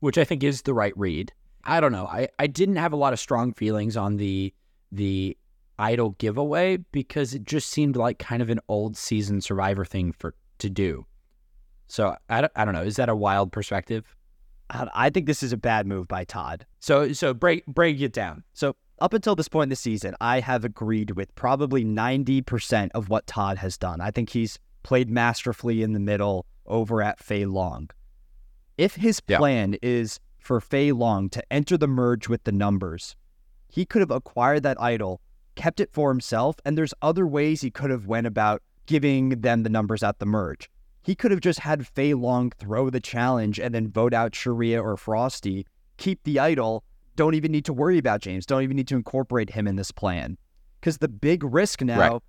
which 0.00 0.18
I 0.18 0.24
think 0.24 0.44
is 0.44 0.62
the 0.62 0.74
right 0.74 0.96
read. 0.96 1.32
I 1.64 1.80
don't 1.80 1.92
know. 1.92 2.06
I, 2.06 2.28
I 2.38 2.46
didn't 2.46 2.76
have 2.76 2.92
a 2.92 2.96
lot 2.96 3.12
of 3.12 3.20
strong 3.20 3.52
feelings 3.52 3.96
on 3.96 4.16
the 4.16 4.52
the 4.92 5.36
idol 5.78 6.10
giveaway 6.18 6.76
because 6.92 7.32
it 7.34 7.44
just 7.44 7.70
seemed 7.70 7.96
like 7.96 8.18
kind 8.18 8.42
of 8.42 8.50
an 8.50 8.60
old 8.68 8.96
season 8.96 9.40
survivor 9.40 9.84
thing 9.84 10.12
for 10.12 10.34
to 10.58 10.68
do. 10.68 11.06
So 11.86 12.16
I 12.28 12.42
don't, 12.42 12.52
I 12.54 12.64
don't 12.64 12.74
know. 12.74 12.82
Is 12.82 12.96
that 12.96 13.08
a 13.08 13.16
wild 13.16 13.50
perspective? 13.50 14.14
I 14.68 14.88
I 14.94 15.10
think 15.10 15.26
this 15.26 15.42
is 15.42 15.52
a 15.52 15.56
bad 15.56 15.86
move 15.86 16.06
by 16.06 16.24
Todd. 16.24 16.66
So 16.80 17.12
so 17.12 17.34
break 17.34 17.66
break 17.66 18.00
it 18.00 18.12
down. 18.12 18.44
So 18.52 18.76
up 19.00 19.12
until 19.12 19.34
this 19.34 19.48
point 19.48 19.64
in 19.64 19.68
the 19.70 19.76
season, 19.76 20.14
I 20.20 20.40
have 20.40 20.64
agreed 20.64 21.12
with 21.12 21.34
probably 21.34 21.84
90% 21.84 22.90
of 22.94 23.08
what 23.08 23.26
Todd 23.26 23.58
has 23.58 23.78
done. 23.78 24.00
I 24.00 24.10
think 24.10 24.30
he's 24.30 24.58
played 24.82 25.10
masterfully 25.10 25.82
in 25.82 25.92
the 25.92 26.00
middle 26.00 26.46
over 26.66 27.02
at 27.02 27.18
Fei 27.18 27.44
Long. 27.46 27.90
If 28.78 28.96
his 28.96 29.20
Yeah. 29.26 29.38
plan 29.38 29.76
is 29.82 30.20
for 30.38 30.60
Fei 30.60 30.92
Long 30.92 31.28
to 31.30 31.52
enter 31.52 31.76
the 31.76 31.86
merge 31.88 32.28
with 32.28 32.44
the 32.44 32.52
numbers, 32.52 33.16
he 33.68 33.84
could 33.84 34.00
have 34.00 34.10
acquired 34.10 34.62
that 34.62 34.80
idol, 34.80 35.20
kept 35.54 35.80
it 35.80 35.92
for 35.92 36.10
himself, 36.10 36.56
and 36.64 36.76
there's 36.76 36.94
other 37.02 37.26
ways 37.26 37.60
he 37.60 37.70
could 37.70 37.90
have 37.90 38.06
went 38.06 38.26
about 38.26 38.62
giving 38.86 39.40
them 39.40 39.62
the 39.62 39.68
numbers 39.70 40.02
at 40.02 40.18
the 40.18 40.26
merge. 40.26 40.70
He 41.02 41.14
could 41.14 41.30
have 41.30 41.40
just 41.40 41.60
had 41.60 41.86
Fei 41.86 42.14
Long 42.14 42.50
throw 42.58 42.90
the 42.90 43.00
challenge 43.00 43.58
and 43.60 43.74
then 43.74 43.90
vote 43.90 44.12
out 44.12 44.32
Sherea 44.32 44.82
or 44.82 44.96
Frosti, 44.96 45.64
keep 45.96 46.22
the 46.24 46.38
idol, 46.38 46.84
don't 47.20 47.34
even 47.34 47.52
need 47.52 47.66
to 47.66 47.74
worry 47.74 47.98
about 47.98 48.22
James, 48.22 48.46
don't 48.46 48.62
even 48.62 48.78
need 48.78 48.88
to 48.88 48.96
incorporate 48.96 49.50
him 49.50 49.66
in 49.68 49.76
this 49.76 49.92
plan. 49.92 50.38
Because 50.80 50.96
the 50.96 51.08
big 51.08 51.44
risk 51.44 51.82
now 51.82 51.98
Right. 52.12 52.22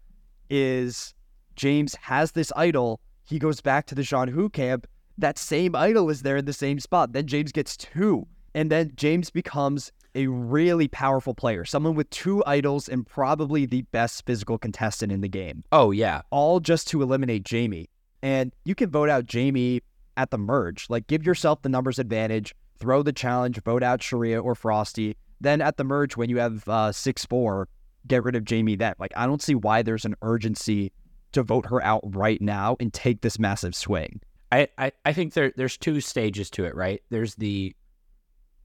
is 0.50 1.14
James 1.56 1.96
has 1.96 2.34
this 2.34 2.52
idol, 2.58 3.00
he 3.24 3.40
goes 3.40 3.62
back 3.62 3.86
to 3.86 3.96
the 3.96 4.02
Zhan 4.02 4.28
Hu 4.32 4.50
camp, 4.50 4.86
that 5.18 5.38
same 5.38 5.78
idol 5.78 6.10
is 6.10 6.24
there 6.24 6.36
in 6.36 6.44
the 6.44 6.52
same 6.52 6.78
spot. 6.78 7.14
Then 7.14 7.26
James 7.26 7.54
gets 7.54 7.78
two. 7.78 8.28
And 8.54 8.70
then 8.70 8.92
James 8.98 9.30
becomes 9.30 9.94
a 10.14 10.28
really 10.28 10.90
powerful 10.90 11.34
player, 11.34 11.64
someone 11.64 11.96
with 11.96 12.10
two 12.10 12.44
idols 12.46 12.90
and 12.90 13.08
probably 13.08 13.66
the 13.66 13.84
best 13.94 14.26
physical 14.26 14.58
contestant 14.58 15.10
in 15.10 15.22
the 15.22 15.30
game 15.30 15.64
Oh 15.72 15.92
yeah. 15.92 16.24
all 16.32 16.60
just 16.60 16.90
to 16.90 17.02
eliminate 17.02 17.48
Jaime. 17.50 17.88
And 18.22 18.52
you 18.66 18.76
can 18.76 18.90
vote 18.92 19.08
out 19.10 19.32
Jaime 19.32 19.80
at 20.18 20.32
the 20.32 20.38
merge. 20.38 20.88
Like, 20.90 21.08
give 21.08 21.26
yourself 21.26 21.62
the 21.62 21.70
numbers 21.70 21.98
advantage, 21.98 22.54
throw 22.82 23.04
the 23.04 23.14
challenge, 23.14 23.62
vote 23.64 23.84
out 23.84 24.02
Sherea 24.02 24.44
or 24.44 24.56
Frosti. 24.56 25.16
Then 25.40 25.62
at 25.62 25.78
the 25.78 25.84
merge, 25.84 26.18
when 26.18 26.30
you 26.30 26.40
have 26.40 26.68
uh, 26.68 26.92
6 26.92 27.26
4, 27.26 27.70
get 28.08 28.24
rid 28.24 28.36
of 28.36 28.44
Jaime 28.50 28.76
then. 28.76 28.96
Like, 29.00 29.14
I 29.16 29.26
don't 29.26 29.42
see 29.42 29.56
why 29.56 29.84
there's 29.84 30.06
an 30.06 30.16
urgency 30.22 30.92
to 31.32 31.44
vote 31.44 31.66
her 31.68 31.82
out 31.84 32.02
right 32.04 32.42
now 32.42 32.76
and 32.80 32.94
take 32.94 33.22
this 33.22 33.40
massive 33.40 33.76
swing. 33.76 34.20
I, 34.52 34.68
I, 34.78 34.92
I 35.06 35.14
think 35.14 35.34
there 35.34 35.54
there's 35.56 35.78
two 35.78 36.02
stages 36.02 36.50
to 36.52 36.66
it, 36.66 36.76
right? 36.76 37.02
There's 37.10 37.36
the 37.36 37.74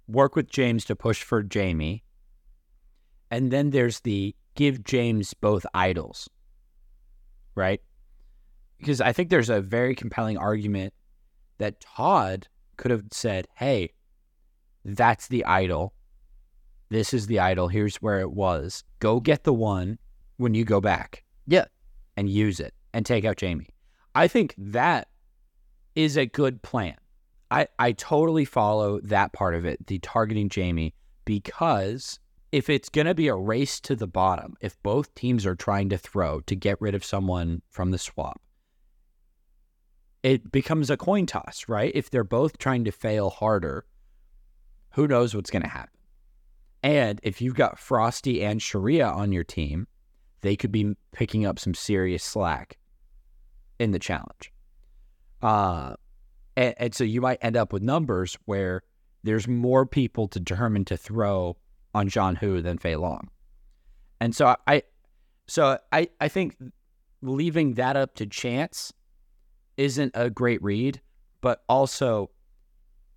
work 0.09 0.35
with 0.35 0.51
James 0.51 0.85
to 0.87 0.97
push 0.97 1.23
for 1.23 1.45
Jaime, 1.53 2.03
and 3.31 3.53
then 3.53 3.71
there's 3.71 4.01
the 4.01 4.35
give 4.57 4.83
James 4.83 5.33
both 5.35 5.64
idols, 5.75 6.29
right? 7.55 7.81
Because 8.79 9.01
I 9.01 9.12
think 9.12 9.31
there's 9.31 9.51
a 9.51 9.61
very 9.61 9.95
compelling 9.95 10.37
argument 10.37 10.93
that 11.59 11.81
Todd 11.81 12.49
could 12.77 12.91
have 12.91 13.05
said, 13.12 13.47
"Hey, 13.55 13.93
that's 14.87 15.28
the 15.28 15.45
idol. 15.45 15.93
This 16.89 17.12
is 17.12 17.26
the 17.26 17.41
idol. 17.41 17.68
Here's 17.68 17.97
where 17.97 18.20
it 18.20 18.30
was. 18.32 18.84
Go 19.01 19.20
get 19.20 19.45
the 19.45 19.53
one 19.53 19.99
when 20.37 20.55
you 20.55 20.64
go 20.64 20.80
back." 20.80 21.24
Yeah. 21.47 21.66
and 22.16 22.28
use 22.30 22.61
it 22.61 22.72
and 22.95 23.05
take 23.05 23.24
out 23.24 23.41
Jaime. 23.41 23.68
I 24.14 24.26
think 24.28 24.55
that 24.57 25.09
is 25.95 26.16
a 26.16 26.24
good 26.26 26.62
plan. 26.62 26.97
I, 27.51 27.68
I 27.78 27.93
totally 27.93 28.45
follow 28.45 29.01
that 29.03 29.32
part 29.32 29.55
of 29.55 29.64
it, 29.66 29.87
the 29.87 29.99
targeting 29.99 30.51
Jaime, 30.53 30.95
because 31.24 32.18
if 32.53 32.70
it's 32.70 32.89
going 32.89 33.07
to 33.07 33.14
be 33.14 33.28
a 33.28 33.34
race 33.34 33.80
to 33.80 33.95
the 33.95 34.07
bottom, 34.07 34.55
if 34.61 34.82
both 34.82 35.14
teams 35.14 35.45
are 35.45 35.55
trying 35.55 35.89
to 35.91 35.99
throw 35.99 36.41
to 36.43 36.57
get 36.57 36.80
rid 36.80 36.95
of 36.95 37.05
someone 37.05 37.61
from 37.70 37.91
the 37.91 37.99
swap, 37.99 38.41
it 40.22 40.51
becomes 40.51 40.91
a 40.91 40.97
coin 40.97 41.26
toss, 41.26 41.66
right? 41.68 41.93
If 41.95 42.11
they're 42.11 42.24
both 42.24 42.59
trying 42.59 42.84
to 42.84 42.93
fail 42.93 43.30
harder, 43.30 43.84
who 44.97 45.07
knows 45.07 45.34
what's 45.34 45.51
going 45.51 45.62
to 45.62 45.68
happen? 45.68 45.90
And 46.82 47.20
if 47.22 47.42
you've 47.42 47.55
got 47.55 47.76
Frosti 47.76 48.42
and 48.42 48.61
Sherea 48.61 49.14
on 49.14 49.30
your 49.30 49.44
team, 49.44 49.86
they 50.40 50.57
could 50.57 50.72
be 50.72 50.97
picking 51.12 51.44
up 51.44 51.59
some 51.59 51.74
serious 51.74 52.24
slack 52.24 52.78
in 53.78 53.90
the 53.90 53.99
challenge. 53.99 54.55
Uh, 55.42 55.97
and, 56.57 56.74
and 56.78 56.94
so 56.94 57.05
you 57.05 57.20
might 57.20 57.38
end 57.42 57.59
up 57.59 57.74
with 57.74 57.82
numbers 57.82 58.38
where 58.47 58.82
there's 59.22 59.47
more 59.47 59.84
people 59.84 60.28
determined 60.28 60.86
to 60.86 60.97
throw 60.97 61.59
on 61.94 62.09
Zhan 62.09 62.38
Hu 62.38 62.62
than 62.62 62.78
Fei 62.78 62.97
Long. 62.97 63.28
And 64.18 64.34
so 64.34 64.57
I, 64.66 64.82
so 65.47 65.78
I, 65.92 66.09
I 66.22 66.28
think 66.28 66.57
leaving 67.20 67.74
that 67.74 67.97
up 67.97 68.14
to 68.14 68.24
chance 68.24 68.94
isn't 69.76 70.12
a 70.14 70.30
great 70.30 70.62
read, 70.62 71.03
but 71.42 71.64
also 71.68 72.30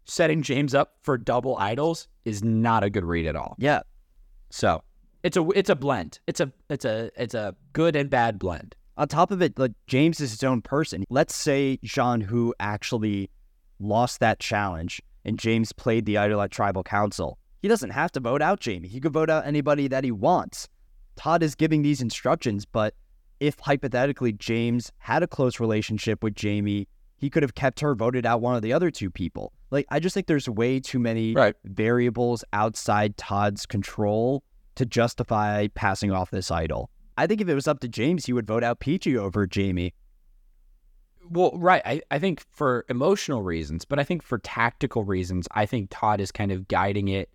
setting 0.06 0.41
James 0.41 0.74
up 0.74 0.95
for 1.02 1.18
double 1.18 1.58
idols 1.58 2.08
is 2.26 2.43
not 2.43 2.84
a 2.84 2.89
good 2.89 3.06
read 3.06 3.26
at 3.26 3.36
all. 3.36 3.56
Yeah. 3.60 3.82
So 4.50 4.84
it's 5.24 5.38
a 5.38 5.47
it's 5.52 5.70
a 5.70 5.76
blend. 5.76 6.20
It's 6.28 6.39
a 6.39 6.52
it's 6.70 6.86
a 6.86 7.12
it's 7.16 7.34
a 7.34 7.56
good 7.74 7.95
and 7.95 8.10
bad 8.10 8.39
blend. 8.39 8.76
On 8.97 9.08
top 9.08 9.32
of 9.32 9.41
it, 9.41 9.58
like 9.58 9.72
James 9.88 10.20
is 10.20 10.32
his 10.32 10.43
own 10.43 10.62
person. 10.62 11.06
Let's 11.10 11.36
say 11.36 11.80
Zhan 11.86 12.24
Hu 12.24 12.54
actually 12.60 13.30
lost 13.80 14.20
that 14.20 14.39
challenge 14.39 15.02
and 15.24 15.39
James 15.39 15.72
played 15.72 16.06
the 16.06 16.18
idol 16.18 16.41
at 16.41 16.52
tribal 16.52 16.84
council. 16.84 17.38
He 17.62 17.68
doesn't 17.68 17.91
have 17.91 18.12
to 18.14 18.20
vote 18.20 18.41
out 18.41 18.64
Jaime. 18.64 18.88
He 18.88 19.00
could 19.00 19.14
vote 19.14 19.30
out 19.30 19.45
anybody 19.45 19.88
that 19.88 20.04
he 20.04 20.12
wants. 20.12 20.68
Todd 21.16 21.43
is 21.43 21.56
giving 21.56 21.82
these 21.82 22.02
instructions, 22.02 22.66
but 22.66 22.93
if 23.39 23.60
hypothetically 23.60 24.32
James 24.34 24.91
had 24.97 25.24
a 25.24 25.28
close 25.28 25.60
relationship 25.60 26.24
with 26.24 26.39
Jaime, 26.41 26.88
he 27.18 27.30
could 27.30 27.43
have 27.43 27.56
kept 27.56 27.82
her 27.82 27.95
voted 27.95 28.26
out 28.26 28.41
one 28.41 28.56
of 28.56 28.62
the 28.62 28.74
other 28.74 28.89
two 28.89 29.10
people. 29.10 29.52
Like 29.72 29.86
I 29.89 29.99
just 29.99 30.13
think 30.13 30.28
there's 30.28 30.49
way 30.49 30.80
too 30.80 30.99
many 30.99 31.34
Right. 31.34 31.55
variables 31.65 32.43
outside 32.53 33.17
Todd's 33.17 33.65
control 33.65 34.43
to 34.76 34.86
justify 34.86 35.67
passing 35.76 36.11
off 36.11 36.32
this 36.32 36.51
idol. 36.51 36.89
I 37.17 37.28
think 37.28 37.41
if 37.41 37.49
it 37.49 37.55
was 37.55 37.67
up 37.67 37.80
to 37.82 37.88
James, 37.88 38.26
he 38.26 38.34
would 38.34 38.47
vote 38.47 38.63
out 38.63 38.80
Peachy 38.80 39.17
over 39.17 39.47
Jaime. 39.53 39.93
Well, 41.30 41.51
right. 41.55 41.82
I, 41.86 42.01
I 42.09 42.17
think 42.20 42.43
for 42.49 42.86
emotional 42.89 43.43
reasons, 43.43 43.86
but 43.86 43.99
I 43.99 44.03
think 44.03 44.24
for 44.24 44.39
tactical 44.39 45.03
reasons, 45.03 45.47
I 45.51 45.65
think 45.65 45.89
Todd 45.91 46.22
is 46.22 46.32
kind 46.32 46.51
of 46.51 46.67
guiding 46.67 47.07
it. 47.09 47.30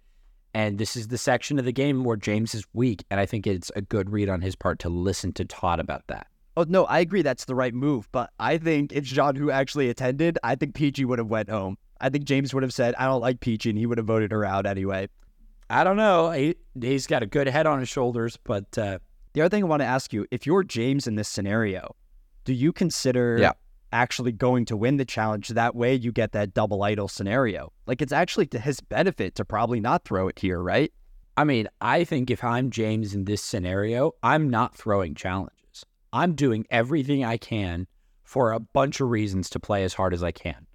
And 0.52 0.78
this 0.78 0.96
is 0.96 1.08
the 1.08 1.18
section 1.18 1.58
of 1.58 1.64
the 1.64 1.72
game 1.72 2.04
where 2.04 2.16
James 2.16 2.54
is 2.54 2.64
weak. 2.72 3.04
And 3.10 3.20
I 3.20 3.26
think 3.26 3.46
it's 3.46 3.70
a 3.76 3.82
good 3.82 4.10
read 4.10 4.28
on 4.28 4.40
his 4.40 4.56
part 4.56 4.78
to 4.80 4.88
listen 4.88 5.32
to 5.34 5.44
Todd 5.44 5.80
about 5.80 6.06
that. 6.08 6.26
Oh 6.56 6.64
no, 6.68 6.84
I 6.84 7.00
agree 7.00 7.22
that's 7.22 7.44
the 7.46 7.54
right 7.56 7.74
move, 7.74 8.08
but 8.12 8.30
I 8.38 8.58
think 8.58 8.92
it's 8.92 9.12
Zhan 9.12 9.36
Hu 9.36 9.50
actually 9.50 9.90
attended. 9.90 10.38
I 10.44 10.54
think 10.54 10.74
PG 10.74 11.04
would 11.04 11.18
have 11.18 11.26
went 11.28 11.50
home. 11.50 11.76
I 12.00 12.08
think 12.10 12.24
James 12.24 12.52
would 12.52 12.62
have 12.62 12.72
said, 12.72 12.94
"I 12.96 13.06
don't 13.06 13.20
like 13.20 13.40
Peachy," 13.40 13.70
and 13.70 13.78
he 13.78 13.86
would 13.86 13.98
have 13.98 14.06
voted 14.06 14.32
her 14.32 14.44
out 14.44 14.66
anyway. 14.66 15.08
I 15.70 15.84
don't 15.84 15.96
know. 15.96 16.30
He, 16.30 16.56
he's 16.78 17.06
got 17.06 17.22
a 17.22 17.26
good 17.26 17.46
head 17.48 17.66
on 17.66 17.78
his 17.80 17.88
shoulders, 17.88 18.38
but 18.44 18.76
uh, 18.76 18.98
the 19.32 19.40
other 19.40 19.48
thing 19.48 19.64
I 19.64 19.66
want 19.66 19.80
to 19.80 19.86
ask 19.86 20.12
you: 20.12 20.26
if 20.30 20.46
you're 20.46 20.62
James 20.64 21.06
in 21.06 21.14
this 21.14 21.28
scenario, 21.28 21.94
do 22.44 22.52
you 22.52 22.72
consider 22.72 23.38
Yeah. 23.40 23.52
actually 23.92 24.32
going 24.32 24.64
to 24.66 24.76
win 24.76 24.96
the 24.98 25.04
challenge? 25.04 25.48
That 25.48 25.74
way, 25.74 25.94
you 25.94 26.12
get 26.12 26.32
that 26.32 26.52
double 26.52 26.82
idol 26.82 27.08
scenario. 27.08 27.72
Like 27.86 28.02
it's 28.02 28.12
actually 28.12 28.46
to 28.48 28.58
his 28.58 28.80
benefit 28.80 29.34
to 29.36 29.44
probably 29.44 29.80
not 29.80 30.04
throw 30.04 30.28
it 30.28 30.38
here, 30.38 30.60
right? 30.60 30.92
I 31.36 31.44
mean, 31.44 31.66
I 31.80 32.04
think 32.04 32.30
if 32.30 32.44
I'm 32.44 32.70
James 32.70 33.14
in 33.14 33.24
this 33.24 33.42
scenario, 33.42 34.12
I'm 34.22 34.50
not 34.50 34.74
throwing 34.76 35.14
challenges. 35.14 35.84
I'm 36.12 36.34
doing 36.34 36.64
everything 36.70 37.24
I 37.24 37.38
can 37.38 37.88
for 38.22 38.52
a 38.52 38.60
bunch 38.60 39.00
of 39.00 39.08
reasons 39.10 39.50
to 39.50 39.58
play 39.58 39.82
as 39.82 39.94
hard 39.94 40.14
as 40.14 40.22
I 40.22 40.30
can, 40.30 40.66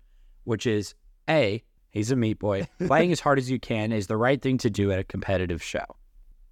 which 0.44 0.66
is 0.68 0.96
A, 1.30 1.64
he's 1.92 2.12
a 2.12 2.16
meat 2.16 2.40
boy. 2.40 2.68
Playing 2.88 3.12
as 3.12 3.20
hard 3.20 3.38
as 3.38 3.50
you 3.50 3.60
can 3.60 3.92
is 3.92 4.08
the 4.08 4.18
right 4.18 4.42
thing 4.42 4.58
to 4.60 4.70
do 4.70 4.92
at 4.92 5.00
a 5.00 5.04
competitive 5.04 5.62
show. 5.62 5.86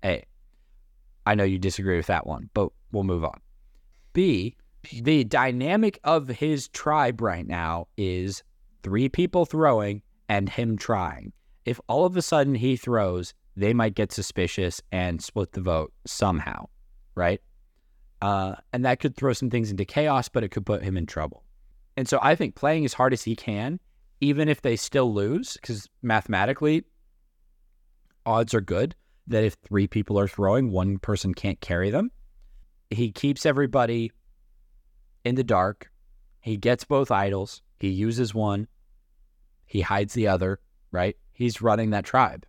A. 0.04 0.24
I 1.26 1.36
know 1.36 1.44
you 1.44 1.60
disagree 1.60 1.98
with 1.98 2.08
that 2.08 2.26
one, 2.26 2.50
but 2.54 2.70
we'll 2.92 3.04
move 3.04 3.26
on. 3.26 3.40
B, 4.14 4.56
the 4.94 5.24
dynamic 5.26 6.00
of 6.04 6.28
his 6.28 6.70
tribe 6.70 7.22
right 7.22 7.46
now 7.46 7.88
is 7.98 8.44
three 8.84 9.10
people 9.10 9.46
throwing 9.46 10.02
and 10.30 10.48
him 10.48 10.78
trying. 10.78 11.34
If 11.66 11.82
all 11.88 12.06
of 12.06 12.16
a 12.16 12.22
sudden 12.22 12.56
he 12.56 12.78
throws, 12.78 13.34
they 13.58 13.74
might 13.74 13.96
get 13.96 14.12
suspicious 14.12 14.82
and 14.92 15.22
split 15.22 15.52
the 15.52 15.62
vote 15.62 15.92
somehow, 16.06 16.70
right? 17.16 17.42
Uh, 18.22 18.56
and 18.72 18.86
that 18.86 19.00
could 19.00 19.16
throw 19.16 19.34
some 19.34 19.50
things 19.50 19.70
into 19.70 19.84
chaos, 19.84 20.30
but 20.30 20.44
it 20.44 20.50
could 20.50 20.66
put 20.66 20.84
him 20.84 20.96
in 20.96 21.06
trouble. 21.06 21.44
And 21.98 22.08
so 22.08 22.20
I 22.22 22.36
think 22.36 22.56
playing 22.56 22.86
as 22.86 22.94
hard 22.94 23.14
as 23.14 23.24
he 23.24 23.36
can, 23.36 23.80
even 24.20 24.50
if 24.50 24.62
they 24.62 24.76
still 24.76 25.14
lose, 25.14 25.54
because 25.54 25.88
mathematically, 26.02 26.84
odds 28.26 28.54
are 28.54 28.62
good 28.62 28.96
that 29.28 29.44
if 29.44 29.56
three 29.56 29.88
people 29.88 30.20
are 30.20 30.28
throwing, 30.28 30.72
one 30.72 30.98
person 30.98 31.34
can't 31.34 31.60
carry 31.62 31.90
them. 31.90 32.12
He 32.90 33.12
keeps 33.12 33.46
everybody 33.46 34.12
in 35.26 35.36
the 35.36 35.44
dark. 35.44 35.92
He 36.40 36.56
gets 36.56 36.86
both 36.86 37.12
idols. 37.12 37.62
He 37.80 37.90
uses 37.90 38.34
one. 38.34 38.68
He 39.66 39.82
hides 39.82 40.14
the 40.14 40.28
other, 40.28 40.60
right? 40.92 41.18
He's 41.34 41.62
running 41.62 41.90
that 41.90 42.06
tribe 42.06 42.46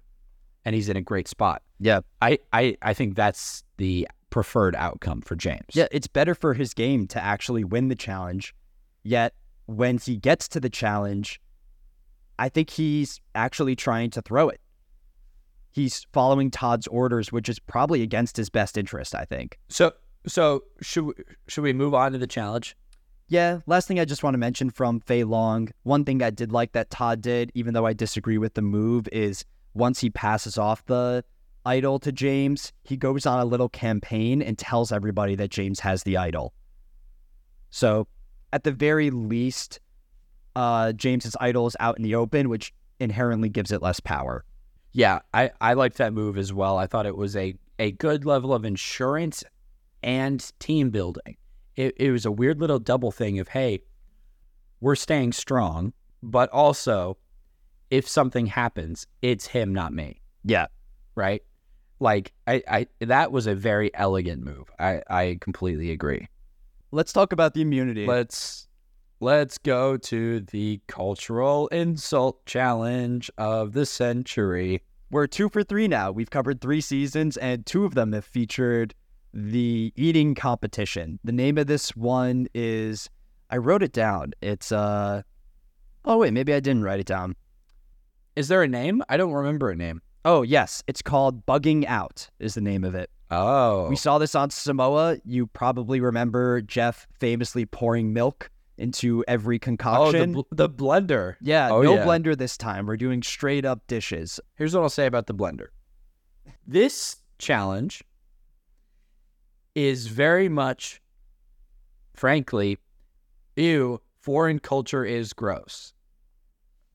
and 0.64 0.74
he's 0.74 0.88
in 0.88 0.96
a 0.96 1.02
great 1.02 1.26
spot. 1.26 1.62
Yeah. 1.80 2.00
I, 2.22 2.38
I, 2.52 2.76
I 2.80 2.94
think 2.94 3.16
that's 3.16 3.64
the 3.76 4.06
preferred 4.30 4.76
outcome 4.76 5.22
for 5.22 5.34
James. 5.34 5.66
Yeah, 5.74 5.88
it's 5.90 6.06
better 6.06 6.34
for 6.34 6.54
his 6.54 6.74
game 6.74 7.06
to 7.08 7.22
actually 7.22 7.64
win 7.64 7.88
the 7.88 7.96
challenge. 7.96 8.54
Yet 9.02 9.34
when 9.66 9.98
he 9.98 10.16
gets 10.16 10.46
to 10.48 10.60
the 10.60 10.70
challenge, 10.70 11.40
I 12.38 12.48
think 12.48 12.70
he's 12.70 13.20
actually 13.34 13.76
trying 13.76 14.10
to 14.10 14.22
throw 14.22 14.48
it. 14.48 14.60
He's 15.70 16.06
following 16.12 16.50
Todd's 16.50 16.86
orders, 16.86 17.30
which 17.30 17.48
is 17.48 17.58
probably 17.58 18.02
against 18.02 18.36
his 18.36 18.50
best 18.50 18.76
interest, 18.76 19.14
I 19.14 19.24
think. 19.24 19.58
So 19.68 19.92
so 20.26 20.64
should 20.80 21.04
we, 21.04 21.14
should 21.46 21.62
we 21.62 21.72
move 21.72 21.94
on 21.94 22.12
to 22.12 22.18
the 22.18 22.26
challenge? 22.26 22.76
Yeah, 23.28 23.60
last 23.66 23.86
thing 23.86 24.00
I 24.00 24.04
just 24.04 24.22
want 24.22 24.34
to 24.34 24.38
mention 24.38 24.70
from 24.70 25.00
Fei 25.00 25.22
Long, 25.22 25.68
one 25.82 26.04
thing 26.04 26.22
I 26.22 26.30
did 26.30 26.50
like 26.50 26.72
that 26.72 26.90
Todd 26.90 27.20
did, 27.20 27.52
even 27.54 27.74
though 27.74 27.84
I 27.84 27.92
disagree 27.92 28.38
with 28.38 28.54
the 28.54 28.62
move, 28.62 29.06
is 29.12 29.44
once 29.74 30.00
he 30.00 30.08
passes 30.08 30.56
off 30.56 30.84
the 30.86 31.22
idol 31.66 31.98
to 31.98 32.10
James, 32.10 32.72
he 32.84 32.96
goes 32.96 33.26
on 33.26 33.38
a 33.38 33.44
little 33.44 33.68
campaign 33.68 34.40
and 34.40 34.56
tells 34.58 34.90
everybody 34.90 35.34
that 35.34 35.50
James 35.50 35.80
has 35.80 36.02
the 36.04 36.16
idol. 36.16 36.54
So, 37.68 38.08
at 38.50 38.64
the 38.64 38.72
very 38.72 39.10
least, 39.10 39.78
uh, 40.58 40.92
James's 40.92 41.36
idol 41.40 41.68
is 41.68 41.76
out 41.78 41.96
in 41.96 42.02
the 42.02 42.16
open, 42.16 42.48
which 42.48 42.74
inherently 42.98 43.48
gives 43.48 43.70
it 43.70 43.80
less 43.80 44.00
power. 44.00 44.44
Yeah, 44.92 45.20
I, 45.32 45.52
I 45.60 45.74
liked 45.74 45.98
that 45.98 46.12
move 46.12 46.36
as 46.36 46.52
well. 46.52 46.76
I 46.78 46.88
thought 46.88 47.06
it 47.06 47.16
was 47.16 47.36
a, 47.36 47.54
a 47.78 47.92
good 47.92 48.24
level 48.24 48.52
of 48.52 48.64
insurance 48.64 49.44
and 50.02 50.44
team 50.58 50.90
building. 50.90 51.36
It, 51.76 51.94
it 51.96 52.10
was 52.10 52.26
a 52.26 52.32
weird 52.32 52.60
little 52.60 52.80
double 52.80 53.12
thing 53.12 53.38
of, 53.38 53.46
hey, 53.46 53.82
we're 54.80 54.96
staying 54.96 55.32
strong, 55.32 55.92
but 56.24 56.50
also 56.50 57.16
if 57.90 58.08
something 58.08 58.46
happens, 58.46 59.06
it's 59.22 59.46
him, 59.46 59.72
not 59.72 59.92
me. 59.92 60.20
Yeah. 60.42 60.66
Right? 61.14 61.44
Like 62.00 62.32
I, 62.48 62.62
I 62.68 62.86
that 63.00 63.30
was 63.30 63.46
a 63.46 63.54
very 63.54 63.94
elegant 63.94 64.42
move. 64.42 64.70
I, 64.80 65.02
I 65.08 65.38
completely 65.40 65.92
agree. 65.92 66.26
Let's 66.90 67.12
talk 67.12 67.32
about 67.32 67.54
the 67.54 67.60
immunity. 67.60 68.06
Let's 68.06 68.67
let's 69.20 69.58
go 69.58 69.96
to 69.96 70.40
the 70.40 70.80
cultural 70.86 71.68
insult 71.68 72.44
challenge 72.46 73.30
of 73.36 73.72
the 73.72 73.86
century. 73.86 74.82
We're 75.10 75.26
two 75.26 75.48
for 75.48 75.62
three 75.62 75.88
now. 75.88 76.12
We've 76.12 76.30
covered 76.30 76.60
three 76.60 76.80
seasons, 76.80 77.36
and 77.36 77.64
two 77.64 77.84
of 77.84 77.94
them 77.94 78.12
have 78.12 78.24
featured 78.24 78.94
the 79.32 79.92
eating 79.96 80.34
competition. 80.34 81.18
The 81.24 81.32
name 81.32 81.58
of 81.58 81.66
this 81.66 81.96
one 81.96 82.46
is 82.54 83.08
I 83.50 83.56
wrote 83.56 83.82
it 83.82 83.92
down. 83.92 84.32
It's 84.40 84.72
uh 84.72 85.22
oh 86.04 86.18
wait, 86.18 86.32
maybe 86.32 86.54
I 86.54 86.60
didn't 86.60 86.82
write 86.82 87.00
it 87.00 87.06
down. 87.06 87.34
Is 88.36 88.48
there 88.48 88.62
a 88.62 88.68
name? 88.68 89.02
I 89.08 89.16
don't 89.16 89.32
remember 89.32 89.70
a 89.70 89.76
name. 89.76 90.02
Oh 90.24 90.42
yes, 90.42 90.82
it's 90.86 91.02
called 91.02 91.44
Bugging 91.46 91.86
Out 91.86 92.28
is 92.38 92.54
the 92.54 92.60
name 92.60 92.84
of 92.84 92.94
it. 92.94 93.10
Oh. 93.30 93.88
We 93.88 93.96
saw 93.96 94.18
this 94.18 94.34
on 94.34 94.50
Samoa. 94.50 95.18
You 95.24 95.46
probably 95.48 96.00
remember 96.00 96.62
Jeff 96.62 97.06
famously 97.18 97.66
pouring 97.66 98.12
milk 98.12 98.50
into 98.78 99.24
every 99.28 99.56
oh, 99.56 99.58
the, 99.58 99.60
concoction. 99.60 100.32
bl- 100.32 100.40
the 100.50 100.68
blender. 100.68 101.36
yeah, 101.40 101.70
oh, 101.70 101.82
no 101.82 101.94
yeah. 101.94 102.04
blender 102.04 102.36
this 102.36 102.56
time. 102.56 102.86
We're 102.86 102.96
doing 102.96 103.22
straight 103.22 103.64
up 103.64 103.86
dishes. 103.86 104.40
Here's 104.54 104.74
what 104.74 104.82
I'll 104.82 104.88
say 104.88 105.06
about 105.06 105.26
the 105.26 105.34
blender. 105.34 105.68
This 106.66 107.16
challenge 107.38 108.02
is 109.74 110.06
very 110.06 110.48
much, 110.48 111.00
frankly, 112.14 112.78
ew, 113.56 114.00
foreign 114.20 114.58
culture 114.58 115.04
is 115.04 115.32
gross, 115.32 115.92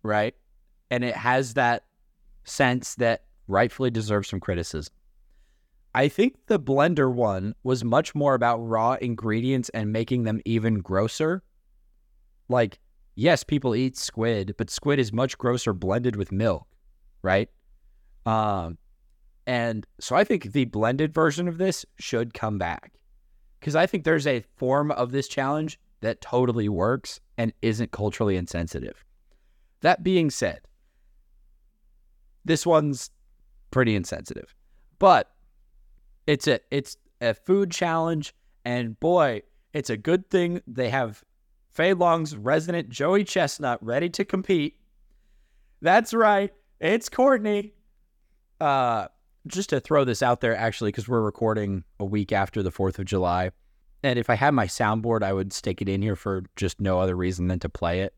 right? 0.04 0.36
And 0.92 1.04
it 1.04 1.16
has 1.16 1.54
that 1.56 1.86
sense 2.44 2.96
that 2.96 3.24
rightfully 3.48 3.90
deserves 3.90 4.30
some 4.30 4.40
criticism. 4.40 4.94
I 5.96 6.08
think 6.08 6.48
the 6.48 6.60
blender 6.60 7.12
one 7.12 7.54
was 7.64 7.84
much 7.84 8.16
more 8.16 8.34
about 8.34 8.58
raw 8.58 8.94
ingredients 8.94 9.70
and 9.70 9.92
making 9.92 10.24
them 10.24 10.42
even 10.44 10.80
grosser. 10.80 11.44
Like, 12.50 12.80
yes, 13.16 13.44
people 13.44 13.76
eat 13.76 13.98
squid, 13.98 14.56
but 14.58 14.70
squid 14.70 15.00
is 15.00 15.14
much 15.14 15.38
grosser 15.38 15.74
blended 15.74 16.16
with 16.16 16.32
milk, 16.32 16.68
right? 17.22 17.50
Um, 18.26 18.78
and 19.46 19.86
so 20.00 20.16
I 20.16 20.24
think 20.24 20.52
the 20.52 20.66
blended 20.66 21.14
version 21.14 21.48
of 21.48 21.58
this 21.58 21.86
should 22.00 22.34
come 22.34 22.58
back 22.58 22.94
because 23.60 23.76
I 23.76 23.86
think 23.86 24.04
there's 24.04 24.28
a 24.28 24.44
form 24.56 24.91
of 24.91 25.12
this 25.12 25.28
challenge 25.28 25.80
that 26.02 26.22
totally 26.22 26.70
works 26.70 27.20
and 27.38 27.54
isn't 27.62 27.91
culturally 27.91 28.36
insensitive. 28.36 29.04
That 29.82 30.04
being 30.04 30.30
said, 30.30 30.62
this 32.46 32.66
one's 32.66 33.10
pretty 33.72 33.96
insensitive, 33.96 34.54
but 35.00 35.32
it's 36.28 36.48
a 36.48 36.60
it's 36.72 36.98
a 37.22 37.34
food 37.34 37.72
challenge, 37.72 38.34
and 38.66 39.00
boy, 39.00 39.41
it's 39.74 39.89
a 39.89 39.98
good 39.98 40.30
thing 40.30 40.62
they 40.68 40.89
have 40.89 41.24
Fei 41.74 41.93
Long's 41.93 42.36
resident 42.36 42.89
Joey 42.89 43.24
Chestnut 43.24 43.84
ready 43.84 44.09
to 44.09 44.24
compete. 44.26 44.78
That's 45.82 46.13
right, 46.13 46.53
it's 46.80 47.09
Courtney. 47.09 47.74
Uh, 48.61 49.07
just 49.47 49.69
to 49.71 49.80
throw 49.80 50.05
this 50.05 50.21
out 50.24 50.39
there, 50.39 50.55
actually, 50.55 50.89
because 50.89 51.07
we're 51.09 51.21
recording 51.21 51.84
a 51.99 52.05
week 52.05 52.32
after 52.32 52.63
the 52.63 52.71
Fourth 52.71 52.99
of 52.99 53.05
July, 53.05 53.51
and 54.03 54.17
if 54.19 54.30
I 54.30 54.36
had 54.36 54.51
my 54.53 54.67
soundboard, 54.67 55.24
I 55.24 55.34
would 55.34 55.51
stick 55.51 55.82
it 55.82 55.89
in 55.89 56.01
here 56.01 56.15
for 56.15 56.43
just 56.55 56.80
no 56.80 56.99
other 56.99 57.15
reason 57.15 57.47
than 57.47 57.59
to 57.59 57.69
play 57.69 58.01
it. 58.01 58.13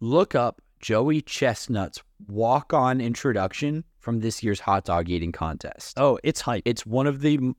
Look 0.00 0.34
up 0.34 0.60
Joey 0.80 1.22
Chestnut's 1.22 2.02
walk-on 2.28 3.00
introduction 3.00 3.84
from 3.98 4.20
this 4.20 4.42
year's 4.42 4.60
hot 4.60 4.84
dog 4.84 5.08
eating 5.08 5.32
contest. 5.32 5.98
Oh, 5.98 6.18
it's 6.22 6.40
hype. 6.42 6.62
It's 6.64 6.86
one 6.86 7.06
of 7.06 7.20
the. 7.20 7.52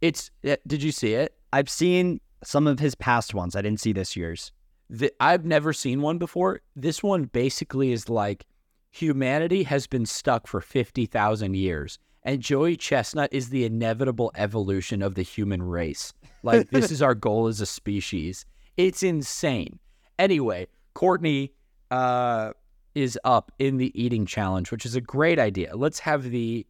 It's. 0.00 0.30
eh, 0.44 0.56
Did 0.66 0.82
you 0.82 0.92
see 0.92 1.14
it? 1.14 1.34
I've 1.52 1.68
seen 1.68 2.20
some 2.42 2.66
of 2.66 2.78
his 2.78 2.94
past 2.94 3.34
ones. 3.34 3.54
I 3.56 3.62
didn't 3.62 3.80
see 3.80 3.92
this 3.92 4.16
year's. 4.16 4.52
The, 4.88 5.12
I've 5.20 5.44
never 5.44 5.72
seen 5.72 6.00
one 6.00 6.18
before. 6.18 6.60
This 6.74 7.02
one 7.02 7.24
basically 7.24 7.92
is 7.92 8.08
like 8.08 8.44
humanity 8.90 9.62
has 9.62 9.86
been 9.86 10.06
stuck 10.06 10.46
for 10.46 10.60
fifty 10.60 11.06
thousand 11.06 11.54
years, 11.54 11.98
And 12.22 12.40
Joey 12.40 12.76
Chestnut 12.76 13.32
is 13.32 13.48
the 13.48 13.64
inevitable 13.64 14.30
evolution 14.34 15.02
of 15.02 15.14
the 15.14 15.22
human 15.22 15.62
race. 15.62 16.12
Like, 16.42 16.70
this 16.70 16.90
is 16.90 17.02
our 17.02 17.14
goal 17.14 17.46
as 17.46 17.60
a 17.60 17.66
species. 17.66 18.44
It's 18.76 19.02
insane. 19.02 19.78
Anyway, 20.18 20.66
Courtney 20.94 21.52
uh, 21.90 22.52
is 22.94 23.18
up 23.24 23.52
in 23.58 23.78
the 23.78 23.90
eating 24.00 24.26
challenge, 24.26 24.70
which 24.70 24.84
is 24.84 24.94
a 24.94 25.00
great 25.00 25.38
idea. 25.38 25.74
Let's 25.76 25.98
have 26.00 26.24
the 26.24 26.66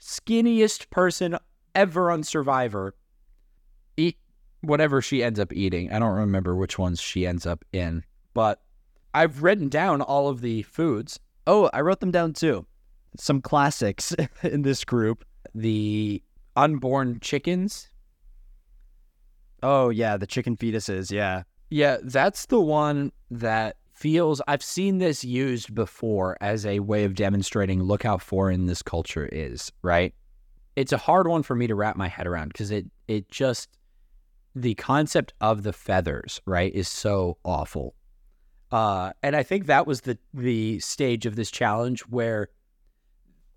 skinniest 0.00 0.90
person 0.90 1.36
ever 1.74 2.10
on 2.10 2.24
Survivor 2.24 2.94
whatever 4.60 5.00
she 5.00 5.22
ends 5.22 5.38
up 5.38 5.52
eating. 5.52 5.92
I 5.92 5.98
don't 5.98 6.16
remember 6.16 6.54
which 6.54 6.78
ones 6.78 7.00
she 7.00 7.26
ends 7.26 7.46
up 7.46 7.64
in, 7.72 8.04
but 8.34 8.60
I've 9.14 9.42
written 9.42 9.68
down 9.68 10.02
all 10.02 10.28
of 10.28 10.40
the 10.40 10.62
foods. 10.62 11.18
Oh, 11.46 11.70
I 11.72 11.80
wrote 11.80 12.00
them 12.00 12.10
down 12.10 12.32
too. 12.32 12.66
Some 13.16 13.40
classics 13.40 14.14
in 14.42 14.62
this 14.62 14.84
group. 14.84 15.24
The 15.54 16.22
unborn 16.56 17.20
chickens. 17.20 17.88
Oh, 19.62 19.88
yeah, 19.88 20.16
the 20.16 20.26
chicken 20.26 20.56
fetuses. 20.56 21.10
Yeah. 21.10 21.42
Yeah, 21.70 21.98
that's 22.02 22.46
the 22.46 22.60
one 22.60 23.12
that 23.30 23.76
feels 23.92 24.40
I've 24.46 24.62
seen 24.62 24.98
this 24.98 25.24
used 25.24 25.74
before 25.74 26.36
as 26.40 26.64
a 26.64 26.78
way 26.78 27.04
of 27.04 27.14
demonstrating 27.14 27.82
look 27.82 28.04
how 28.04 28.18
foreign 28.18 28.66
this 28.66 28.82
culture 28.82 29.28
is, 29.32 29.72
right? 29.82 30.14
It's 30.76 30.92
a 30.92 30.98
hard 30.98 31.26
one 31.26 31.42
for 31.42 31.56
me 31.56 31.66
to 31.66 31.74
wrap 31.74 31.96
my 31.96 32.06
head 32.06 32.26
around 32.26 32.48
because 32.48 32.70
it 32.70 32.86
it 33.08 33.28
just 33.28 33.68
the 34.62 34.74
concept 34.74 35.32
of 35.40 35.62
the 35.62 35.72
feathers, 35.72 36.40
right, 36.46 36.72
is 36.74 36.88
so 36.88 37.38
awful. 37.44 37.94
Uh, 38.70 39.12
and 39.22 39.34
I 39.34 39.42
think 39.42 39.66
that 39.66 39.86
was 39.86 40.02
the 40.02 40.18
the 40.34 40.78
stage 40.80 41.26
of 41.26 41.36
this 41.36 41.50
challenge 41.50 42.02
where 42.02 42.48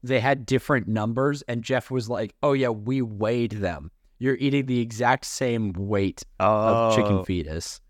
they 0.03 0.19
had 0.19 0.45
different 0.45 0.87
numbers, 0.87 1.41
and 1.43 1.63
Jeff 1.63 1.91
was 1.91 2.09
like, 2.09 2.33
"Oh 2.41 2.53
yeah, 2.53 2.69
we 2.69 3.01
weighed 3.01 3.51
them. 3.51 3.91
You're 4.19 4.37
eating 4.37 4.65
the 4.65 4.79
exact 4.79 5.25
same 5.25 5.73
weight 5.73 6.23
of 6.39 6.95
chicken 6.95 7.25
fetus." 7.25 7.81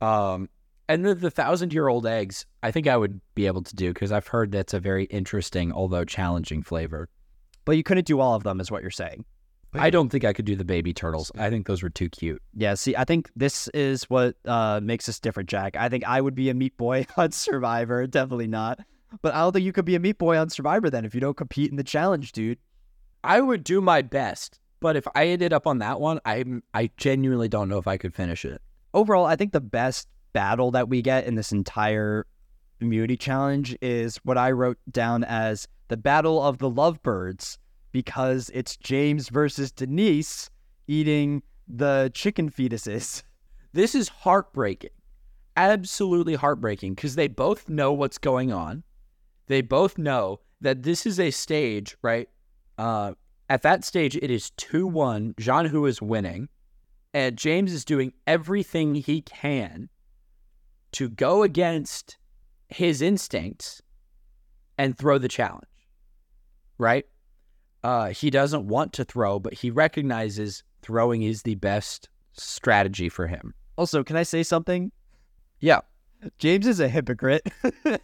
Um, 0.00 0.48
and 0.88 1.04
the, 1.04 1.14
the 1.14 1.30
thousand 1.30 1.72
year 1.72 1.88
old 1.88 2.06
eggs, 2.06 2.46
I 2.62 2.70
think 2.70 2.86
I 2.86 2.96
would 2.96 3.20
be 3.34 3.46
able 3.46 3.62
to 3.62 3.76
do 3.76 3.92
because 3.92 4.12
I've 4.12 4.26
heard 4.26 4.52
that's 4.52 4.74
a 4.74 4.80
very 4.80 5.04
interesting, 5.04 5.72
although 5.72 6.04
challenging 6.04 6.62
flavor. 6.62 7.08
But 7.64 7.76
you 7.76 7.82
couldn't 7.82 8.06
do 8.06 8.20
all 8.20 8.34
of 8.34 8.42
them, 8.42 8.60
is 8.60 8.70
what 8.70 8.82
you're 8.82 8.90
saying. 8.90 9.24
I 9.74 9.90
don't 9.90 10.08
think 10.08 10.24
I 10.24 10.32
could 10.32 10.44
do 10.44 10.56
the 10.56 10.64
baby 10.64 10.92
turtles. 10.92 11.30
I 11.38 11.48
think 11.50 11.66
those 11.66 11.82
were 11.82 11.90
too 11.90 12.08
cute. 12.08 12.42
Yeah, 12.54 12.74
see, 12.74 12.96
I 12.96 13.04
think 13.04 13.30
this 13.36 13.68
is 13.68 14.04
what 14.04 14.34
uh, 14.44 14.80
makes 14.82 15.08
us 15.08 15.20
different, 15.20 15.48
Jack. 15.48 15.76
I 15.76 15.88
think 15.88 16.04
I 16.06 16.20
would 16.20 16.34
be 16.34 16.50
a 16.50 16.54
meat 16.54 16.76
boy 16.76 17.06
on 17.16 17.30
Survivor. 17.32 18.06
Definitely 18.06 18.48
not. 18.48 18.80
But 19.22 19.34
I 19.34 19.38
don't 19.38 19.52
think 19.52 19.64
you 19.64 19.72
could 19.72 19.84
be 19.84 19.96
a 19.96 20.00
meat 20.00 20.18
boy 20.18 20.38
on 20.38 20.50
Survivor 20.50 20.88
then 20.88 21.04
if 21.04 21.14
you 21.14 21.20
don't 21.20 21.36
compete 21.36 21.70
in 21.70 21.76
the 21.76 21.84
challenge, 21.84 22.32
dude. 22.32 22.58
I 23.22 23.40
would 23.40 23.64
do 23.64 23.80
my 23.80 24.02
best, 24.02 24.58
but 24.80 24.96
if 24.96 25.06
I 25.14 25.26
ended 25.26 25.52
up 25.52 25.66
on 25.66 25.78
that 25.78 26.00
one, 26.00 26.20
I 26.24 26.44
I 26.72 26.90
genuinely 26.96 27.48
don't 27.48 27.68
know 27.68 27.78
if 27.78 27.86
I 27.86 27.96
could 27.96 28.14
finish 28.14 28.44
it. 28.44 28.62
Overall, 28.94 29.26
I 29.26 29.36
think 29.36 29.52
the 29.52 29.60
best 29.60 30.08
battle 30.32 30.70
that 30.70 30.88
we 30.88 31.02
get 31.02 31.26
in 31.26 31.34
this 31.34 31.52
entire 31.52 32.26
immunity 32.80 33.16
challenge 33.16 33.76
is 33.82 34.16
what 34.24 34.38
I 34.38 34.52
wrote 34.52 34.78
down 34.90 35.24
as 35.24 35.68
the 35.88 35.96
battle 35.96 36.42
of 36.42 36.58
the 36.58 36.70
lovebirds 36.70 37.58
because 37.92 38.50
it's 38.54 38.76
James 38.76 39.28
versus 39.28 39.72
Denise 39.72 40.50
eating 40.86 41.42
the 41.68 42.10
chicken 42.14 42.50
fetuses. 42.50 43.22
This 43.72 43.94
is 43.94 44.08
heartbreaking. 44.08 44.90
Absolutely 45.56 46.34
heartbreaking 46.34 46.94
because 46.94 47.14
they 47.14 47.28
both 47.28 47.68
know 47.68 47.92
what's 47.92 48.18
going 48.18 48.52
on. 48.52 48.82
They 49.46 49.62
both 49.62 49.98
know 49.98 50.40
that 50.60 50.82
this 50.82 51.06
is 51.06 51.18
a 51.18 51.30
stage, 51.30 51.96
right? 52.02 52.28
Uh, 52.78 53.12
at 53.48 53.62
that 53.62 53.84
stage, 53.84 54.16
it 54.16 54.30
is 54.30 54.50
2 54.50 54.86
1. 54.86 55.34
Zhan 55.34 55.68
Hu 55.68 55.86
is 55.86 56.00
winning. 56.00 56.48
And 57.12 57.36
James 57.36 57.72
is 57.72 57.84
doing 57.84 58.12
everything 58.26 58.94
he 58.94 59.22
can 59.22 59.88
to 60.92 61.08
go 61.08 61.42
against 61.42 62.16
his 62.68 63.02
instincts 63.02 63.82
and 64.78 64.96
throw 64.96 65.18
the 65.18 65.28
challenge, 65.28 65.66
right? 66.78 67.04
Uh, 67.82 68.08
he 68.08 68.30
doesn't 68.30 68.66
want 68.66 68.92
to 68.94 69.04
throw, 69.04 69.38
but 69.38 69.54
he 69.54 69.70
recognizes 69.70 70.62
throwing 70.82 71.22
is 71.22 71.42
the 71.42 71.54
best 71.56 72.08
strategy 72.32 73.08
for 73.08 73.26
him. 73.26 73.54
Also, 73.76 74.04
can 74.04 74.16
I 74.16 74.22
say 74.22 74.42
something? 74.42 74.92
Yeah. 75.60 75.80
James 76.38 76.66
is 76.66 76.80
a 76.80 76.88
hypocrite. 76.88 77.48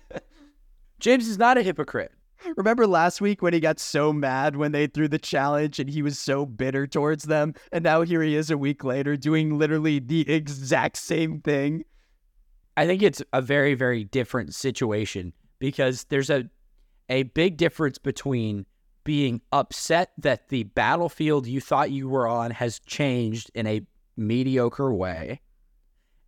James 1.01 1.29
is 1.29 1.37
not 1.37 1.59
a 1.59 1.63
hypocrite. 1.63 2.13
Remember 2.57 2.87
last 2.87 3.21
week 3.21 3.43
when 3.43 3.53
he 3.53 3.61
got 3.61 3.79
so 3.79 4.13
mad 4.13 4.57
when 4.57 4.73
they 4.73 4.87
threw 4.87 5.09
the 5.09 5.19
challenge 5.19 5.79
and 5.79 5.91
he 5.91 6.03
was 6.03 6.19
so 6.19 6.47
bitter 6.47 6.87
towards 6.87 7.25
them? 7.25 7.55
And 7.73 7.85
now 7.85 8.03
here 8.03 8.23
he 8.23 8.37
is 8.37 8.51
a 8.51 8.59
week 8.59 8.85
later 8.85 9.17
doing 9.17 9.59
literally 9.59 9.99
the 9.99 10.31
exact 10.31 10.97
same 10.97 11.41
thing. 11.41 11.85
I 12.77 12.87
think 12.87 13.03
it's 13.03 13.23
a 13.33 13.43
very, 13.43 13.75
very 13.75 14.05
different 14.05 14.55
situation 14.55 15.33
because 15.59 16.05
there's 16.05 16.31
a 16.31 16.49
a 17.09 17.23
big 17.23 17.57
difference 17.57 17.99
between 17.99 18.67
being 19.07 19.41
upset 19.53 20.11
that 20.19 20.49
the 20.49 20.65
battlefield 20.65 21.47
you 21.47 21.61
thought 21.61 21.93
you 21.93 22.09
were 22.09 22.27
on 22.27 22.51
has 22.51 22.81
changed 22.81 23.53
in 23.55 23.65
a 23.65 23.81
mediocre 24.17 24.93
way 24.93 25.41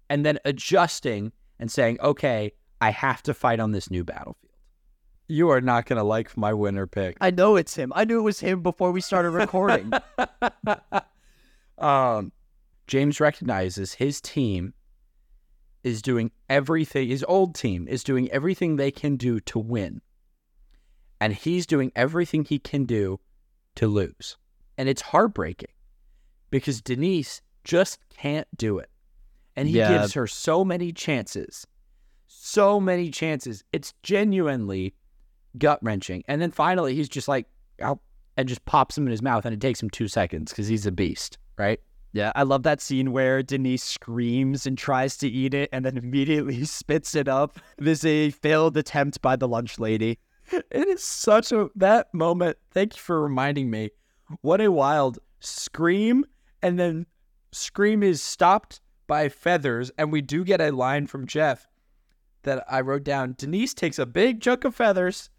and 0.08 0.24
then 0.24 0.38
adjusting 0.44 1.32
and 1.58 1.72
saying, 1.72 1.98
okay, 2.00 2.52
I 2.80 2.90
have 2.90 3.20
to 3.24 3.34
fight 3.34 3.58
on 3.58 3.72
this 3.72 3.90
new 3.90 4.04
battlefield. 4.04 4.36
You 5.26 5.50
are 5.50 5.60
not 5.60 5.86
going 5.86 5.96
to 5.96 6.04
like 6.04 6.36
my 6.36 6.54
winner 6.54 6.86
pick. 6.86 7.16
I 7.20 7.32
know 7.32 7.56
it's 7.56 7.74
him. 7.74 7.92
I 7.96 8.04
knew 8.04 8.20
it 8.20 8.22
was 8.22 8.38
him 8.38 8.62
before 8.62 8.92
we 8.92 9.00
started 9.00 9.30
recording. 9.30 9.92
um, 11.78 12.30
James 12.86 13.18
recognizes 13.18 13.94
his 13.94 14.20
team 14.20 14.72
is 15.82 16.00
doing 16.00 16.30
everything, 16.48 17.08
his 17.08 17.24
old 17.26 17.56
team 17.56 17.88
is 17.88 18.04
doing 18.04 18.30
everything 18.30 18.76
they 18.76 18.92
can 18.92 19.16
do 19.16 19.40
to 19.40 19.58
win 19.58 20.00
and 21.20 21.32
he's 21.34 21.66
doing 21.66 21.92
everything 21.96 22.44
he 22.44 22.58
can 22.58 22.84
do 22.84 23.20
to 23.76 23.86
lose. 23.86 24.36
And 24.76 24.88
it's 24.88 25.02
heartbreaking 25.02 25.70
because 26.50 26.80
Denise 26.80 27.42
just 27.64 27.98
can't 28.10 28.46
do 28.56 28.78
it. 28.78 28.90
And 29.56 29.68
he 29.68 29.78
Yeah. 29.78 29.98
gives 29.98 30.12
her 30.14 30.26
so 30.26 30.64
many 30.64 30.92
chances. 30.92 31.66
So 32.26 32.80
many 32.80 33.10
chances. 33.10 33.64
It's 33.72 33.92
genuinely 34.02 34.94
gut 35.58 35.80
wrenching. 35.82 36.22
And 36.28 36.40
then 36.40 36.50
finally, 36.52 36.94
he's 36.94 37.08
just 37.08 37.26
like, 37.26 37.46
"Ow," 37.82 38.00
and 38.36 38.48
just 38.48 38.64
pops 38.64 38.96
him 38.96 39.06
in 39.06 39.10
his 39.10 39.22
mouth. 39.22 39.44
And 39.44 39.52
it 39.54 39.60
takes 39.60 39.82
him 39.82 39.90
two 39.90 40.06
seconds 40.08 40.52
because 40.52 40.68
he's 40.68 40.86
a 40.86 40.92
beast, 40.92 41.38
right? 41.56 41.80
yeah, 42.12 42.32
I 42.34 42.42
love 42.44 42.62
that 42.62 42.80
scene 42.80 43.12
where 43.12 43.42
Denise 43.42 43.82
screams 43.84 44.66
and 44.66 44.78
tries 44.78 45.16
to 45.18 45.28
eat 45.28 45.52
it 45.52 45.68
and 45.72 45.84
then 45.84 45.96
immediately 45.98 46.64
spits 46.64 47.14
it 47.14 47.28
up. 47.28 47.58
This 47.76 47.98
is 48.00 48.04
a 48.06 48.30
failed 48.30 48.76
attempt 48.78 49.20
by 49.20 49.36
the 49.36 49.46
lunch 49.46 49.78
lady. 49.78 50.18
It 50.52 50.88
is 50.88 51.02
such 51.02 51.52
a 51.52 51.70
that 51.76 52.12
moment. 52.12 52.58
Thank 52.70 52.96
you 52.96 53.00
for 53.00 53.22
reminding 53.22 53.70
me. 53.70 53.90
What 54.40 54.60
a 54.60 54.70
wild 54.70 55.18
scream, 55.40 56.24
and 56.62 56.78
then 56.78 57.06
scream 57.52 58.02
is 58.02 58.22
stopped 58.22 58.80
by 59.06 59.28
feathers, 59.28 59.90
and 59.98 60.12
we 60.12 60.20
do 60.20 60.44
get 60.44 60.60
a 60.60 60.70
line 60.70 61.06
from 61.06 61.26
Jeff 61.26 61.66
that 62.42 62.64
I 62.70 62.80
wrote 62.80 63.04
down. 63.04 63.34
Denise 63.38 63.74
takes 63.74 63.98
a 63.98 64.06
big 64.06 64.40
chunk 64.40 64.64
of 64.64 64.74
feathers, 64.74 65.30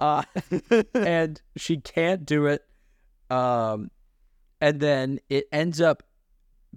uh, 0.00 0.22
and 0.94 1.40
she 1.56 1.78
can't 1.78 2.24
do 2.26 2.46
it. 2.46 2.62
Um, 3.30 3.90
and 4.60 4.80
then 4.80 5.20
it 5.28 5.46
ends 5.52 5.80
up 5.80 6.02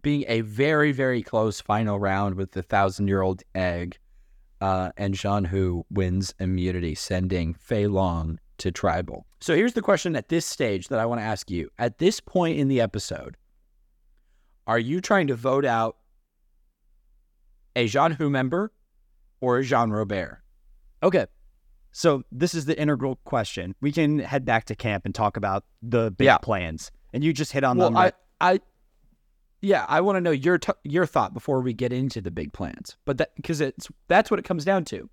being 0.01 0.23
a 0.27 0.41
very 0.41 0.91
very 0.91 1.21
close 1.21 1.59
final 1.59 1.99
round 1.99 2.35
with 2.35 2.51
the 2.51 2.63
thousand 2.63 3.07
year 3.07 3.21
old 3.21 3.43
egg 3.53 3.97
uh, 4.61 4.91
and 4.97 5.13
Zhan 5.13 5.47
Hu 5.47 5.85
wins 5.89 6.33
immunity, 6.39 6.95
sending 6.95 7.53
Fei 7.53 7.87
Long 7.87 8.39
to 8.57 8.71
tribal. 8.71 9.25
So 9.39 9.55
here's 9.55 9.73
the 9.73 9.81
question 9.81 10.15
at 10.15 10.29
this 10.29 10.45
stage 10.45 10.89
that 10.89 10.99
I 10.99 11.05
want 11.05 11.21
to 11.21 11.25
ask 11.25 11.49
you. 11.49 11.69
At 11.77 11.97
this 11.97 12.19
point 12.19 12.57
in 12.59 12.67
the 12.67 12.81
episode, 12.81 13.37
are 14.67 14.79
you 14.79 14.99
trying 15.01 15.27
to 15.27 15.35
vote 15.35 15.65
out 15.65 15.95
a 17.75 17.85
Zhan 17.87 18.13
Hu 18.15 18.29
member 18.29 18.71
or 19.41 19.59
a 19.59 19.63
Jean 19.63 19.89
Robert? 19.91 20.41
Okay. 21.01 21.25
So 21.91 22.23
this 22.31 22.53
is 22.53 22.65
the 22.65 22.79
integral 22.79 23.15
question. 23.23 23.73
We 23.81 23.91
can 23.91 24.19
head 24.19 24.45
back 24.45 24.65
to 24.65 24.75
camp 24.75 25.05
and 25.05 25.15
talk 25.15 25.37
about 25.37 25.63
the 25.81 26.11
big 26.11 26.25
Yeah. 26.25 26.37
plans. 26.37 26.91
And 27.13 27.23
you 27.23 27.33
just 27.33 27.51
hit 27.51 27.63
on 27.63 27.77
Well, 27.77 27.89
them. 27.89 27.97
I, 27.97 28.11
I, 28.41 28.59
yeah, 29.61 29.85
I 29.87 30.01
want 30.01 30.15
to 30.17 30.21
know 30.21 30.31
your 30.31 30.57
t- 30.57 30.73
your 30.83 31.05
thought 31.05 31.33
before 31.33 31.61
we 31.61 31.73
get 31.73 31.91
into 31.91 32.21
the 32.21 32.31
big 32.31 32.53
plans. 32.53 32.95
But 33.05 33.17
that 33.17 33.35
because 33.35 33.61
it's 33.61 33.87
that's 34.07 34.31
what 34.31 34.39
it 34.39 34.45
comes 34.45 34.65
down 34.65 34.85
to. 34.85 35.09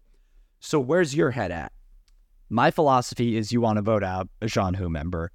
So 0.60 0.78
where's 0.80 1.14
your 1.14 1.32
head 1.32 1.50
at? 1.50 1.72
My 2.48 2.70
philosophy 2.70 3.36
is 3.36 3.52
you 3.52 3.60
want 3.60 3.76
to 3.76 3.82
vote 3.82 4.04
out 4.04 4.28
a 4.40 4.46
Zhan 4.46 4.76
Hu 4.76 4.88
member. 4.88 5.32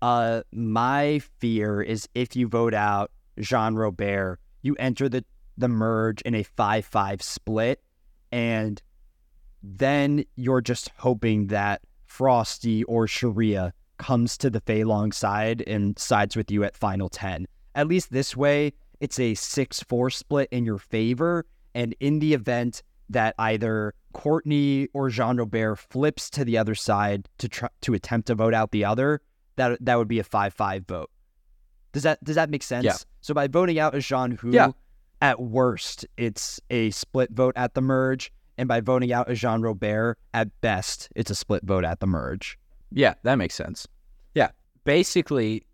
Uh, 0.00 0.42
my 0.52 1.20
fear 1.38 1.82
is 1.82 2.08
if 2.14 2.36
you 2.36 2.46
vote 2.46 2.74
out 2.74 3.10
Jean 3.40 3.74
Robert, 3.74 4.38
you 4.62 4.76
enter 4.78 5.08
the, 5.08 5.24
the 5.56 5.68
merge 5.68 6.20
in 6.22 6.34
a 6.34 6.42
5 6.42 6.84
5 6.84 7.22
split, 7.22 7.82
and 8.30 8.80
then 9.62 10.24
you're 10.36 10.60
just 10.60 10.90
hoping 10.98 11.48
that 11.48 11.82
Frosti 12.08 12.84
or 12.86 13.06
Sherea 13.06 13.72
comes 13.98 14.36
to 14.38 14.50
the 14.50 14.60
Fei 14.60 14.84
Long 14.84 15.10
side 15.10 15.62
and 15.66 15.98
sides 15.98 16.36
with 16.36 16.50
you 16.50 16.64
at 16.64 16.76
final 16.76 17.08
10. 17.08 17.46
At 17.74 17.88
least 17.88 18.12
this 18.12 18.36
way, 18.36 18.72
it's 19.00 19.18
a 19.18 19.34
6 19.34 19.80
4 19.82 20.10
split 20.10 20.48
in 20.50 20.64
your 20.64 20.78
favor. 20.78 21.44
And 21.74 21.94
in 22.00 22.20
the 22.20 22.34
event 22.34 22.82
that 23.10 23.34
either 23.38 23.94
Courtney 24.12 24.88
or 24.94 25.10
Jean 25.10 25.36
Robert 25.38 25.76
flips 25.76 26.30
to 26.30 26.44
the 26.44 26.56
other 26.56 26.74
side 26.74 27.28
to 27.38 27.48
try, 27.48 27.68
to 27.82 27.94
attempt 27.94 28.28
to 28.28 28.34
vote 28.34 28.54
out 28.54 28.70
the 28.70 28.84
other, 28.84 29.20
that 29.56 29.78
that 29.84 29.98
would 29.98 30.08
be 30.08 30.18
a 30.20 30.24
5 30.24 30.54
5 30.54 30.86
vote. 30.86 31.10
Does 31.92 32.02
that 32.04 32.22
does 32.24 32.36
that 32.36 32.50
make 32.50 32.62
sense? 32.62 32.84
Yeah. 32.84 32.96
So 33.20 33.34
by 33.34 33.46
voting 33.48 33.78
out 33.78 33.94
a 33.94 33.98
Zhan 33.98 34.38
Hu, 34.38 34.50
Yeah. 34.50 34.70
at 35.20 35.40
worst, 35.40 36.06
it's 36.16 36.60
a 36.70 36.90
split 36.90 37.30
vote 37.32 37.54
at 37.56 37.74
the 37.74 37.80
merge. 37.80 38.32
And 38.56 38.68
by 38.68 38.80
voting 38.80 39.12
out 39.12 39.28
a 39.28 39.34
Jean 39.34 39.62
Robert, 39.62 40.16
at 40.32 40.48
best, 40.60 41.08
it's 41.16 41.30
a 41.30 41.34
split 41.34 41.64
vote 41.64 41.84
at 41.84 41.98
the 41.98 42.06
merge. 42.06 42.56
Yeah, 42.92 43.14
that 43.24 43.34
makes 43.34 43.56
sense. 43.56 43.88
Yeah. 44.34 44.50
Basically, 44.84 45.64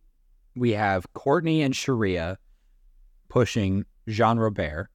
we 0.61 0.73
have 0.73 1.11
Courtney 1.15 1.63
and 1.63 1.73
Sherea 1.73 2.37
pushing 3.29 3.87
Jean 4.07 4.39
Robert, 4.39 4.91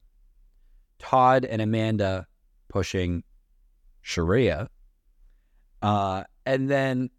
Todd 1.00 1.44
and 1.44 1.60
Amanda 1.60 2.28
pushing 2.68 3.24
Sherea. 4.04 4.68
Uh, 5.82 6.22
and 6.46 6.70
then 6.70 7.10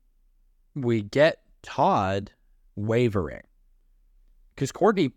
we 0.75 1.01
get 1.01 1.41
Todd 1.61 2.31
wavering 2.77 3.43
because 4.55 4.71
Courtney 4.71 5.11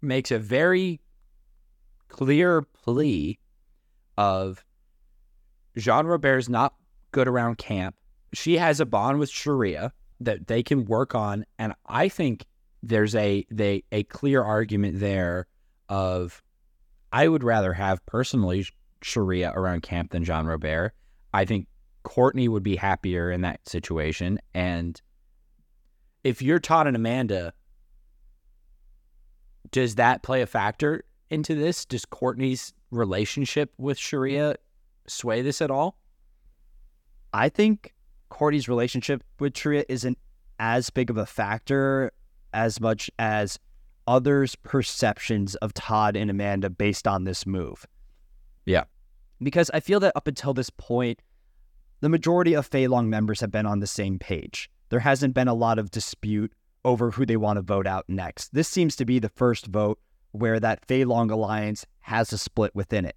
makes 0.00 0.30
a 0.30 0.38
very 0.38 1.00
clear 2.08 2.62
plea 2.62 3.40
of 4.16 4.64
Jean 5.76 6.06
Robert's 6.06 6.48
not 6.48 6.74
good 7.10 7.26
around 7.26 7.58
camp 7.58 7.96
she 8.32 8.58
has 8.58 8.80
a 8.80 8.86
bond 8.86 9.18
with 9.18 9.30
Sherea 9.30 9.90
that 10.20 10.46
they 10.46 10.62
can 10.62 10.84
work 10.84 11.14
on, 11.14 11.44
and 11.58 11.74
I 11.86 12.08
think 12.08 12.44
there's 12.82 13.14
a 13.14 13.44
they 13.50 13.84
a 13.92 14.04
clear 14.04 14.42
argument 14.42 15.00
there 15.00 15.46
of 15.88 16.42
I 17.12 17.28
would 17.28 17.42
rather 17.42 17.72
have 17.72 18.04
personally 18.06 18.66
Sherea 19.02 19.54
around 19.54 19.82
camp 19.82 20.10
than 20.10 20.24
Jean 20.24 20.46
Robert. 20.46 20.92
I 21.32 21.44
think 21.44 21.66
Courtney 22.02 22.48
would 22.48 22.62
be 22.62 22.76
happier 22.76 23.30
in 23.30 23.42
that 23.42 23.66
situation, 23.68 24.38
and 24.54 25.00
if 26.24 26.42
you're 26.42 26.58
Todd 26.58 26.86
and 26.86 26.96
Amanda, 26.96 27.52
does 29.70 29.96
that 29.96 30.22
play 30.22 30.42
a 30.42 30.46
factor 30.46 31.04
into 31.30 31.54
this? 31.54 31.84
Does 31.84 32.04
Courtney's 32.04 32.72
relationship 32.90 33.72
with 33.78 33.98
Sherea 33.98 34.56
sway 35.06 35.42
this 35.42 35.60
at 35.60 35.70
all? 35.70 35.98
I 37.32 37.48
think 37.48 37.94
Courtney's 38.30 38.68
relationship 38.68 39.22
with 39.38 39.54
Sherea 39.54 39.84
isn't 39.88 40.18
as 40.58 40.90
big 40.90 41.10
of 41.10 41.16
a 41.16 41.26
factor 41.26 42.12
as 42.52 42.80
much 42.80 43.10
as 43.18 43.58
others' 44.06 44.56
perceptions 44.56 45.54
of 45.56 45.74
Todd 45.74 46.16
and 46.16 46.30
Amanda 46.30 46.70
based 46.70 47.06
on 47.06 47.24
this 47.24 47.46
move. 47.46 47.86
Yeah. 48.64 48.84
Because 49.42 49.70
I 49.72 49.80
feel 49.80 50.00
that 50.00 50.16
up 50.16 50.26
until 50.26 50.54
this 50.54 50.70
point, 50.70 51.20
the 52.00 52.08
majority 52.08 52.54
of 52.54 52.66
Fei 52.66 52.86
Long 52.86 53.10
members 53.10 53.40
have 53.40 53.50
been 53.50 53.66
on 53.66 53.80
the 53.80 53.86
same 53.86 54.18
page. 54.18 54.70
There 54.88 55.00
hasn't 55.00 55.34
been 55.34 55.48
a 55.48 55.54
lot 55.54 55.78
of 55.78 55.90
dispute 55.90 56.52
over 56.84 57.10
who 57.10 57.26
they 57.26 57.36
want 57.36 57.56
to 57.58 57.62
vote 57.62 57.86
out 57.86 58.04
next. 58.08 58.54
This 58.54 58.68
seems 58.68 58.96
to 58.96 59.04
be 59.04 59.18
the 59.18 59.28
first 59.28 59.66
vote 59.66 59.98
where 60.32 60.60
that 60.60 60.86
Fei 60.86 61.04
Long 61.04 61.30
alliance 61.30 61.84
has 62.00 62.32
a 62.32 62.38
split 62.38 62.74
within 62.74 63.04
it. 63.04 63.16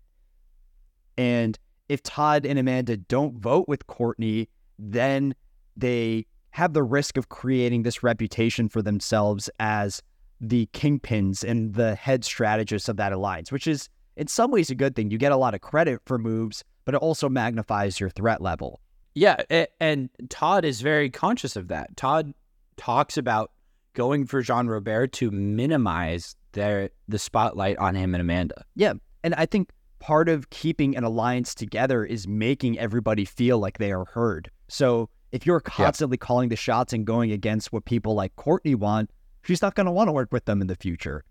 And 1.18 1.58
if 1.88 2.02
Todd 2.04 2.46
and 2.46 2.58
Amanda 2.58 2.98
don't 2.98 3.38
vote 3.38 3.68
with 3.68 3.88
Courtney, 3.88 4.50
then 4.80 5.36
they 5.78 6.26
have 6.52 6.74
the 6.74 6.84
risk 6.84 7.18
of 7.18 7.30
creating 7.30 7.84
this 7.84 8.04
reputation 8.04 8.70
for 8.70 8.82
themselves 8.82 9.50
as 9.60 10.02
the 10.40 10.68
kingpins 10.74 11.44
and 11.44 11.74
the 11.74 11.96
head 11.96 12.24
strategists 12.24 12.90
of 12.90 12.98
that 12.98 13.14
alliance, 13.14 13.52
which 13.52 13.68
is 13.68 13.90
in 14.18 14.28
some 14.28 14.52
ways 14.52 14.70
a 14.70 14.76
good 14.76 14.96
thing. 14.96 15.12
You 15.12 15.18
get 15.18 15.32
a 15.32 15.38
lot 15.38 15.54
of 15.54 15.62
credit 15.62 16.02
for 16.06 16.18
moves, 16.18 16.64
but 16.86 16.96
it 16.96 16.98
also 17.00 17.30
magnifies 17.30 18.00
your 18.00 18.10
threat 18.10 18.42
level. 18.42 18.80
Yeah, 19.14 19.42
and 19.80 20.10
Todd 20.30 20.66
is 20.66 20.82
very 20.82 21.10
conscious 21.10 21.56
of 21.56 21.68
that. 21.68 21.96
Todd 21.98 22.34
talks 22.78 23.18
about 23.18 23.52
going 23.94 24.26
for 24.26 24.42
Jean 24.42 24.68
Robert 24.68 25.12
to 25.14 25.32
minimize 25.32 26.36
their 26.54 26.90
the 27.08 27.20
spotlight 27.20 27.78
on 27.78 27.96
him 27.96 28.14
and 28.16 28.22
Amanda. 28.22 28.66
Yeah. 28.76 28.94
And 29.24 29.36
I 29.36 29.46
think 29.46 29.70
part 30.00 30.30
of 30.30 30.50
keeping 30.50 30.98
an 30.98 31.04
alliance 31.04 31.54
together 31.54 32.04
is 32.04 32.28
making 32.28 32.80
everybody 32.80 33.26
feel 33.26 33.60
like 33.60 33.78
they 33.78 33.92
are 33.92 34.06
heard. 34.06 34.50
So 34.70 35.10
if 35.32 35.46
you're 35.46 35.60
constantly 35.62 36.18
calling 36.18 36.50
the 36.50 36.56
shots 36.56 36.94
and 36.94 37.06
going 37.06 37.32
against 37.32 37.72
what 37.72 37.86
people 37.86 38.14
like 38.16 38.36
Courtney 38.36 38.76
want, 38.76 39.10
she's 39.44 39.62
not 39.62 39.76
going 39.76 39.86
to 39.86 39.92
want 39.92 40.08
to 40.08 40.12
work 40.12 40.32
with 40.32 40.46
them 40.46 40.62
in 40.62 40.68
the 40.68 40.76
future. 40.76 41.24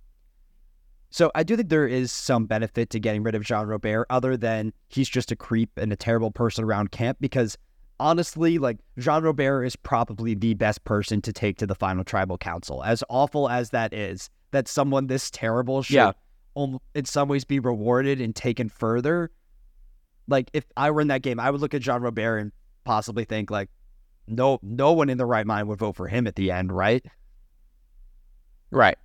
So 1.11 1.31
I 1.35 1.43
do 1.43 1.57
think 1.57 1.69
there 1.69 1.89
is 1.89 2.13
some 2.13 2.47
benefit 2.47 2.91
to 2.91 3.01
getting 3.01 3.23
rid 3.23 3.35
of 3.35 3.43
Jean 3.43 3.67
Robert, 3.67 4.07
other 4.11 4.37
than 4.37 4.73
he's 4.89 5.09
just 5.09 5.33
a 5.33 5.37
creep 5.37 5.71
and 5.77 5.93
a 5.93 5.97
terrible 5.97 6.31
person 6.31 6.65
around 6.65 6.93
camp. 6.93 7.19
Because 7.21 7.59
honestly, 7.99 8.59
like 8.59 8.79
Jean 8.97 9.25
Robert 9.25 9.65
is 9.65 9.75
probably 9.75 10.35
the 10.35 10.55
best 10.55 10.85
person 10.85 11.21
to 11.23 11.33
take 11.33 11.59
to 11.59 11.67
the 11.67 11.75
final 11.75 12.05
tribal 12.05 12.39
council. 12.39 12.85
As 12.85 13.03
awful 13.09 13.49
as 13.49 13.71
that 13.71 13.93
is, 13.93 14.31
that 14.53 14.69
someone 14.69 15.09
this 15.09 15.31
terrible 15.31 15.83
should 15.83 15.95
Yeah. 15.95 16.13
in 16.95 17.05
some 17.05 17.29
ways 17.29 17.45
be 17.45 17.59
rewarded 17.59 18.21
and 18.21 18.35
taken 18.35 18.69
further. 18.69 19.31
Like 20.29 20.49
if 20.53 20.65
I 20.77 20.93
were 20.93 21.01
in 21.01 21.09
that 21.09 21.23
game, 21.23 21.41
I 21.41 21.51
would 21.51 21.61
look 21.61 21.75
at 21.75 21.83
Jean 21.83 22.03
Robert 22.03 22.39
and 22.39 22.53
possibly 22.85 23.25
think 23.25 23.51
like, 23.51 23.69
no, 24.31 24.59
no 24.63 24.93
one 24.93 25.11
in 25.11 25.19
the 25.19 25.27
right 25.27 25.47
mind 25.47 25.69
would 25.69 25.79
vote 25.79 25.97
for 25.97 26.09
him 26.09 26.27
at 26.27 26.37
the 26.37 26.51
end, 26.51 26.73
right? 26.73 27.05
Right. 28.71 28.97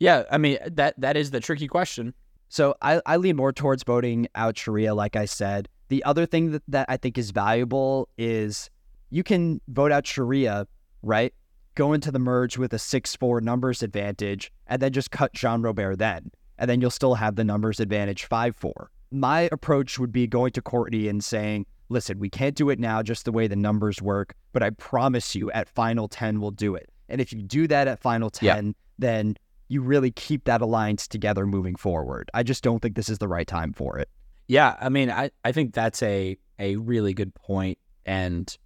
Yeah, 0.00 0.24
I 0.30 0.38
mean 0.38 0.58
that 0.66 0.94
that 1.00 1.16
is 1.16 1.30
the 1.30 1.40
tricky 1.40 1.66
question. 1.66 2.14
So 2.48 2.74
I, 2.80 3.02
I 3.04 3.16
lean 3.16 3.36
more 3.36 3.52
towards 3.52 3.82
voting 3.82 4.28
out 4.34 4.54
Sherea, 4.54 4.96
like 4.96 5.16
I 5.16 5.26
said. 5.26 5.68
The 5.88 6.02
other 6.04 6.26
thing 6.26 6.52
that, 6.52 6.62
that 6.68 6.86
I 6.88 6.96
think 6.96 7.18
is 7.18 7.30
valuable 7.30 8.08
is 8.16 8.70
you 9.10 9.22
can 9.22 9.60
vote 9.68 9.92
out 9.92 10.04
Sherea, 10.04 10.66
right? 11.02 11.34
Go 11.74 11.92
into 11.92 12.10
the 12.10 12.18
merge 12.18 12.58
with 12.58 12.72
a 12.72 12.78
6 12.78 13.16
4 13.16 13.40
numbers 13.40 13.82
advantage, 13.82 14.52
and 14.66 14.80
then 14.80 14.92
just 14.92 15.10
cut 15.10 15.32
Jean 15.32 15.62
Robert 15.62 15.96
then. 15.96 16.30
And 16.58 16.68
then 16.68 16.80
you'll 16.80 16.90
still 16.90 17.14
have 17.14 17.36
the 17.36 17.44
numbers 17.44 17.80
advantage 17.80 18.24
5 18.24 18.56
4. 18.56 18.90
My 19.10 19.48
approach 19.52 19.98
would 19.98 20.12
be 20.12 20.26
going 20.26 20.52
to 20.52 20.62
Courtney 20.62 21.08
and 21.08 21.22
saying, 21.22 21.66
listen, 21.88 22.18
we 22.18 22.28
can't 22.30 22.54
do 22.54 22.70
it 22.70 22.78
now 22.78 23.02
just 23.02 23.24
the 23.24 23.32
way 23.32 23.46
the 23.46 23.56
numbers 23.56 24.00
work, 24.02 24.34
but 24.52 24.62
I 24.62 24.70
promise 24.70 25.34
you 25.34 25.50
at 25.52 25.68
final 25.68 26.08
10 26.08 26.40
we'll 26.40 26.50
do 26.50 26.74
it. 26.74 26.90
And 27.08 27.20
if 27.20 27.32
you 27.32 27.42
do 27.42 27.66
that 27.68 27.88
at 27.88 28.00
final 28.00 28.28
10, 28.30 28.66
Yeah. 28.66 28.72
then 28.98 29.36
you 29.68 29.80
really 29.82 30.10
keep 30.10 30.44
that 30.44 30.60
alliance 30.60 31.06
together 31.08 31.46
moving 31.46 31.76
forward. 31.76 32.30
I 32.34 32.42
just 32.42 32.62
don't 32.62 32.80
think 32.80 32.94
this 32.96 33.08
is 33.08 33.18
the 33.18 33.28
right 33.28 33.46
time 33.46 33.72
for 33.72 33.98
it. 33.98 34.08
Yeah, 34.46 34.76
I 34.80 34.88
mean, 34.88 35.10
I, 35.10 35.30
I 35.44 35.52
think 35.52 35.74
that's 35.74 36.02
a 36.02 36.36
a 36.58 36.76
really 36.76 37.14
good 37.14 37.34
point, 37.34 37.78
and 38.04 38.56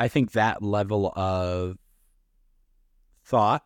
I 0.00 0.08
think 0.08 0.32
that 0.32 0.62
level 0.62 1.12
of 1.14 1.76
thought 3.24 3.62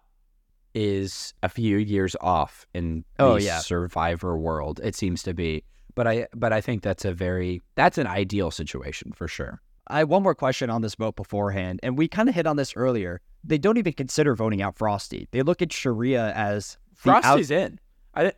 is 0.74 1.34
a 1.42 1.48
few 1.48 1.76
years 1.78 2.14
off 2.20 2.66
in 2.74 3.04
Oh, 3.18 3.34
the 3.34 3.42
yeah. 3.42 3.58
survivor 3.60 4.36
world. 4.38 4.80
It 4.82 4.94
seems 4.94 5.22
to 5.24 5.34
be, 5.34 5.64
but 5.94 6.06
I 6.06 6.26
but 6.34 6.52
I 6.52 6.60
think 6.60 6.82
that's 6.82 7.04
a 7.04 7.12
very 7.12 7.62
that's 7.74 7.98
an 7.98 8.06
ideal 8.06 8.50
situation 8.50 9.12
for 9.12 9.28
sure. 9.28 9.60
I 9.88 9.98
have 10.00 10.08
one 10.08 10.22
more 10.22 10.34
question 10.34 10.70
on 10.70 10.82
this 10.82 10.94
vote 10.94 11.16
beforehand, 11.16 11.80
and 11.82 11.98
we 11.98 12.06
kind 12.06 12.28
of 12.28 12.34
hit 12.34 12.46
on 12.46 12.56
this 12.56 12.74
earlier. 12.76 13.20
They 13.42 13.58
don't 13.58 13.76
even 13.76 13.92
consider 13.92 14.34
voting 14.36 14.62
out 14.62 14.76
Frosti. 14.76 15.26
They 15.32 15.42
look 15.42 15.62
at 15.62 15.70
Sherea 15.70 16.32
as 16.34 16.78
the 17.02 17.10
out- 17.12 17.24
Frosti's 17.24 17.50
in. 17.50 17.80
I 18.14 18.32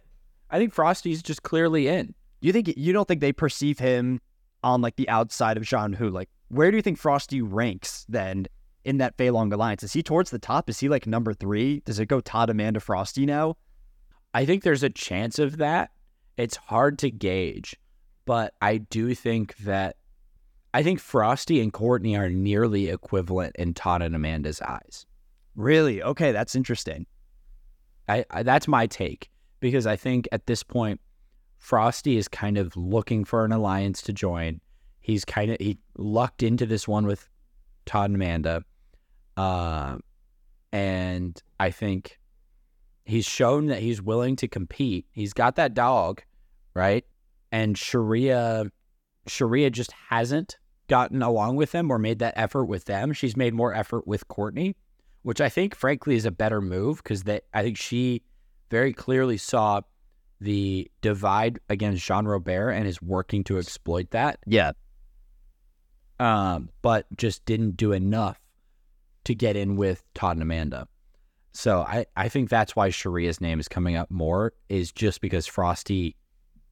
I 0.50 0.58
think 0.58 0.74
Frosti's 0.74 1.22
just 1.22 1.42
clearly 1.42 1.88
in. 1.88 2.14
you 2.40 2.52
think 2.52 2.72
you 2.76 2.92
don't 2.92 3.06
think 3.08 3.20
they 3.20 3.32
perceive 3.32 3.78
him 3.78 4.20
on 4.62 4.80
like 4.80 4.96
the 4.96 5.08
outside 5.08 5.56
of 5.56 5.62
Zhan 5.64 5.94
Hu? 5.94 6.08
Like, 6.08 6.28
where 6.48 6.70
do 6.70 6.76
you 6.76 6.82
think 6.82 7.00
Frosti 7.00 7.42
ranks 7.44 8.06
then 8.08 8.46
in 8.84 8.98
that 8.98 9.16
Fei 9.16 9.30
Long 9.30 9.52
alliance? 9.52 9.82
Is 9.82 9.92
he 9.92 10.02
towards 10.02 10.30
the 10.30 10.38
top? 10.38 10.68
Is 10.70 10.80
he 10.80 10.88
like 10.88 11.06
number 11.06 11.34
three? 11.34 11.80
Does 11.80 11.98
it 11.98 12.06
go 12.06 12.20
Todd 12.20 12.50
Amanda 12.50 12.80
Frosti 12.80 13.26
now? 13.26 13.56
I 14.34 14.44
think 14.46 14.62
there's 14.62 14.82
a 14.82 14.90
chance 14.90 15.38
of 15.38 15.58
that. 15.58 15.90
It's 16.36 16.56
hard 16.56 16.98
to 17.00 17.10
gauge, 17.10 17.76
but 18.24 18.54
I 18.60 18.78
do 18.78 19.14
think 19.14 19.56
that 19.58 19.96
I 20.74 20.82
think 20.82 21.00
Frosti 21.00 21.62
and 21.62 21.72
Courtney 21.72 22.16
are 22.16 22.30
nearly 22.30 22.88
equivalent 22.88 23.56
in 23.56 23.74
Todd 23.74 24.00
and 24.02 24.14
Amanda's 24.14 24.60
eyes. 24.62 25.04
Really? 25.54 26.02
Okay, 26.02 26.32
that's 26.32 26.54
interesting. 26.54 27.06
I, 28.08 28.24
I 28.30 28.42
that's 28.42 28.66
my 28.66 28.86
take 28.86 29.30
because 29.60 29.86
I 29.86 29.96
think 29.96 30.26
at 30.32 30.46
this 30.46 30.62
point 30.62 31.00
Frosti 31.62 32.16
is 32.16 32.26
kind 32.26 32.58
of 32.58 32.76
looking 32.76 33.24
for 33.24 33.44
an 33.44 33.52
alliance 33.52 34.02
to 34.02 34.12
join. 34.12 34.60
He's 35.00 35.24
kind 35.24 35.50
of 35.50 35.58
he 35.60 35.78
lucked 35.96 36.42
into 36.42 36.66
this 36.66 36.88
one 36.88 37.06
with 37.06 37.28
Todd 37.86 38.10
and 38.10 38.16
Amanda, 38.16 38.62
uh, 39.36 39.98
and 40.72 41.40
I 41.60 41.70
think 41.70 42.18
he's 43.04 43.26
shown 43.26 43.66
that 43.66 43.80
he's 43.80 44.00
willing 44.02 44.36
to 44.36 44.48
compete. 44.48 45.06
He's 45.12 45.32
got 45.32 45.56
that 45.56 45.74
dog, 45.74 46.22
right? 46.74 47.04
And 47.50 47.76
Sherea, 47.76 48.70
Sherea 49.28 49.70
just 49.72 49.92
hasn't. 50.10 50.56
gotten 50.88 51.22
along 51.22 51.56
with 51.56 51.72
them 51.72 51.90
or 51.90 51.98
made 51.98 52.18
that 52.18 52.34
effort 52.36 52.66
with 52.66 52.84
them. 52.84 53.14
She's 53.14 53.34
made 53.34 53.54
more 53.54 53.72
effort 53.72 54.06
with 54.06 54.28
Courtney, 54.28 54.76
which 55.22 55.40
I 55.40 55.48
think, 55.48 55.74
frankly, 55.74 56.16
is 56.16 56.26
a 56.26 56.30
better 56.30 56.60
move 56.60 56.98
because 57.02 57.22
that 57.22 57.44
I 57.54 57.62
think 57.62 57.78
she 57.78 58.22
very 58.68 58.92
clearly 58.92 59.38
saw 59.38 59.80
the 60.40 60.90
divide 61.00 61.60
against 61.70 62.04
Jean 62.04 62.26
Robert 62.26 62.70
and 62.70 62.86
is 62.86 63.00
working 63.00 63.42
to 63.44 63.58
exploit 63.58 64.10
that. 64.10 64.40
Yeah. 64.44 64.72
Um, 66.18 66.68
but 66.82 67.06
just 67.16 67.44
didn't 67.46 67.76
do 67.76 67.92
enough 67.92 68.38
to 69.24 69.34
get 69.34 69.56
in 69.56 69.76
with 69.76 70.02
Todd 70.14 70.36
and 70.36 70.42
Amanda. 70.42 70.88
So 71.52 71.80
I, 71.82 72.06
I 72.16 72.28
think 72.28 72.48
that's 72.48 72.74
why 72.74 72.88
Sherea's 72.88 73.40
name 73.40 73.60
is 73.60 73.68
coming 73.68 73.96
up 73.96 74.10
more 74.10 74.52
is 74.68 74.90
just 74.90 75.20
because 75.20 75.46
Frosti 75.46 76.14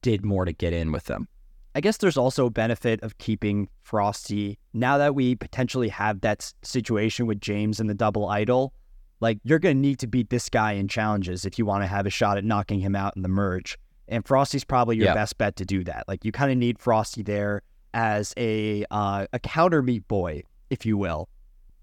did 0.01 0.25
more 0.25 0.45
to 0.45 0.51
get 0.53 0.73
in 0.73 0.91
with 0.91 1.05
them. 1.05 1.27
I 1.75 1.81
guess 1.81 1.97
there's 1.97 2.17
also 2.17 2.47
a 2.47 2.49
benefit 2.49 3.01
of 3.01 3.17
keeping 3.17 3.69
Frosti 3.87 4.57
now 4.73 4.97
that 4.97 5.15
we 5.15 5.35
potentially 5.35 5.87
have 5.89 6.21
that 6.21 6.51
situation 6.63 7.27
with 7.27 7.39
James 7.39 7.79
and 7.79 7.89
the 7.89 7.93
double 7.93 8.27
idol. 8.27 8.73
Like 9.21 9.37
you're 9.43 9.59
going 9.59 9.77
to 9.77 9.81
need 9.81 9.99
to 9.99 10.07
beat 10.07 10.31
this 10.31 10.49
guy 10.49 10.73
in 10.73 10.87
challenges 10.87 11.45
if 11.45 11.59
you 11.59 11.65
want 11.65 11.83
to 11.83 11.87
have 11.87 12.05
a 12.05 12.09
shot 12.09 12.37
at 12.37 12.43
knocking 12.43 12.79
him 12.79 12.95
out 12.95 13.15
in 13.15 13.21
the 13.21 13.29
merge. 13.29 13.77
And 14.07 14.25
Frosti's 14.25 14.65
probably 14.65 14.97
your 14.97 15.05
Yeah. 15.05 15.13
best 15.13 15.37
bet 15.37 15.55
to 15.57 15.65
do 15.65 15.83
that. 15.85 16.05
Like 16.07 16.25
you 16.25 16.31
kind 16.31 16.51
of 16.51 16.57
need 16.57 16.79
Frosti 16.79 17.23
there 17.23 17.61
as 17.93 18.33
a 18.35 18.83
uh, 18.89 19.27
a 19.31 19.39
counter 19.39 19.81
meat 19.81 20.07
boy, 20.07 20.41
if 20.69 20.85
you 20.85 20.97
will. 20.97 21.29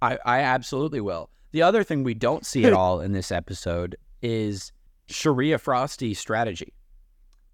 I, 0.02 0.18
I 0.26 0.40
absolutely 0.40 1.00
will. 1.00 1.30
The 1.52 1.62
other 1.62 1.82
thing 1.82 2.04
we 2.04 2.14
don't 2.14 2.44
see 2.44 2.64
at 2.64 2.72
all 2.74 3.00
in 3.00 3.12
this 3.12 3.32
episode 3.32 3.96
is 4.22 4.72
Sherea 5.08 5.60
Frosti's 5.60 6.18
strategy. 6.18 6.74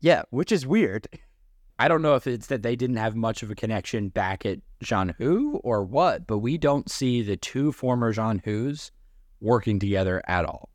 Yeah, 0.01 0.22
which 0.30 0.53
is 0.53 0.66
weird. 0.66 1.07
I 1.78 1.88
don't 1.88 2.03
know 2.03 2.14
if 2.14 2.28
it's 2.28 2.47
that 2.47 2.62
they 2.62 2.76
didn't 2.76 2.97
have 2.97 3.16
much 3.16 3.42
of 3.42 3.51
a 3.51 3.55
connection 3.57 4.09
back 4.09 4.47
at 4.47 4.61
Zhan 4.84 5.12
Hu 5.16 5.57
or 5.64 5.82
what, 5.82 6.24
but 6.24 6.38
we 6.38 6.57
don't 6.57 6.88
see 6.88 7.20
the 7.22 7.36
two 7.36 7.72
former 7.72 8.14
Zhan 8.14 8.45
Hus 8.45 8.92
working 9.40 9.80
together 9.80 10.22
at 10.28 10.45
all. 10.45 10.68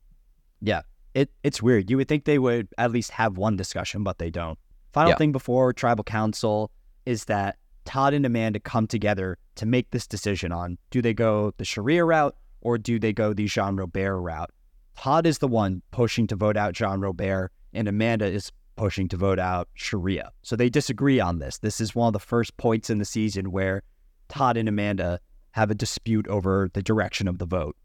Yeah, 0.60 0.82
it 1.14 1.30
it's 1.42 1.62
weird. 1.62 1.88
You 1.88 1.96
would 1.96 2.06
think 2.08 2.26
they 2.26 2.38
would 2.38 2.68
at 2.76 2.90
least 2.90 3.12
have 3.12 3.38
one 3.38 3.56
discussion, 3.56 4.04
but 4.04 4.18
they 4.18 4.28
don't. 4.28 4.58
Final 4.92 5.12
Yeah. 5.12 5.16
thing 5.16 5.32
before 5.32 5.72
tribal 5.72 6.04
council 6.04 6.70
is 7.06 7.24
that 7.24 7.56
Todd 7.86 8.12
and 8.12 8.26
Amanda 8.26 8.60
come 8.60 8.86
together 8.86 9.38
to 9.54 9.64
make 9.64 9.90
this 9.92 10.06
decision 10.06 10.52
on 10.52 10.76
do 10.90 11.00
they 11.00 11.14
go 11.14 11.54
the 11.56 11.64
Sherea 11.64 12.06
route 12.06 12.36
or 12.60 12.78
do 12.78 12.98
they 12.98 13.12
go 13.12 13.32
the 13.32 13.46
Jean 13.46 13.76
Robert 13.76 14.20
route. 14.20 14.50
Todd 14.96 15.26
is 15.26 15.38
the 15.38 15.48
one 15.48 15.82
pushing 15.90 16.26
to 16.26 16.36
vote 16.36 16.56
out 16.56 16.74
Jean 16.74 17.00
Robert, 17.00 17.52
and 17.72 17.88
Amanda 17.88 18.26
is 18.26 18.52
pushing 18.76 19.08
to 19.08 19.16
vote 19.16 19.38
out 19.38 19.68
Sherea. 19.78 20.30
So 20.42 20.56
they 20.56 20.68
disagree 20.68 21.20
on 21.20 21.38
this. 21.38 21.58
This 21.58 21.80
is 21.80 21.94
one 21.94 22.08
of 22.08 22.12
the 22.12 22.18
first 22.18 22.56
points 22.56 22.90
in 22.90 22.98
the 22.98 23.04
season 23.04 23.50
where 23.50 23.82
Todd 24.28 24.56
and 24.56 24.68
Amanda 24.68 25.20
have 25.52 25.70
a 25.70 25.74
dispute 25.74 26.26
over 26.28 26.70
the 26.72 26.82
direction 26.82 27.28
of 27.28 27.38
the 27.38 27.46
vote. 27.46 27.76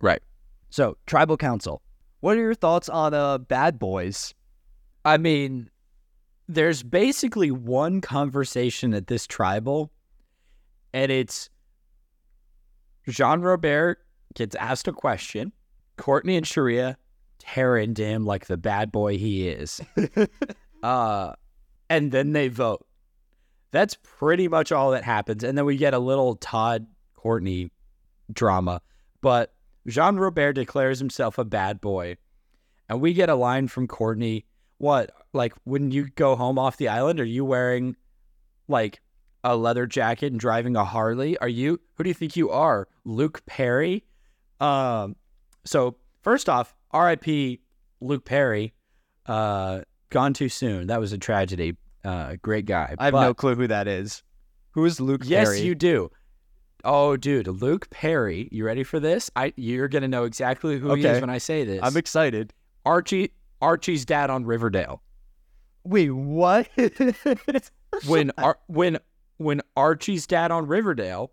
Right. 0.00 0.22
So, 0.70 0.96
tribal 1.06 1.36
council. 1.36 1.82
What 2.20 2.36
are 2.36 2.40
your 2.40 2.54
thoughts 2.54 2.88
on 2.88 3.14
uh 3.14 3.38
Bad 3.38 3.78
Boys? 3.78 4.34
I 5.04 5.16
mean, 5.16 5.70
there's 6.48 6.82
basically 6.82 7.50
one 7.50 8.00
conversation 8.00 8.94
at 8.94 9.06
this 9.06 9.26
tribal, 9.26 9.90
and 10.92 11.10
it's 11.10 11.50
Jean 13.08 13.40
Robert 13.40 13.98
gets 14.34 14.54
asked 14.56 14.88
a 14.88 14.92
question. 14.92 15.52
Courtney 15.96 16.36
and 16.36 16.46
Sherea 16.46 16.96
tear 17.38 17.76
into 17.76 18.04
him 18.04 18.24
like 18.24 18.46
the 18.46 18.56
bad 18.56 18.92
boy 18.92 19.16
he 19.18 19.48
is. 19.48 19.80
uh, 20.82 21.32
and 21.88 22.12
then 22.12 22.32
they 22.32 22.48
vote. 22.48 22.86
That's 23.70 23.98
pretty 24.02 24.48
much 24.48 24.72
all 24.72 24.92
that 24.92 25.04
happens. 25.04 25.44
And 25.44 25.56
then 25.56 25.64
we 25.64 25.76
get 25.76 25.94
a 25.94 25.98
little 25.98 26.36
Todd 26.36 26.86
Courtney 27.14 27.70
drama. 28.32 28.80
But 29.20 29.52
Jean 29.86 30.16
Robert 30.16 30.54
declares 30.54 30.98
himself 30.98 31.38
a 31.38 31.44
bad 31.44 31.80
boy. 31.80 32.16
And 32.88 33.00
we 33.00 33.12
get 33.12 33.28
a 33.28 33.34
line 33.34 33.68
from 33.68 33.86
Courtney. 33.86 34.46
What? 34.78 35.10
Like 35.32 35.52
when 35.64 35.90
you 35.90 36.08
go 36.10 36.36
home 36.36 36.58
off 36.58 36.76
the 36.76 36.88
island, 36.88 37.20
are 37.20 37.24
you 37.24 37.44
wearing 37.44 37.96
like 38.68 39.00
a 39.44 39.56
leather 39.56 39.86
jacket 39.86 40.32
and 40.32 40.40
driving 40.40 40.76
a 40.76 40.84
Harley? 40.84 41.38
Are 41.38 41.48
you 41.48 41.80
who 41.94 42.04
do 42.04 42.10
you 42.10 42.14
think 42.14 42.36
you 42.36 42.50
are? 42.50 42.88
Luke 43.04 43.44
Perry? 43.46 44.04
Um 44.60 45.16
so 45.64 45.96
first 46.22 46.48
off, 46.48 46.74
RIP 46.94 47.60
Luke 48.00 48.24
Perry, 48.24 48.72
uh 49.26 49.80
gone 50.10 50.32
too 50.34 50.48
soon. 50.48 50.86
That 50.88 51.00
was 51.00 51.12
a 51.12 51.18
tragedy. 51.18 51.76
Uh 52.04 52.36
great 52.42 52.66
guy. 52.66 52.94
I 52.98 53.04
have 53.06 53.12
But- 53.12 53.22
no 53.24 53.34
clue 53.34 53.54
who 53.54 53.66
that 53.68 53.86
is. 53.88 54.22
Who 54.72 54.84
is 54.84 55.00
Luke 55.00 55.22
Yes, 55.24 55.48
Perry? 55.48 55.60
you 55.62 55.74
do. 55.74 56.10
Oh, 56.84 57.16
dude, 57.16 57.48
Luke 57.48 57.90
Perry. 57.90 58.48
You 58.52 58.64
ready 58.64 58.84
for 58.84 59.00
this? 59.00 59.30
I 59.34 59.52
you're 59.56 59.88
gonna 59.88 60.06
know 60.08 60.24
exactly 60.24 60.78
who 60.78 60.94
he 60.94 61.04
is 61.04 61.20
when 61.20 61.30
I 61.30 61.38
say 61.38 61.64
this. 61.64 61.80
I'm 61.82 61.96
excited. 61.96 62.52
Archie 62.86 63.32
Archie's 63.60 64.04
dad 64.04 64.30
on 64.30 64.44
Riverdale. 64.44 65.02
Wait, 65.84 66.10
what? 66.10 66.68
When 68.06 68.30
Ar- 68.38 68.58
when 68.66 68.98
when 69.38 69.62
Archie's 69.76 70.26
dad 70.26 70.50
on 70.50 70.66
Riverdale 70.66 71.32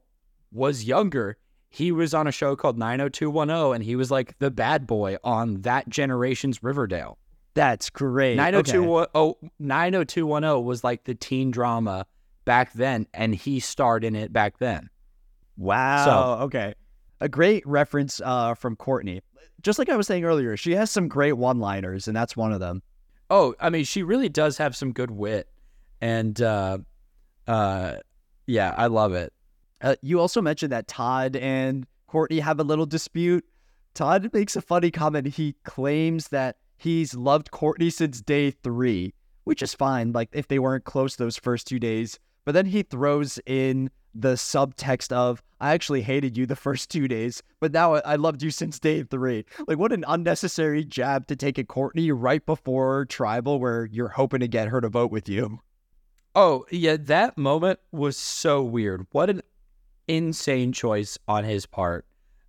was 0.51 0.85
younger, 0.85 1.37
he 1.69 1.91
was 1.91 2.13
on 2.13 2.27
a 2.27 2.31
show 2.31 2.55
called 2.55 2.77
90210 2.77 3.75
and 3.75 3.83
he 3.83 3.95
was 3.95 4.09
like 4.09 4.37
the 4.39 4.49
bad 4.49 4.87
boy 4.87 5.17
on 5.23 5.61
that 5.61 5.89
generation's 5.89 6.63
Riverdale. 6.63 7.17
That's 7.53 7.89
great. 7.89 8.39
Okay. 8.39 8.51
90210 8.51 9.51
90210 9.59 10.63
was 10.63 10.83
like 10.83 11.03
the 11.03 11.15
teen 11.15 11.51
drama 11.51 12.05
back 12.45 12.73
then 12.73 13.07
and 13.13 13.35
he 13.35 13.59
starred 13.59 14.03
in 14.03 14.15
it 14.15 14.31
back 14.31 14.59
then. 14.59 14.89
Wow. 15.57 16.39
okay. 16.43 16.75
A 17.21 17.29
great 17.29 17.65
reference 17.65 18.21
uh, 18.23 18.53
from 18.53 18.75
Courtney. 18.75 19.21
Just 19.61 19.79
like 19.79 19.89
I 19.89 19.95
was 19.95 20.05
saying 20.05 20.25
earlier, 20.25 20.55
she 20.57 20.73
has 20.73 20.91
some 20.91 21.07
great 21.07 21.33
one-liners, 21.33 22.07
and 22.07 22.15
that's 22.15 22.37
one 22.37 22.51
of 22.51 22.59
them. 22.59 22.83
Oh, 23.29 23.55
I 23.59 23.69
mean, 23.69 23.83
she 23.85 24.03
really 24.03 24.29
does 24.29 24.57
have 24.57 24.75
some 24.75 24.91
good 24.91 25.09
wit, 25.09 25.49
and 26.01 26.39
uh, 26.39 26.79
uh, 27.47 27.95
yeah, 28.47 28.73
I 28.77 28.87
love 28.87 29.13
it. 29.13 29.33
Uh, 29.81 29.95
you 30.01 30.19
also 30.19 30.41
mentioned 30.41 30.71
that 30.71 30.87
Todd 30.87 31.35
and 31.35 31.85
Courtney 32.07 32.39
have 32.39 32.59
a 32.59 32.63
little 32.63 32.85
dispute. 32.85 33.45
Todd 33.93 34.29
makes 34.33 34.55
a 34.55 34.61
funny 34.61 34.91
comment. 34.91 35.27
He 35.27 35.55
claims 35.63 36.29
that 36.29 36.57
he's 36.77 37.13
loved 37.15 37.51
Courtney 37.51 37.89
since 37.89 38.21
day 38.21 38.51
three, 38.51 39.13
which 39.43 39.61
is 39.61 39.73
fine, 39.73 40.11
like 40.11 40.29
if 40.33 40.47
they 40.47 40.59
weren't 40.59 40.85
close 40.85 41.15
those 41.15 41.37
first 41.37 41.67
two 41.67 41.79
days. 41.79 42.19
But 42.45 42.53
then 42.53 42.65
he 42.65 42.83
throws 42.83 43.39
in 43.45 43.89
the 44.13 44.33
subtext 44.33 45.11
of, 45.11 45.41
I 45.59 45.73
actually 45.73 46.01
hated 46.01 46.37
you 46.37 46.45
the 46.45 46.55
first 46.55 46.89
two 46.89 47.07
days, 47.07 47.43
but 47.59 47.71
now 47.71 47.95
I 47.95 48.15
loved 48.15 48.43
you 48.43 48.51
since 48.51 48.79
day 48.79 49.03
three. 49.03 49.45
Like, 49.67 49.77
what 49.77 49.91
an 49.91 50.05
unnecessary 50.07 50.85
jab 50.85 51.27
to 51.27 51.35
take 51.35 51.59
at 51.59 51.67
Courtney 51.67 52.11
right 52.11 52.45
before 52.45 53.05
tribal, 53.05 53.59
where 53.59 53.85
you're 53.91 54.09
hoping 54.09 54.41
to 54.41 54.47
get 54.47 54.69
her 54.69 54.79
to 54.79 54.89
vote 54.89 55.11
with 55.11 55.27
you. 55.27 55.59
Oh, 56.36 56.65
yeah, 56.69 56.97
that 56.99 57.38
moment 57.38 57.79
was 57.91 58.17
so 58.17 58.61
weird. 58.61 59.07
What 59.11 59.29
an 59.29 59.41
insane 60.07 60.73
choice 60.73 61.17
on 61.27 61.45
his 61.45 61.65
part. 61.65 62.05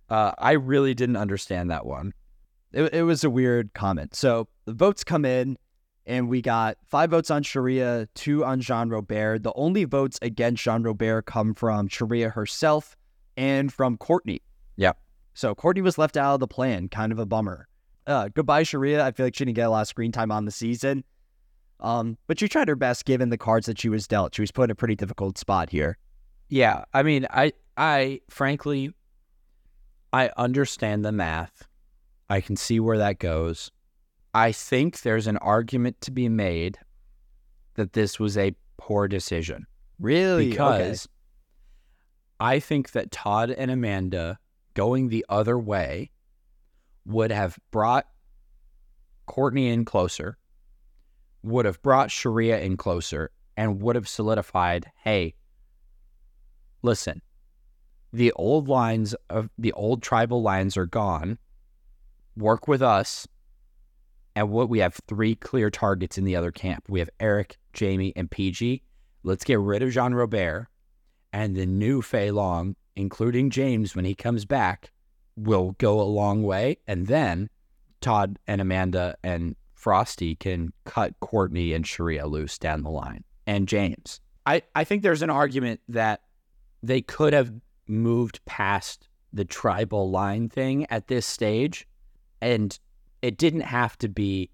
Uh, 0.09 0.33
I 0.37 0.51
really 0.53 0.93
didn't 0.93 1.15
understand 1.17 1.71
that 1.71 1.85
one. 1.85 2.13
it, 2.73 2.93
it 2.93 3.03
was 3.03 3.23
a 3.23 3.29
weird 3.29 3.73
comment. 3.73 4.15
So 4.15 4.47
the 4.65 4.73
votes 4.73 5.03
come 5.03 5.25
in, 5.25 5.57
and 6.05 6.29
we 6.29 6.41
got 6.41 6.77
five 6.85 7.11
votes 7.11 7.31
on 7.31 7.43
Sherea, 7.43 8.07
two 8.13 8.43
on 8.45 8.61
Jean 8.61 8.89
Robert. 8.89 9.43
The 9.43 9.53
only 9.55 9.83
votes 9.85 10.19
against 10.21 10.63
Jean 10.63 10.83
Robert 10.83 11.25
come 11.25 11.53
from 11.53 11.89
Sherea 11.89 12.31
herself 12.31 12.95
and 13.35 13.71
from 13.71 13.97
Courtney. 13.97 14.41
Yeah. 14.75 14.93
So 15.33 15.53
Courtney 15.55 15.81
was 15.81 15.97
left 15.97 16.17
out 16.17 16.33
of 16.33 16.39
the 16.39 16.47
plan. 16.47 16.89
Kind 16.89 17.11
of 17.11 17.19
a 17.19 17.25
bummer. 17.25 17.67
Uh, 18.05 18.29
goodbye, 18.33 18.63
Sherea. 18.63 19.01
I 19.01 19.11
feel 19.11 19.25
like 19.25 19.35
she 19.35 19.45
didn't 19.45 19.55
get 19.55 19.67
a 19.67 19.69
lot 19.69 19.81
of 19.81 19.87
screen 19.87 20.11
time 20.11 20.31
on 20.31 20.45
the 20.45 20.51
season. 20.51 21.03
Um, 21.79 22.17
but 22.27 22.39
she 22.39 22.47
tried 22.47 22.67
her 22.67 22.75
best 22.75 23.05
given 23.05 23.29
the 23.29 23.37
cards 23.37 23.67
that 23.67 23.79
she 23.79 23.89
was 23.89 24.07
dealt. 24.07 24.33
She 24.35 24.41
was 24.41 24.51
put 24.51 24.65
in 24.65 24.71
a 24.71 24.75
pretty 24.75 24.95
difficult 24.95 25.37
spot 25.37 25.69
here. 25.69 25.97
Yeah, 26.49 26.85
I 26.93 27.03
mean, 27.03 27.27
I, 27.29 27.53
I 27.75 28.21
frankly, 28.29 28.93
I 30.13 30.31
understand 30.37 31.05
the 31.05 31.11
math. 31.11 31.67
I 32.29 32.41
can 32.41 32.55
see 32.55 32.79
where 32.79 32.97
that 32.97 33.19
goes. 33.19 33.71
I 34.33 34.51
think 34.51 35.01
there's 35.01 35.27
an 35.27 35.37
argument 35.37 36.01
to 36.01 36.11
be 36.11 36.29
made 36.29 36.77
that 37.75 37.93
this 37.93 38.19
was 38.19 38.37
a 38.37 38.55
poor 38.77 39.07
decision. 39.07 39.65
Really? 39.99 40.49
because 40.49 41.07
I 42.39 42.59
think 42.59 42.91
that 42.91 43.11
Todd 43.11 43.49
and 43.49 43.71
Amanda 43.71 44.37
going 44.73 45.09
the 45.09 45.25
other 45.27 45.57
way 45.57 46.11
would 47.05 47.31
have 47.31 47.57
brought 47.71 48.07
Courtney 49.25 49.69
in 49.69 49.85
closer, 49.85 50.37
would 51.47 51.65
have 51.65 51.81
brought 51.81 52.09
Sherea 52.09 52.61
in 52.61 52.77
closer, 52.77 53.31
and 53.55 53.81
would 53.81 53.95
have 53.95 54.07
solidified 54.07 54.91
hey, 55.03 55.33
listen, 56.83 57.21
the 58.13 58.31
old 58.33 58.67
lines 58.67 59.15
of 59.29 59.49
the 59.57 59.71
old 59.73 60.01
tribal 60.01 60.41
lines 60.41 60.77
are 60.77 60.85
gone. 60.85 61.37
Work 62.35 62.67
with 62.67 62.81
us. 62.81 63.27
And 64.35 64.51
what 64.51 64.69
we 64.69 64.79
have 64.79 64.99
three 65.07 65.33
clear 65.33 65.71
targets 65.71 66.17
in 66.17 66.23
the 66.23 66.35
other 66.35 66.51
camp. 66.51 66.85
We 66.87 66.99
have 66.99 67.09
Erik, 67.19 67.57
Jaime, 67.77 68.13
and 68.15 68.29
PG. 68.29 68.83
Let's 69.23 69.43
get 69.43 69.59
rid 69.59 69.81
of 69.81 69.91
Jean 69.91 70.13
Robert. 70.13 70.67
and 71.33 71.55
the 71.55 71.65
new 71.65 72.01
Fei 72.01 72.31
Long, 72.31 72.75
including 72.95 73.49
James 73.49 73.95
when 73.95 74.05
he 74.05 74.15
comes 74.15 74.45
back, 74.45 74.91
will 75.35 75.75
go 75.77 75.99
a 75.99 76.03
long 76.03 76.43
way. 76.43 76.77
And 76.87 77.07
then 77.07 77.49
Todd 78.01 78.39
and 78.47 78.61
Amanda 78.61 79.15
and 79.23 79.55
Frosti 79.79 80.37
can 80.37 80.73
cut 80.85 81.19
Courtney 81.19 81.73
and 81.73 81.85
Sherea 81.85 82.29
loose 82.29 82.57
down 82.57 82.83
the 82.83 82.89
line 82.89 83.23
and 83.45 83.67
James. 83.67 84.19
I, 84.45 84.63
I 84.75 84.83
think 84.83 85.03
there's 85.03 85.21
an 85.21 85.29
argument 85.29 85.81
that 85.89 86.21
they 86.81 87.01
could 87.01 87.33
have 87.33 87.51
moved 87.87 88.43
past 88.45 89.07
the 89.33 89.45
tribal 89.45 90.09
line 90.09 90.49
thing 90.49 90.85
at 90.89 91.07
this 91.07 91.25
stage 91.25 91.87
and 92.41 92.77
it 93.21 93.37
didn't 93.37 93.61
have 93.61 93.97
to 93.99 94.07
be 94.07 94.49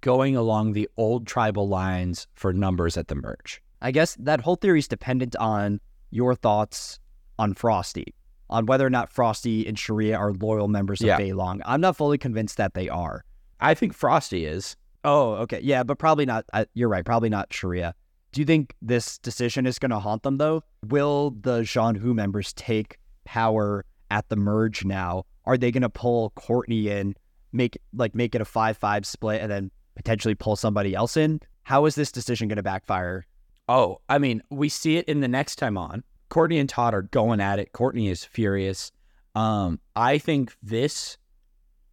going 0.00 0.36
along 0.36 0.72
the 0.72 0.88
old 0.96 1.26
tribal 1.26 1.68
lines 1.68 2.26
for 2.34 2.52
numbers 2.52 2.96
at 2.96 3.08
the 3.08 3.14
merge. 3.14 3.62
I 3.80 3.90
guess 3.90 4.16
that 4.20 4.40
whole 4.40 4.56
theory 4.56 4.78
is 4.78 4.88
dependent 4.88 5.36
on 5.36 5.80
your 6.10 6.34
thoughts 6.34 6.98
on 7.38 7.54
Frosti, 7.54 8.14
on 8.48 8.66
whether 8.66 8.86
or 8.86 8.90
not 8.90 9.12
Frosti 9.12 9.68
and 9.68 9.76
Sherea 9.76 10.18
are 10.18 10.32
loyal 10.32 10.68
members 10.68 11.00
of 11.00 11.08
Yeah. 11.08 11.16
Fei 11.16 11.32
Long. 11.32 11.60
I'm 11.64 11.80
not 11.80 11.96
fully 11.96 12.18
convinced 12.18 12.56
that 12.56 12.74
they 12.74 12.88
are. 12.88 13.24
I 13.60 13.74
think 13.74 13.96
Frosti 13.96 14.46
is. 14.46 14.76
Oh, 15.04 15.34
okay. 15.34 15.60
Yeah, 15.62 15.82
but 15.82 15.98
probably 15.98 16.26
not. 16.26 16.44
Uh, 16.52 16.64
you're 16.74 16.88
right. 16.88 17.04
Probably 17.04 17.28
not 17.28 17.50
Sherea. 17.50 17.92
Do 18.32 18.40
you 18.40 18.44
think 18.44 18.74
this 18.82 19.18
decision 19.18 19.66
is 19.66 19.78
going 19.78 19.90
to 19.90 19.98
haunt 19.98 20.22
them, 20.22 20.38
though? 20.38 20.62
Will 20.88 21.30
the 21.40 21.60
Zhan 21.60 21.96
Hu 21.96 22.12
members 22.12 22.52
take 22.52 22.98
power 23.24 23.84
at 24.10 24.28
the 24.28 24.36
merge 24.36 24.84
now? 24.84 25.24
Are 25.44 25.56
they 25.56 25.70
going 25.70 25.82
to 25.82 25.88
pull 25.88 26.30
Courtney 26.30 26.88
in, 26.88 27.14
make 27.52 27.78
like 27.94 28.14
make 28.14 28.34
it 28.34 28.40
a 28.40 28.44
five-five 28.44 29.06
split, 29.06 29.40
and 29.40 29.50
then 29.50 29.70
potentially 29.94 30.34
pull 30.34 30.56
somebody 30.56 30.94
else 30.94 31.16
in? 31.16 31.40
How 31.62 31.86
is 31.86 31.94
this 31.94 32.12
decision 32.12 32.48
going 32.48 32.56
to 32.56 32.62
backfire? 32.62 33.26
Oh, 33.68 34.00
I 34.08 34.18
mean, 34.18 34.42
we 34.50 34.68
see 34.68 34.96
it 34.96 35.08
in 35.08 35.20
the 35.20 35.28
next 35.28 35.56
time 35.56 35.78
on. 35.78 36.04
Courtney 36.28 36.58
and 36.58 36.68
Todd 36.68 36.94
are 36.94 37.02
going 37.02 37.40
at 37.40 37.58
it. 37.58 37.72
Courtney 37.72 38.08
is 38.08 38.24
furious. 38.24 38.92
Um, 39.34 39.80
I 39.94 40.18
think 40.18 40.56
this 40.62 41.16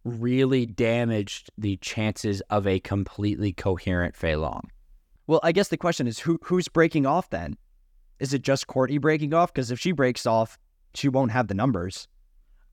really 0.04 0.66
damaged 0.66 1.50
the 1.56 1.76
chances 1.78 2.40
of 2.50 2.66
a 2.66 2.80
completely 2.80 3.52
coherent 3.52 4.14
Fei 4.14 4.36
Long. 4.36 4.70
Well, 5.26 5.40
I 5.42 5.52
guess 5.52 5.68
the 5.68 5.76
question 5.76 6.06
is 6.06 6.18
who 6.18 6.38
who's 6.44 6.68
breaking 6.68 7.06
off 7.06 7.30
then? 7.30 7.56
Is 8.20 8.34
it 8.34 8.42
just 8.42 8.66
Courtney 8.66 8.98
breaking 8.98 9.32
off? 9.34 9.52
Because 9.52 9.70
if 9.70 9.80
she 9.80 9.92
breaks 9.92 10.26
off, 10.26 10.58
she 10.94 11.08
won't 11.08 11.32
have 11.32 11.48
the 11.48 11.54
numbers. 11.54 12.06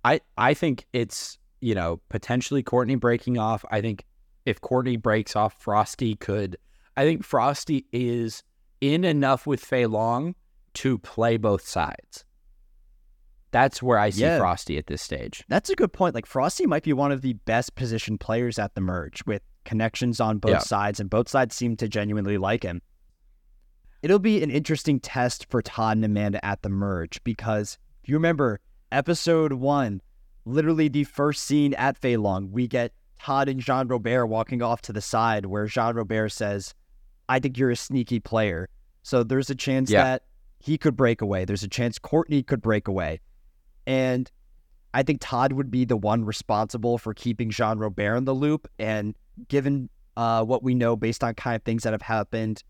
I 0.03 0.21
I 0.38 0.53
think 0.53 0.86
it's 0.93 1.39
you 1.61 1.75
know 1.75 2.01
potentially 2.09 2.63
Courtney 2.63 2.95
breaking 2.95 3.38
off. 3.38 3.63
I 3.71 3.82
think 3.82 4.05
if 4.45 4.59
Courtney 4.59 4.97
breaks 4.97 5.36
off, 5.36 5.63
Frosti 5.63 6.19
could. 6.19 6.57
I 6.97 7.03
think 7.03 7.25
Frosti 7.25 7.86
is 7.93 8.43
in 8.82 9.05
enough 9.05 9.47
with 9.47 9.63
Fei 9.63 9.86
Long 9.86 10.36
to 10.73 10.97
play 10.97 11.38
both 11.38 11.65
sides. 11.65 12.25
That's 13.51 13.83
where 13.83 13.99
I 13.99 14.09
see 14.11 14.21
Yeah. 14.21 14.39
Frosti 14.39 14.77
at 14.77 14.87
this 14.87 15.01
stage. 15.01 15.43
That's 15.49 15.69
a 15.69 15.75
good 15.75 15.91
point. 15.93 16.15
Like 16.15 16.25
Frosti 16.25 16.65
might 16.65 16.83
be 16.83 16.93
one 16.93 17.11
of 17.11 17.21
the 17.21 17.33
best 17.33 17.75
positioned 17.75 18.19
players 18.21 18.57
at 18.57 18.75
the 18.75 18.81
merge 18.81 19.21
with 19.25 19.41
connections 19.65 20.19
on 20.19 20.37
both 20.37 20.51
Yeah. 20.51 20.59
sides, 20.59 20.99
and 20.99 21.09
both 21.09 21.27
sides 21.29 21.55
seem 21.55 21.75
to 21.77 21.87
genuinely 21.89 22.37
like 22.37 22.63
him. 22.63 22.81
It'll 24.01 24.19
be 24.19 24.41
an 24.41 24.49
interesting 24.49 24.99
test 24.99 25.45
for 25.49 25.61
Todd 25.61 25.97
and 25.97 26.05
Amanda 26.05 26.43
at 26.43 26.61
the 26.63 26.69
merge 26.69 27.23
because 27.23 27.77
if 28.03 28.09
you 28.09 28.15
remember 28.15 28.59
episode 28.91 29.53
one, 29.53 30.01
literally 30.45 30.87
the 30.87 31.03
first 31.03 31.43
scene 31.43 31.73
at 31.75 31.97
Fei 31.97 32.17
Long, 32.17 32.51
we 32.51 32.67
get 32.67 32.93
Todd 33.19 33.47
and 33.47 33.59
Jean 33.59 33.87
Robert 33.87 34.25
walking 34.25 34.63
off 34.63 34.81
to 34.83 34.93
the 34.93 35.01
side 35.01 35.45
where 35.45 35.67
Jean 35.67 35.93
Robert 35.95 36.29
says, 36.29 36.73
I 37.29 37.39
think 37.39 37.57
you're 37.57 37.69
a 37.69 37.75
sneaky 37.75 38.19
player. 38.19 38.69
So 39.03 39.23
there's 39.23 39.49
a 39.51 39.55
chance 39.55 39.91
Yeah. 39.91 40.03
that 40.03 40.23
he 40.59 40.77
could 40.77 40.95
break 40.95 41.21
away. 41.21 41.45
There's 41.45 41.63
a 41.63 41.67
chance 41.67 41.99
Courtney 41.99 42.41
could 42.41 42.61
break 42.61 42.87
away. 42.87 43.19
And 43.88 44.29
I 44.93 45.03
think 45.03 45.19
Todd 45.21 45.53
would 45.53 45.71
be 45.71 45.86
the 45.86 45.97
one 45.97 46.25
responsible 46.25 46.97
for 46.97 47.13
keeping 47.13 47.49
Jean 47.49 47.77
Robert 47.79 48.15
in 48.17 48.25
the 48.25 48.34
loop. 48.36 48.67
And 48.77 49.15
given 49.47 49.89
uh, 50.17 50.43
what 50.43 50.63
we 50.63 50.75
know 50.75 50.95
based 50.95 51.23
on 51.23 51.34
kind 51.36 51.55
of 51.55 51.63
things 51.63 51.84
that 51.84 51.93
have 51.93 52.01
happened 52.01 52.63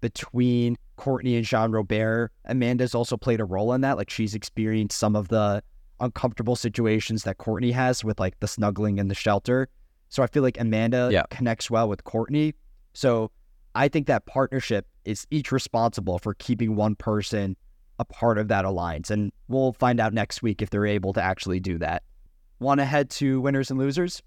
between 0.00 0.76
Courtney 0.96 1.36
and 1.36 1.44
Jean 1.44 1.72
Robert, 1.72 2.30
Amanda's 2.44 2.94
also 2.94 3.16
played 3.16 3.40
a 3.40 3.44
role 3.44 3.72
in 3.72 3.80
that. 3.80 3.96
Like 3.96 4.10
she's 4.10 4.34
experienced 4.34 4.98
some 4.98 5.16
of 5.16 5.28
the 5.28 5.62
uncomfortable 6.00 6.56
situations 6.56 7.22
that 7.24 7.38
Courtney 7.38 7.72
has 7.72 8.04
with 8.04 8.20
like 8.20 8.38
the 8.40 8.48
snuggling 8.48 8.98
in 8.98 9.08
the 9.08 9.14
shelter. 9.14 9.68
So 10.08 10.22
I 10.22 10.26
feel 10.26 10.42
like 10.42 10.60
Amanda 10.60 11.08
Yeah. 11.12 11.22
connects 11.30 11.70
well 11.70 11.88
with 11.88 12.04
Courtney. 12.04 12.54
So 12.92 13.30
I 13.74 13.88
think 13.88 14.06
that 14.06 14.26
partnership 14.26 14.86
is 15.04 15.26
each 15.30 15.52
responsible 15.52 16.18
for 16.18 16.34
keeping 16.34 16.76
one 16.76 16.94
person 16.94 17.56
a 17.98 18.04
part 18.04 18.38
of 18.38 18.48
that 18.48 18.64
alliance. 18.64 19.10
And 19.10 19.32
we'll 19.48 19.72
find 19.72 20.00
out 20.00 20.12
next 20.12 20.42
week 20.42 20.62
if 20.62 20.70
they're 20.70 20.86
able 20.86 21.12
to 21.14 21.22
actually 21.22 21.60
do 21.60 21.78
that. 21.78 22.02
Want 22.58 22.80
to 22.80 22.84
head 22.84 23.10
to 23.10 23.40
winners 23.40 23.70
and 23.70 23.78
losers? 23.78 24.22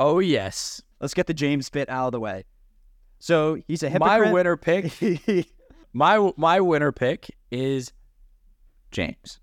Oh 0.00 0.18
yes, 0.18 0.82
Let's 1.00 1.14
get 1.14 1.26
the 1.26 1.34
James 1.34 1.70
bit 1.70 1.88
out 1.88 2.06
of 2.06 2.12
the 2.12 2.20
way. 2.20 2.44
So 3.18 3.58
he's 3.66 3.82
a 3.82 3.98
my 3.98 4.32
winner 4.32 4.56
pick. 4.56 4.92
my 5.92 6.32
my 6.36 6.60
winner 6.60 6.92
pick 6.92 7.34
is 7.50 7.92
James 8.90 9.40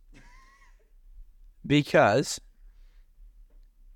because 1.65 2.39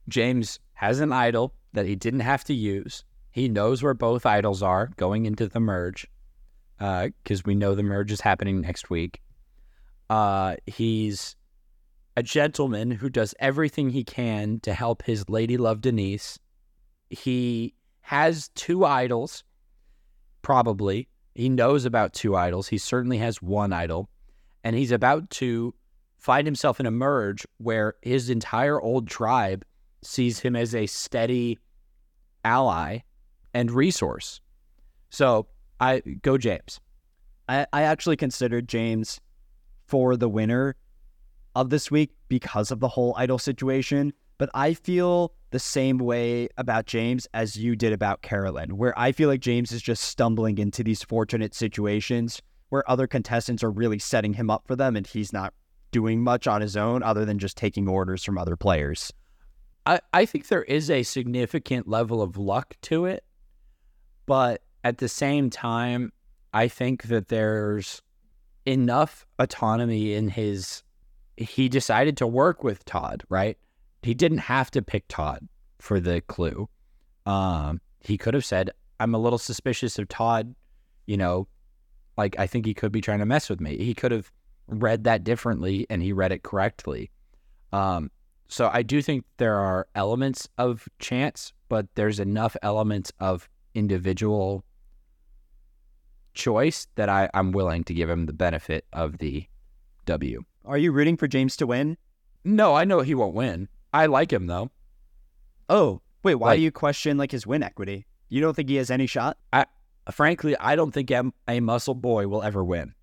James 0.08 0.60
has 0.74 1.00
an 1.00 1.12
idol 1.12 1.54
that 1.74 1.86
he 1.86 1.96
didn't 1.96 2.22
have 2.22 2.44
to 2.46 2.54
use. 2.54 3.04
He 3.32 3.48
knows 3.48 3.84
where 3.84 3.94
both 3.94 4.26
idols 4.26 4.64
are 4.64 4.90
going 4.98 5.26
into 5.26 5.48
the 5.48 5.60
merge 5.60 6.08
uh, 6.80 7.10
because 7.24 7.46
we 7.46 7.56
know 7.56 7.76
the 7.76 7.84
merge 7.84 8.12
is 8.12 8.22
happening 8.22 8.62
next 8.62 8.90
week. 8.90 9.22
Uh, 10.10 10.55
he's 10.66 11.36
a 12.18 12.24
gentleman 12.24 12.91
who 12.91 13.10
does 13.10 13.36
everything 13.39 13.89
he 13.89 14.03
can 14.03 14.60
to 14.62 14.74
help 14.74 15.03
his 15.03 15.30
lady 15.30 15.57
love 15.57 15.82
Denise. 15.82 16.39
He 17.10 17.74
has 18.01 18.49
two 18.55 18.86
idols, 18.86 19.43
probably. 20.41 21.07
He 21.36 21.47
knows 21.47 21.86
about 21.86 22.14
two 22.14 22.36
idols. 22.36 22.68
He 22.68 22.78
certainly 22.78 23.18
has 23.20 23.41
one 23.41 23.72
idol. 23.72 24.10
And 24.64 24.76
he's 24.76 24.91
about 24.91 25.30
to 25.32 25.74
find 26.18 26.45
himself 26.45 26.80
in 26.80 26.86
a 26.86 26.91
merge 26.91 27.45
where 27.57 27.95
his 28.01 28.30
entire 28.30 28.82
old 28.82 29.07
tribe 29.07 29.64
sees 30.03 30.39
him 30.39 30.55
as 30.55 30.76
a 30.76 30.86
steady 30.88 31.57
ally 32.43 32.99
and 33.53 33.72
resource. 33.72 34.41
So 35.10 35.47
I 35.80 35.99
go 36.22 36.38
James. 36.38 36.80
I, 37.47 37.66
I 37.72 37.84
actually 37.84 38.18
considered 38.18 38.68
James 38.68 39.20
for 39.90 40.16
the 40.16 40.30
winner 40.30 40.76
of 41.56 41.70
this 41.70 41.90
week 41.90 42.12
because 42.28 42.72
of 42.72 42.80
the 42.80 42.88
whole 42.88 43.14
idol 43.18 43.40
situation. 43.40 44.14
But 44.38 44.50
I 44.54 44.74
feel 44.74 45.34
the 45.52 45.60
same 45.60 45.98
way 45.98 46.48
about 46.58 46.86
James 46.86 47.28
as 47.34 47.56
you 47.56 47.76
did 47.76 47.92
about 47.92 48.22
Carolyn, 48.22 48.78
where 48.78 48.98
I 48.98 49.12
feel 49.12 49.28
like 49.28 49.42
James 49.42 49.72
is 49.72 49.82
just 49.82 50.04
stumbling 50.04 50.60
into 50.60 50.84
these 50.84 51.04
fortunate 51.04 51.56
situations 51.56 52.42
where 52.70 52.90
other 52.90 53.08
contestants 53.08 53.64
are 53.64 53.72
really 53.72 54.00
setting 54.00 54.34
him 54.34 54.50
up 54.50 54.68
for 54.68 54.76
them 54.76 54.96
and 54.96 55.08
he's 55.08 55.34
not 55.34 55.54
doing 55.92 56.24
much 56.24 56.46
on 56.46 56.62
his 56.62 56.78
own 56.78 57.02
other 57.02 57.26
than 57.26 57.40
just 57.40 57.58
taking 57.58 57.88
orders 57.88 58.24
from 58.24 58.38
other 58.38 58.56
players. 58.56 59.12
I, 59.88 60.00
I 60.14 60.26
think 60.26 60.48
there 60.48 60.64
is 60.64 60.92
a 60.92 61.02
significant 61.02 61.88
level 61.88 62.22
of 62.22 62.38
luck 62.38 62.76
to 62.84 63.06
it, 63.06 63.24
but 64.28 64.62
at 64.84 65.00
the 65.00 65.10
same 65.10 65.50
time, 65.50 66.12
I 66.54 66.68
think 66.68 67.04
that 67.04 67.30
there's 67.30 68.04
enough 68.70 69.26
autonomy 69.39 70.13
in 70.13 70.30
his. 70.30 70.84
He 71.38 71.70
decided 71.70 72.17
to 72.17 72.28
work 72.28 72.63
with 72.63 72.86
Todd, 72.86 73.24
right? 73.30 73.57
He 74.03 74.13
didn't 74.13 74.39
have 74.39 74.70
to 74.72 74.82
pick 74.82 75.05
Todd 75.07 75.47
for 75.80 75.99
the 75.99 76.22
clue. 76.22 76.70
Um, 77.26 77.82
he 77.99 78.17
could 78.17 78.34
have 78.34 78.45
said, 78.45 78.72
"I'm 78.99 79.15
a 79.15 79.20
little 79.20 79.39
suspicious 79.39 79.97
of 79.97 80.07
Todd." 80.07 80.55
You 81.07 81.17
know, 81.17 81.47
like 82.17 82.38
I 82.38 82.47
think 82.47 82.65
he 82.65 82.74
could 82.74 82.91
be 82.91 83.01
trying 83.01 83.20
to 83.20 83.26
mess 83.26 83.49
with 83.49 83.59
me. 83.59 83.78
He 83.78 83.93
could 83.93 84.11
have 84.11 84.32
read 84.67 85.03
that 85.05 85.24
differently, 85.24 85.88
and 85.89 86.03
he 86.03 86.13
read 86.13 86.32
it 86.32 86.43
correctly. 86.43 87.09
Um, 87.72 88.11
so 88.47 88.70
I 88.72 88.82
do 88.84 89.01
think 89.01 89.26
there 89.38 89.57
are 89.57 89.88
elements 89.95 90.47
of 90.57 90.88
chance, 90.99 91.53
but 91.70 91.88
there's 91.95 92.20
enough 92.20 92.55
elements 92.61 93.11
of 93.20 93.47
individual 93.76 94.63
choice 96.34 96.88
that 96.96 97.10
I, 97.10 97.30
I'm 97.34 97.52
willing 97.52 97.84
to 97.86 97.94
give 97.94 98.10
him 98.10 98.26
the 98.26 98.34
benefit 98.34 98.86
of 98.94 99.18
the 99.18 99.46
W. 100.06 100.44
Are 100.66 100.78
you 100.78 100.92
rooting 100.92 101.18
for 101.18 101.28
James 101.28 101.56
to 101.58 101.68
win? 101.68 101.98
No, 102.44 102.74
I 102.76 102.84
know 102.86 103.02
he 103.02 103.16
won't 103.16 103.36
win. 103.36 103.68
I 103.94 104.06
like 104.06 104.32
him 104.32 104.48
though. 104.48 104.72
Oh, 105.68 106.02
wait, 106.24 106.36
why 106.36 106.50
Like- 106.50 106.58
do 106.58 106.64
you 106.64 106.72
question 106.72 107.18
like 107.18 107.32
his 107.32 107.46
win 107.46 107.64
equity? 107.64 108.06
You 108.30 108.42
don't 108.42 108.54
think 108.56 108.70
he 108.70 108.76
has 108.76 108.92
any 108.92 109.08
shot? 109.08 109.38
I 109.52 109.66
Frankly, 110.12 110.58
I 110.58 110.76
don't 110.76 110.92
think 110.92 111.12
a, 111.12 111.32
a 111.48 111.60
muscle 111.60 111.94
boy 111.94 112.28
will 112.28 112.42
ever 112.42 112.64
win. 112.64 112.94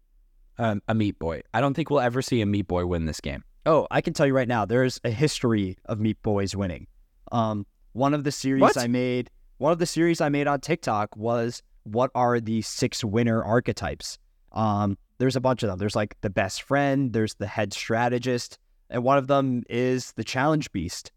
Um, 0.58 0.82
a 0.88 0.94
meat 0.94 1.18
boy. 1.20 1.42
I 1.54 1.60
don't 1.60 1.74
think 1.74 1.88
we'll 1.90 2.00
ever 2.00 2.20
see 2.22 2.40
a 2.40 2.46
meat 2.46 2.66
boy 2.66 2.84
win 2.86 3.04
this 3.06 3.20
game. 3.20 3.44
Oh, 3.64 3.86
I 3.90 4.00
can 4.00 4.12
tell 4.12 4.26
you 4.26 4.34
right 4.34 4.48
now, 4.48 4.64
there's 4.64 5.00
a 5.04 5.10
history 5.10 5.76
of 5.86 6.00
Meat 6.00 6.20
Boys 6.22 6.54
winning. 6.56 6.86
Um, 7.32 7.66
one 7.92 8.14
of 8.14 8.22
the 8.24 8.30
series 8.32 8.60
What? 8.62 8.76
I 8.76 8.86
made, 8.86 9.28
one 9.58 9.72
of 9.72 9.78
the 9.80 9.86
series 9.86 10.20
I 10.20 10.28
made 10.28 10.46
on 10.46 10.60
TikTok 10.60 11.16
was 11.16 11.62
what 11.86 12.10
are 12.14 12.40
the 12.40 12.62
six 12.62 13.04
winner 13.04 13.42
archetypes? 13.42 14.18
Um, 14.52 14.98
there's 15.18 15.36
a 15.36 15.40
bunch 15.40 15.62
of 15.62 15.68
them. 15.68 15.78
There's 15.78 15.96
like 15.96 16.16
the 16.20 16.30
best 16.30 16.62
friend, 16.62 17.12
there's 17.12 17.34
the 17.34 17.46
head 17.46 17.72
strategist, 17.72 18.58
and 18.90 19.02
one 19.02 19.18
of 19.18 19.26
them 19.26 19.62
is 19.68 20.12
the 20.12 20.24
challenge 20.24 20.70
beast. 20.72 21.12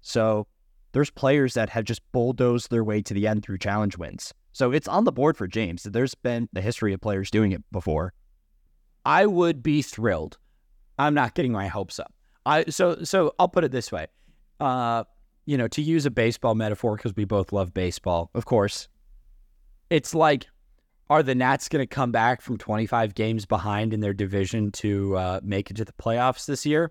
So 0.00 0.46
there's 0.92 1.10
players 1.10 1.54
that 1.54 1.68
have 1.70 1.84
just 1.84 2.00
bulldozed 2.12 2.70
their 2.70 2.84
way 2.84 3.02
to 3.02 3.14
the 3.14 3.26
end 3.26 3.42
through 3.42 3.58
challenge 3.58 3.98
wins. 3.98 4.32
So 4.52 4.70
it's 4.70 4.86
on 4.86 5.04
the 5.04 5.12
board 5.12 5.36
for 5.36 5.46
James. 5.46 5.82
There's 5.82 6.14
been 6.14 6.48
the 6.52 6.60
history 6.60 6.92
of 6.92 7.00
players 7.00 7.30
doing 7.30 7.52
it 7.52 7.62
before. 7.72 8.12
I 9.04 9.26
would 9.26 9.62
be 9.62 9.82
thrilled. 9.82 10.38
I'm 10.98 11.14
not 11.14 11.34
getting 11.34 11.52
my 11.52 11.66
hopes 11.66 11.98
up. 11.98 12.12
I 12.46 12.64
so 12.64 13.02
so 13.02 13.34
I'll 13.38 13.48
put 13.48 13.64
it 13.64 13.72
this 13.72 13.90
way. 13.90 14.06
Uh, 14.60 15.04
you 15.46 15.58
know, 15.58 15.68
to 15.68 15.82
use 15.82 16.06
a 16.06 16.10
baseball 16.10 16.54
metaphor 16.54 16.96
because 16.96 17.14
we 17.16 17.24
both 17.24 17.52
love 17.52 17.74
baseball. 17.74 18.30
Of 18.34 18.44
course. 18.44 18.88
It's 19.94 20.12
like 20.12 20.48
are 21.08 21.22
the 21.22 21.36
Nats 21.36 21.68
going 21.68 21.82
to 21.82 21.86
come 21.86 22.10
back 22.10 22.40
from 22.40 22.58
25 22.58 23.14
games 23.14 23.46
behind 23.46 23.94
in 23.94 24.00
their 24.00 24.12
division 24.12 24.72
to 24.72 25.16
uh, 25.16 25.40
make 25.44 25.70
it 25.70 25.76
to 25.76 25.84
the 25.84 25.92
playoffs 25.92 26.46
this 26.46 26.66
year? 26.66 26.90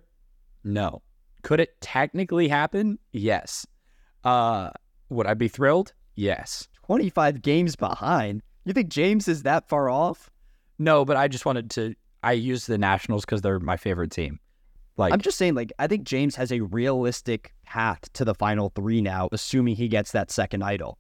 No. 0.64 1.02
Could 1.42 1.60
it 1.60 1.82
technically 1.82 2.48
happen? 2.48 2.98
Yes. 3.12 3.68
Uh, 4.24 4.70
would 5.10 5.28
I 5.28 5.34
be 5.34 5.50
thrilled? 5.50 5.92
Yes. 6.16 6.70
25 6.86 7.42
games 7.42 7.76
behind. 7.76 8.42
You 8.64 8.72
think 8.72 8.88
James 8.88 9.28
is 9.28 9.44
that 9.44 9.68
far 9.68 9.90
off? 9.90 10.32
No, 10.80 11.04
but 11.04 11.18
I 11.18 11.28
just 11.28 11.46
wanted 11.46 11.70
to. 11.72 11.96
I 12.24 12.32
use 12.32 12.68
the 12.68 12.78
Nationals 12.78 13.26
because 13.26 13.42
they're 13.42 13.60
my 13.60 13.76
favorite 13.76 14.12
team. 14.12 14.40
Like 14.96 15.12
I'm 15.12 15.20
just 15.20 15.38
saying, 15.38 15.56
like 15.56 15.74
I 15.78 15.88
think 15.88 16.06
James 16.06 16.38
has 16.38 16.54
a 16.54 16.62
realistic 16.62 17.54
path 17.66 18.14
to 18.14 18.24
the 18.24 18.34
final 18.34 18.70
three 18.70 19.02
now, 19.02 19.28
assuming 19.34 19.76
he 19.76 19.90
gets 19.90 20.14
that 20.14 20.32
second 20.32 20.64
idol. 20.64 20.98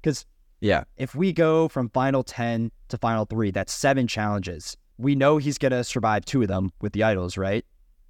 Because 0.00 0.24
yeah, 0.62 0.84
if 0.96 1.14
we 1.14 1.32
go 1.34 1.68
from 1.68 1.90
final 1.90 2.22
ten 2.22 2.70
to 2.88 2.96
final 2.96 3.26
three, 3.26 3.50
that's 3.50 3.72
seven 3.72 4.06
challenges. 4.06 4.76
We 4.96 5.14
know 5.14 5.36
he's 5.36 5.58
gonna 5.58 5.84
survive 5.84 6.24
two 6.24 6.40
of 6.42 6.48
them 6.48 6.70
with 6.80 6.92
the 6.94 7.02
idols, 7.02 7.36
right? 7.36 7.64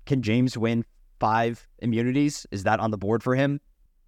Can 0.07 0.23
James 0.23 0.57
win 0.57 0.85
five 1.19 1.67
immunities? 1.81 2.47
Is 2.53 2.63
that 2.65 2.79
on 2.79 2.91
the 2.93 2.99
board 2.99 3.23
for 3.25 3.35
him? 3.35 3.61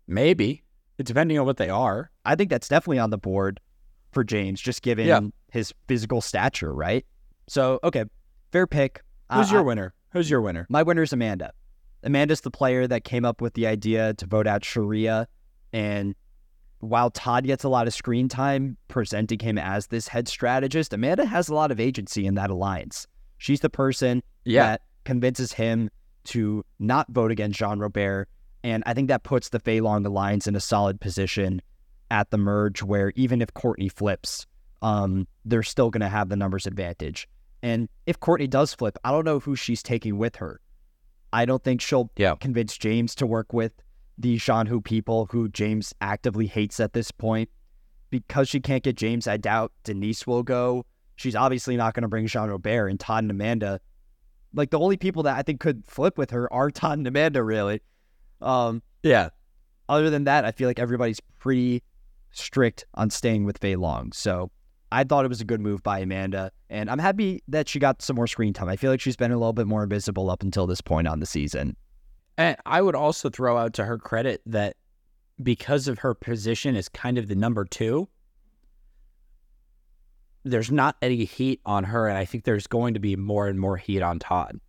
maybe 0.07 0.63
depending 1.03 1.39
on 1.39 1.47
what 1.47 1.57
they 1.57 1.71
are. 1.71 2.11
I 2.27 2.35
think 2.37 2.51
that's 2.51 2.69
definitely 2.69 2.99
on 2.99 3.09
the 3.09 3.17
board 3.19 3.59
for 4.13 4.23
James, 4.23 4.61
just 4.61 4.83
given 4.83 5.07
Yeah. 5.07 5.21
his 5.51 5.73
physical 5.89 6.21
stature, 6.21 6.73
right? 6.75 7.07
So, 7.49 7.81
okay, 7.83 8.05
fair 8.53 8.67
pick. 8.67 9.01
Who's 9.33 9.51
Uh, 9.51 9.55
your 9.55 9.61
I- 9.63 9.65
winner? 9.65 9.95
Who's 10.11 10.29
your 10.31 10.43
winner? 10.43 10.67
My 10.69 10.83
winner 10.83 11.03
is 11.03 11.13
Amanda. 11.15 11.53
Amanda's 12.03 12.43
the 12.43 12.51
player 12.51 12.87
that 12.87 13.03
came 13.03 13.25
up 13.25 13.41
with 13.41 13.55
the 13.55 13.67
idea 13.67 14.13
to 14.15 14.27
vote 14.27 14.47
out 14.47 14.61
Sherea. 14.63 15.27
And 15.73 16.15
while 16.85 17.11
Todd 17.11 17.45
gets 17.45 17.65
a 17.65 17.69
lot 17.69 17.87
of 17.87 17.95
screen 17.95 18.29
time 18.29 18.77
presenting 18.89 19.39
him 19.39 19.59
as 19.59 19.89
this 19.89 20.09
head 20.09 20.29
strategist, 20.29 20.93
Amanda 20.93 21.25
has 21.25 21.49
a 21.49 21.55
lot 21.55 21.71
of 21.71 21.81
agency 21.81 22.27
in 22.27 22.35
that 22.35 22.51
alliance. 22.51 23.07
She's 23.39 23.61
the 23.61 23.71
person 23.71 24.23
Yeah. 24.45 24.65
that 24.67 24.83
convinces 25.05 25.53
him 25.53 25.91
to 26.25 26.65
not 26.79 27.11
vote 27.11 27.31
against 27.31 27.59
Jean 27.59 27.79
Robert. 27.79 28.29
And 28.63 28.83
I 28.87 28.95
think 28.95 29.09
that 29.09 29.23
puts 29.25 29.51
the 29.51 29.59
Fei 29.61 29.81
Long 29.81 30.07
Alliance 30.07 30.47
in 30.47 30.57
a 30.57 30.61
solid 30.61 31.01
position 31.01 31.61
at 32.11 32.31
the 32.31 32.39
merge 32.39 32.83
where 32.83 33.13
even 33.15 33.43
if 33.43 33.53
Courtney 33.53 33.89
flips, 33.89 34.47
um, 34.81 35.27
they're 35.45 35.63
still 35.63 35.91
going 35.91 36.01
to 36.01 36.09
have 36.09 36.29
the 36.29 36.37
numbers 36.37 36.67
advantage. 36.67 37.29
And 37.63 37.89
if 38.07 38.21
Courtney 38.21 38.47
does 38.47 38.73
flip, 38.75 38.97
I 39.05 39.11
don't 39.11 39.25
know 39.25 39.39
who 39.41 39.57
she's 39.57 39.83
taking 39.83 40.17
with 40.19 40.37
her. 40.37 40.61
I 41.33 41.45
don't 41.45 41.63
think 41.65 41.81
she'll 41.81 42.11
Yeah. 42.17 42.37
convince 42.37 42.77
James 42.79 43.15
to 43.17 43.27
work 43.27 43.53
with 43.53 43.73
the 44.19 44.37
Zhan 44.37 44.69
Hu 44.69 44.81
people 44.81 45.27
who 45.31 45.49
James 45.49 45.93
actively 46.01 46.47
hates 46.47 46.81
at 46.81 46.93
this 46.93 47.11
point. 47.11 47.49
Because 48.11 48.49
she 48.49 48.61
can't 48.61 48.83
get 48.83 48.97
James, 48.97 49.27
I 49.27 49.37
doubt 49.37 49.73
Denise 49.83 50.27
will 50.27 50.45
go. 50.45 50.87
She's 51.17 51.35
obviously 51.35 51.77
not 51.77 51.95
going 51.95 52.03
to 52.03 52.09
bring 52.09 52.27
Jean 52.27 52.49
Robert 52.49 52.89
and 52.89 53.01
Todd 53.01 53.25
and 53.25 53.31
Amanda. 53.31 53.81
Like 54.53 54.71
the 54.71 54.79
only 54.79 54.97
people 54.97 55.25
that 55.25 55.37
I 55.37 55.43
think 55.43 55.59
could 55.59 55.85
flip 55.85 56.17
with 56.17 56.31
her 56.31 56.53
are 56.53 56.71
Todd 56.71 56.99
and 56.99 57.07
Amanda, 57.07 57.43
really. 57.43 57.81
Um, 58.41 58.83
Yeah. 59.03 59.31
other 59.89 60.11
than 60.11 60.25
that, 60.25 60.45
I 60.45 60.53
feel 60.53 60.69
like 60.69 60.79
everybody's 60.79 61.21
pretty 61.41 61.83
strict 62.31 62.87
on 62.95 63.11
staying 63.11 63.45
with 63.45 63.59
Fei 63.59 63.75
Long. 63.77 64.13
So 64.13 64.51
I 64.93 65.03
thought 65.03 65.25
it 65.25 65.29
was 65.29 65.41
a 65.41 65.45
good 65.45 65.61
move 65.61 65.83
by 65.83 65.99
Amanda, 65.99 66.53
and 66.71 66.89
I'm 66.89 67.01
happy 67.01 67.43
that 67.49 67.69
she 67.69 67.81
got 67.81 68.01
some 68.01 68.15
more 68.15 68.29
screen 68.29 68.53
time. 68.53 68.69
I 68.69 68.77
feel 68.77 68.93
like 68.93 69.01
she's 69.01 69.17
been 69.17 69.33
a 69.33 69.39
little 69.39 69.53
bit 69.53 69.67
more 69.67 69.83
invisible 69.83 70.31
up 70.31 70.43
until 70.43 70.69
this 70.69 70.81
point 70.81 71.09
on 71.09 71.19
the 71.19 71.27
season. 71.27 71.77
And 72.37 72.57
I 72.67 72.83
would 72.83 72.95
also 72.95 73.31
throw 73.31 73.57
out 73.57 73.75
to 73.75 73.85
her 73.85 73.99
credit 73.99 74.43
that 74.47 74.77
because 75.43 75.89
of 75.89 76.01
her 76.01 76.15
position 76.15 76.77
as 76.77 76.89
kind 76.89 77.19
of 77.19 77.29
the 77.29 77.35
number 77.35 77.65
two, 77.65 78.09
there's 80.45 80.71
not 80.71 80.97
any 81.01 81.25
heat 81.25 81.61
on 81.65 81.85
her, 81.85 82.07
and 82.09 82.19
I 82.19 82.25
think 82.25 82.45
there's 82.45 82.67
going 82.67 82.95
to 82.95 83.01
be 83.01 83.17
more 83.17 83.49
and 83.49 83.59
more 83.59 83.77
heat 83.77 84.03
on 84.03 84.19
Todd. 84.19 84.61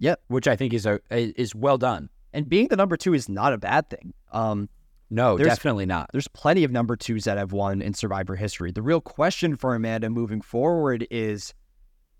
Yep. 0.00 0.20
which 0.28 0.46
I 0.46 0.54
think 0.54 0.72
is 0.72 0.86
a 0.86 1.00
is 1.10 1.56
well 1.56 1.76
done. 1.76 2.08
And 2.32 2.48
being 2.48 2.68
the 2.68 2.76
number 2.76 2.96
two 2.96 3.14
is 3.14 3.28
not 3.28 3.52
a 3.52 3.58
bad 3.58 3.90
thing. 3.90 4.14
Um, 4.30 4.68
No, 5.10 5.36
definitely 5.36 5.86
not. 5.86 6.10
there's 6.12 6.28
plenty 6.28 6.62
of 6.62 6.70
number 6.70 6.94
twos 6.94 7.24
that 7.24 7.36
have 7.36 7.52
won 7.52 7.82
in 7.82 7.94
Survivor 7.94 8.36
history. 8.36 8.70
The 8.70 8.82
real 8.82 9.00
question 9.00 9.56
for 9.56 9.74
Amanda 9.74 10.08
moving 10.08 10.40
forward 10.40 11.04
is 11.10 11.52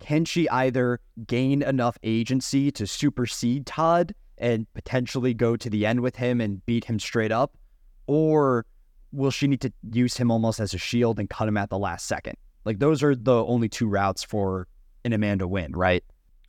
can 0.01 0.25
she 0.25 0.49
either 0.49 0.99
gain 1.27 1.63
enough 1.63 1.99
agency 2.03 2.73
to 2.73 2.87
supersede 2.87 3.65
Todd 3.65 4.13
and 4.41 4.67
potentially 4.75 5.35
go 5.35 5.57
to 5.57 5.71
the 5.71 5.87
end 5.87 6.01
with 6.01 6.17
him 6.17 6.41
and 6.41 6.65
beat 6.67 6.85
him 6.85 6.99
straight 6.99 7.33
up? 7.33 7.57
Or 8.07 8.67
will 9.13 9.31
she 9.31 9.47
need 9.47 9.61
to 9.63 9.73
use 9.93 10.17
him 10.17 10.31
almost 10.31 10.61
as 10.61 10.75
a 10.75 10.79
shield 10.79 11.19
and 11.19 11.29
cut 11.29 11.49
him 11.49 11.57
at 11.57 11.71
the 11.71 11.79
last 11.79 12.07
second? 12.07 12.37
Like, 12.65 12.79
those 12.79 13.03
are 13.03 13.15
the 13.15 13.45
only 13.45 13.69
two 13.69 13.89
routes 13.89 14.23
for 14.23 14.67
an 15.05 15.13
Amanda 15.13 15.47
win, 15.47 15.73
right? 15.73 16.05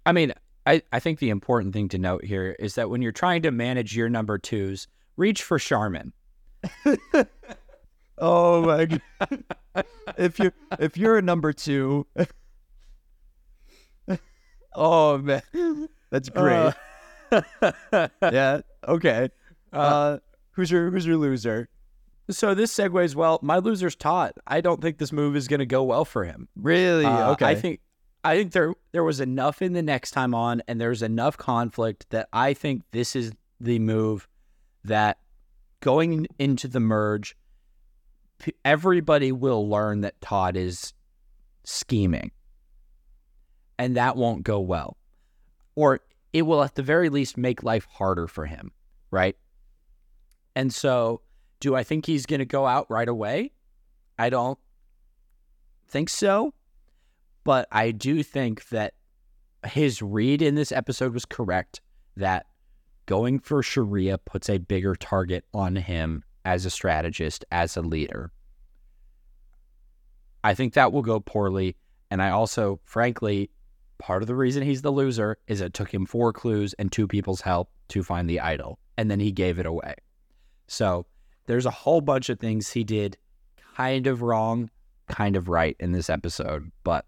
I 0.05 0.11
mean, 0.11 0.33
I, 0.65 0.81
I 0.91 0.99
think 0.99 1.19
the 1.19 1.29
important 1.29 1.73
thing 1.73 1.87
to 1.89 1.97
note 1.97 2.25
here 2.25 2.55
is 2.59 2.75
that 2.75 2.89
when 2.89 3.01
you're 3.01 3.11
trying 3.11 3.41
to 3.43 3.51
manage 3.51 3.95
your 3.95 4.09
number 4.09 4.37
twos, 4.37 4.87
reach 5.17 5.43
for 5.43 5.59
Charmin. 5.59 6.13
Oh 8.19 8.61
my 8.63 8.85
god! 8.85 9.43
if 10.17 10.39
you 10.39 10.51
if 10.77 10.97
you're 10.97 11.17
a 11.17 11.21
number 11.21 11.53
two, 11.53 12.05
oh 14.75 15.17
man, 15.19 15.87
that's 16.09 16.27
great. 16.27 16.55
Uh, 16.55 16.73
yeah. 18.21 18.61
Okay. 18.87 19.29
Uh, 19.71 20.17
who's 20.51 20.71
your 20.71 20.89
who's 20.91 21.05
your 21.05 21.17
loser? 21.17 21.69
So 22.29 22.53
this 22.53 22.73
segues 22.73 23.15
well. 23.15 23.39
My 23.41 23.57
loser's 23.57 23.95
Todd. 23.95 24.33
I 24.45 24.61
don't 24.61 24.81
think 24.81 24.99
this 24.99 25.11
move 25.11 25.35
is 25.35 25.47
going 25.47 25.59
to 25.59 25.65
go 25.65 25.83
well 25.83 26.05
for 26.05 26.25
him. 26.25 26.47
Really? 26.55 27.05
Uh, 27.05 27.31
okay. 27.31 27.45
I 27.45 27.55
think 27.55 27.79
I 28.23 28.35
think 28.37 28.51
there 28.51 28.73
there 28.91 29.03
was 29.03 29.19
enough 29.19 29.61
in 29.61 29.73
the 29.73 29.81
next 29.81 30.11
time 30.11 30.33
on, 30.33 30.61
and 30.67 30.79
there's 30.79 31.01
enough 31.01 31.37
conflict 31.37 32.05
that 32.09 32.27
I 32.33 32.53
think 32.53 32.83
this 32.91 33.15
is 33.15 33.31
the 33.59 33.79
move 33.79 34.27
that 34.83 35.17
going 35.81 36.27
into 36.37 36.67
the 36.67 36.79
merge, 36.79 37.35
everybody 38.63 39.31
will 39.31 39.67
learn 39.67 40.01
that 40.01 40.19
Todd 40.21 40.57
is 40.57 40.93
scheming, 41.63 42.31
and 43.77 43.95
that 43.95 44.15
won't 44.17 44.43
go 44.43 44.59
well, 44.59 44.97
or 45.75 46.01
it 46.33 46.43
will 46.43 46.63
at 46.63 46.75
the 46.75 46.83
very 46.83 47.09
least 47.09 47.37
make 47.37 47.63
life 47.63 47.87
harder 47.91 48.27
for 48.27 48.45
him, 48.45 48.71
right? 49.11 49.35
And 50.55 50.73
so, 50.73 51.21
do 51.59 51.75
I 51.75 51.83
think 51.83 52.05
he's 52.05 52.25
going 52.25 52.39
to 52.39 52.45
go 52.45 52.65
out 52.65 52.89
right 52.89 53.07
away? 53.07 53.51
I 54.17 54.29
don't 54.29 54.59
think 55.87 56.09
so 56.09 56.53
but 57.49 57.67
I 57.71 57.91
do 57.91 58.21
think 58.23 58.69
that 58.69 58.93
his 59.65 60.03
read 60.03 60.41
in 60.43 60.55
this 60.55 60.71
episode 60.71 61.13
was 61.13 61.25
correct 61.25 61.81
that 62.15 62.45
going 63.05 63.39
for 63.39 63.63
Sherea 63.63 64.19
puts 64.23 64.49
a 64.49 64.57
bigger 64.59 64.95
target 64.95 65.45
on 65.53 65.75
him 65.75 66.23
as 66.45 66.65
a 66.65 66.69
strategist, 66.69 67.45
as 67.51 67.75
a 67.75 67.81
leader. 67.81 68.31
I 70.43 70.53
think 70.53 70.73
that 70.73 70.93
will 70.93 71.01
go 71.01 71.19
poorly. 71.19 71.75
And 72.11 72.21
I 72.21 72.29
also, 72.29 72.79
frankly, 72.83 73.49
part 73.99 74.23
of 74.23 74.27
the 74.27 74.35
reason 74.35 74.63
he's 74.63 74.81
the 74.81 74.91
loser 74.91 75.37
is 75.47 75.61
it 75.61 75.73
took 75.73 75.93
him 75.93 76.05
four 76.05 76.33
clues 76.33 76.73
and 76.79 76.91
two 76.91 77.07
people's 77.07 77.41
help 77.41 77.69
to 77.89 78.01
find 78.03 78.29
the 78.29 78.39
idol. 78.39 78.79
And 78.97 79.09
then 79.11 79.19
he 79.19 79.31
gave 79.31 79.59
it 79.59 79.65
away. 79.65 79.95
So 80.67 81.05
there's 81.45 81.65
a 81.65 81.71
whole 81.71 82.01
bunch 82.01 82.29
of 82.29 82.39
things 82.39 82.69
he 82.71 82.83
did 82.83 83.17
kind 83.75 84.07
of 84.07 84.21
wrong, 84.21 84.69
kind 85.07 85.35
of 85.35 85.47
right 85.49 85.75
in 85.79 85.91
this 85.91 86.09
episode, 86.09 86.71
but 86.83 87.05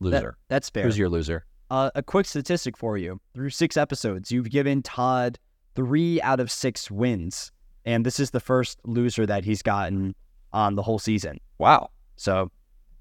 That- 0.00 0.10
loser. 0.12 0.36
that's 0.48 0.70
fair. 0.70 0.84
Who's 0.84 0.98
your 0.98 1.08
loser? 1.08 1.44
Uh, 1.70 1.90
a 1.94 2.02
quick 2.02 2.26
statistic 2.26 2.76
for 2.76 2.96
you: 2.96 3.20
through 3.34 3.50
six 3.50 3.76
episodes, 3.76 4.30
you've 4.30 4.50
given 4.50 4.82
Todd 4.82 5.38
three 5.74 6.20
out 6.22 6.38
of 6.38 6.50
six 6.50 6.90
wins, 6.92 7.50
and 7.84 8.06
this 8.06 8.20
is 8.20 8.30
the 8.30 8.38
first 8.40 8.78
loser 8.84 9.26
that 9.26 9.44
he's 9.44 9.62
gotten 9.62 10.14
on 10.52 10.76
the 10.76 10.82
whole 10.82 10.98
season. 11.00 11.38
Wow. 11.58 11.90
So 12.14 12.52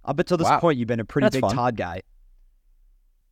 up 0.03 0.17
until 0.19 0.37
this 0.37 0.47
Wow. 0.49 0.59
point, 0.59 0.79
you've 0.79 0.87
been 0.87 0.99
a 0.99 1.05
pretty 1.05 1.25
That's 1.25 1.35
big 1.35 1.41
fun. 1.41 1.55
Todd 1.55 1.77
guy. 1.77 2.01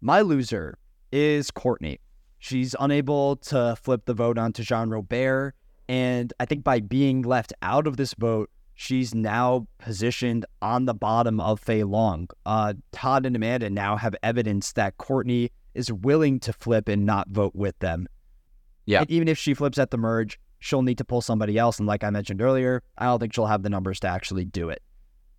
My 0.06 0.20
loser 0.20 0.78
is 1.14 1.50
Courtney. 1.50 1.98
She's 2.38 2.76
unable 2.78 3.38
to 3.38 3.78
flip 3.82 4.04
the 4.04 4.14
vote 4.14 4.38
onto 4.38 4.62
Jean 4.62 4.90
Robert. 4.90 5.56
And 5.88 6.34
I 6.42 6.46
think 6.46 6.62
by 6.66 6.82
being 6.82 7.22
left 7.22 7.54
out 7.62 7.88
of 7.88 7.96
this 7.96 8.14
vote, 8.14 8.50
she's 8.76 9.16
now 9.16 9.66
positioned 9.78 10.46
on 10.62 10.84
the 10.84 10.94
bottom 10.94 11.40
of 11.40 11.62
Fei 11.62 11.86
Long. 11.86 12.28
Uh, 12.46 12.74
Todd 12.92 13.26
and 13.26 13.34
Amanda 13.34 13.70
now 13.70 13.96
have 13.96 14.14
evidence 14.24 14.74
that 14.74 14.98
Courtney 14.98 15.52
is 15.74 15.90
willing 15.90 16.38
to 16.42 16.52
flip 16.52 16.90
and 16.90 17.06
not 17.06 17.30
vote 17.30 17.56
with 17.56 17.80
them. 17.80 18.06
Yeah. 18.86 19.02
And 19.02 19.10
even 19.10 19.30
if 19.30 19.38
she 19.38 19.54
flips 19.54 19.78
at 19.78 19.92
the 19.92 19.98
merge, 19.98 20.38
she'll 20.60 20.82
need 20.82 20.98
to 20.98 21.06
pull 21.06 21.22
somebody 21.22 21.58
else. 21.58 21.80
And 21.80 21.88
like 21.88 22.04
I 22.04 22.10
mentioned 22.10 22.42
earlier, 22.42 22.84
I 22.98 23.06
don't 23.06 23.20
think 23.22 23.34
she'll 23.34 23.46
have 23.46 23.64
the 23.64 23.70
numbers 23.70 24.02
to 24.02 24.10
actually 24.10 24.44
do 24.44 24.68
it. 24.68 24.82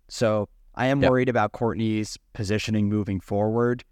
So 0.09 0.49
I 0.73 0.87
am 0.87 1.03
Yep. 1.03 1.11
worried 1.11 1.29
about 1.29 1.51
Courtney's 1.51 2.17
positioning 2.33 2.89
moving 2.89 3.19
forward. 3.19 3.83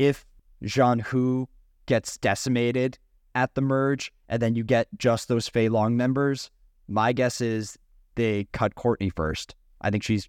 If 0.00 0.24
Zhan 0.64 1.02
Hu 1.02 1.46
gets 1.84 2.16
decimated 2.16 2.98
at 3.34 3.54
the 3.54 3.60
merge 3.60 4.10
and 4.30 4.40
then 4.40 4.54
you 4.54 4.64
get 4.64 4.88
just 4.96 5.28
those 5.28 5.46
Fei 5.46 5.68
Long 5.68 5.94
members, 5.94 6.50
my 6.88 7.12
guess 7.12 7.42
is 7.42 7.78
they 8.14 8.48
cut 8.52 8.76
Courtney 8.76 9.10
first. 9.10 9.54
I 9.82 9.90
think 9.90 10.02
she's 10.02 10.26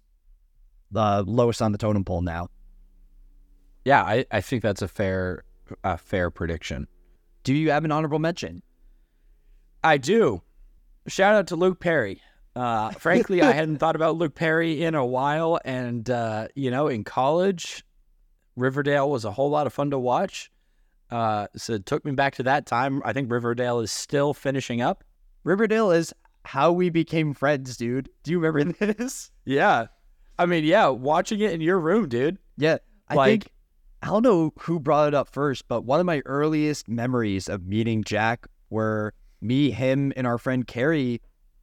the 0.90 1.24
lowest 1.26 1.62
on 1.62 1.72
the 1.72 1.78
totem 1.78 2.04
pole 2.04 2.20
now. 2.20 2.48
Yeah, 3.86 4.02
I, 4.02 4.26
I 4.30 4.42
think 4.42 4.62
that's 4.62 4.82
a 4.82 4.88
fair 4.88 5.42
a 5.82 5.96
fair 5.96 6.30
prediction. 6.30 6.86
Do 7.42 7.54
you 7.54 7.70
have 7.70 7.86
an 7.86 7.92
honorable 7.92 8.18
mention? 8.18 8.62
I 9.82 9.96
do. 9.96 10.42
Shout 11.06 11.34
out 11.34 11.46
to 11.46 11.56
Luke 11.56 11.80
Perry. 11.80 12.20
Uh, 12.54 12.90
frankly, 12.90 13.40
I 13.40 13.52
hadn't 13.60 13.78
thought 13.78 13.96
about 13.96 14.16
Luke 14.16 14.34
Perry 14.34 14.84
in 14.84 14.94
a 14.94 15.06
while, 15.06 15.58
and 15.64 16.10
uh, 16.10 16.48
you 16.54 16.70
know, 16.70 16.88
in 16.88 17.04
college, 17.04 17.86
Riverdale 18.56 19.10
was 19.10 19.24
a 19.24 19.30
whole 19.32 19.50
lot 19.50 19.66
of 19.66 19.72
fun 19.72 19.90
to 19.90 19.98
watch. 19.98 20.50
Uh, 21.10 21.46
so 21.56 21.74
it 21.74 21.86
took 21.86 22.04
me 22.04 22.12
back 22.12 22.34
to 22.36 22.42
that 22.44 22.66
time. 22.66 23.02
I 23.04 23.12
think 23.12 23.30
Riverdale 23.30 23.80
is 23.80 23.90
still 23.90 24.32
finishing 24.34 24.80
up. 24.80 25.04
Riverdale 25.44 25.90
is 25.90 26.12
how 26.44 26.72
we 26.72 26.88
became 26.90 27.34
friends, 27.34 27.76
dude. 27.76 28.08
Do 28.22 28.30
you 28.30 28.38
remember 28.40 28.72
this? 28.92 29.30
Yeah, 29.44 29.86
I 30.38 30.46
mean, 30.46 30.64
yeah, 30.64 30.88
watching 30.88 31.40
it 31.40 31.52
in 31.52 31.60
your 31.60 31.78
room, 31.78 32.08
dude. 32.08 32.38
Yeah. 32.56 32.78
I 33.08 33.14
Like- 33.14 33.42
think 33.44 33.52
I 34.02 34.06
don't 34.08 34.22
know 34.24 34.52
who 34.58 34.80
brought 34.80 35.08
it 35.08 35.14
up 35.14 35.28
first, 35.28 35.68
but 35.68 35.84
one 35.84 36.00
of 36.00 36.06
my 36.06 36.22
earliest 36.24 36.88
memories 36.88 37.48
of 37.48 37.64
meeting 37.66 38.02
Jack 38.02 38.48
were 38.68 39.14
me, 39.40 39.70
him, 39.70 40.12
and 40.16 40.26
our 40.26 40.38
friend 40.38 40.66
Carrie 40.66 41.20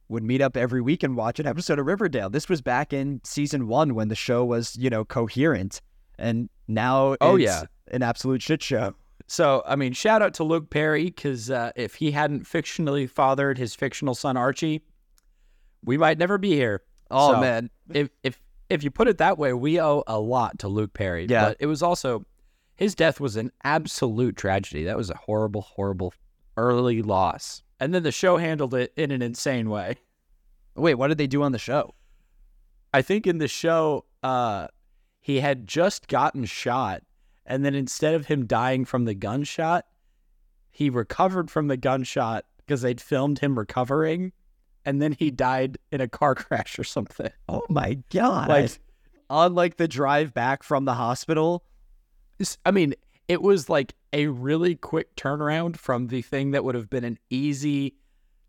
would 0.08 0.22
meet 0.22 0.40
up 0.40 0.56
every 0.56 0.80
week 0.80 1.02
and 1.02 1.16
watch 1.16 1.38
an 1.38 1.46
episode 1.46 1.78
of 1.78 1.84
Riverdale. 1.86 2.30
This 2.30 2.48
was 2.48 2.62
back 2.62 2.92
in 2.94 3.20
season 3.24 3.66
one 3.68 3.94
when 3.94 4.08
the 4.08 4.14
show 4.14 4.42
was, 4.44 4.74
you 4.76 4.88
know, 4.88 5.04
coherent. 5.04 5.82
And 6.20 6.48
now 6.68 7.16
Oh, 7.20 7.36
yeah. 7.36 7.64
an 7.90 8.02
absolute 8.02 8.42
shit 8.42 8.62
show. 8.62 8.94
So, 9.26 9.62
I 9.66 9.76
mean, 9.76 9.92
shout 9.92 10.22
out 10.22 10.34
to 10.34 10.44
Luke 10.44 10.70
Perry 10.70 11.04
because 11.04 11.50
uh, 11.50 11.70
if 11.76 11.94
he 11.94 12.10
hadn't 12.10 12.44
fictionally 12.44 13.08
fathered 13.08 13.58
his 13.58 13.74
fictional 13.74 14.14
son 14.14 14.36
Archie, 14.36 14.82
we 15.84 15.96
might 15.96 16.18
never 16.18 16.36
be 16.38 16.50
here. 16.50 16.82
Oh 17.10 17.32
So, 17.34 17.40
man. 17.40 17.70
if 17.92 18.08
if 18.22 18.40
if 18.68 18.84
you 18.84 18.90
put 18.90 19.08
it 19.08 19.18
that 19.18 19.38
way, 19.38 19.52
we 19.52 19.80
owe 19.80 20.02
a 20.06 20.18
lot 20.20 20.58
to 20.60 20.68
Luke 20.68 20.92
Perry. 20.94 21.26
Yeah. 21.28 21.48
But 21.48 21.56
it 21.60 21.66
was 21.66 21.82
also 21.82 22.24
his 22.76 22.94
death 22.94 23.18
was 23.20 23.36
an 23.36 23.50
absolute 23.64 24.36
tragedy. 24.36 24.84
That 24.84 24.96
was 24.96 25.10
a 25.10 25.16
horrible, 25.16 25.62
horrible 25.62 26.12
early 26.56 27.02
loss. 27.02 27.62
And 27.78 27.94
then 27.94 28.02
the 28.02 28.12
show 28.12 28.36
handled 28.36 28.74
it 28.74 28.92
in 28.96 29.10
an 29.10 29.22
insane 29.22 29.70
way. 29.70 29.96
Wait, 30.76 30.94
what 30.94 31.08
did 31.08 31.18
they 31.18 31.26
do 31.26 31.42
on 31.42 31.52
the 31.52 31.58
show? 31.58 31.94
I 32.92 33.02
think 33.02 33.26
in 33.26 33.38
the 33.38 33.48
show, 33.48 34.04
uh, 34.22 34.68
he 35.20 35.40
had 35.40 35.66
just 35.66 36.08
gotten 36.08 36.44
shot, 36.44 37.02
and 37.44 37.64
then 37.64 37.74
instead 37.74 38.14
of 38.14 38.26
him 38.26 38.46
dying 38.46 38.84
from 38.84 39.04
the 39.04 39.14
gunshot, 39.14 39.84
he 40.70 40.90
recovered 40.90 41.50
from 41.50 41.68
the 41.68 41.76
gunshot 41.76 42.44
because 42.58 42.82
they'd 42.82 43.00
filmed 43.00 43.38
him 43.38 43.58
recovering, 43.58 44.32
and 44.84 45.00
then 45.02 45.12
he 45.12 45.30
died 45.30 45.78
in 45.92 46.00
a 46.00 46.08
car 46.08 46.34
crash 46.36 46.78
or 46.78 46.84
something. 46.84 47.30
Oh 47.48 47.64
my 47.68 47.98
god. 48.10 48.48
Like, 48.48 48.78
on 49.28 49.54
like 49.54 49.76
the 49.76 49.88
drive 49.88 50.34
back 50.34 50.62
from 50.62 50.84
the 50.84 50.94
hospital. 50.94 51.64
I 52.66 52.72
mean, 52.72 52.94
it 53.28 53.40
was 53.40 53.68
like 53.68 53.94
a 54.12 54.26
really 54.26 54.74
quick 54.74 55.14
turnaround 55.14 55.76
from 55.76 56.08
the 56.08 56.22
thing 56.22 56.50
that 56.50 56.64
would 56.64 56.74
have 56.74 56.90
been 56.90 57.04
an 57.04 57.18
easy 57.30 57.94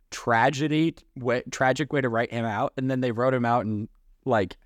tragedy 0.10 0.96
way, 1.16 1.44
tragic 1.52 1.94
way 1.94 2.02
to 2.02 2.10
write 2.10 2.32
him 2.32 2.46
out, 2.46 2.74
and 2.78 2.90
then 2.90 3.02
they 3.02 3.12
wrote 3.12 3.34
him 3.34 3.46
out 3.46 3.66
in 3.66 3.88
like 4.26 4.58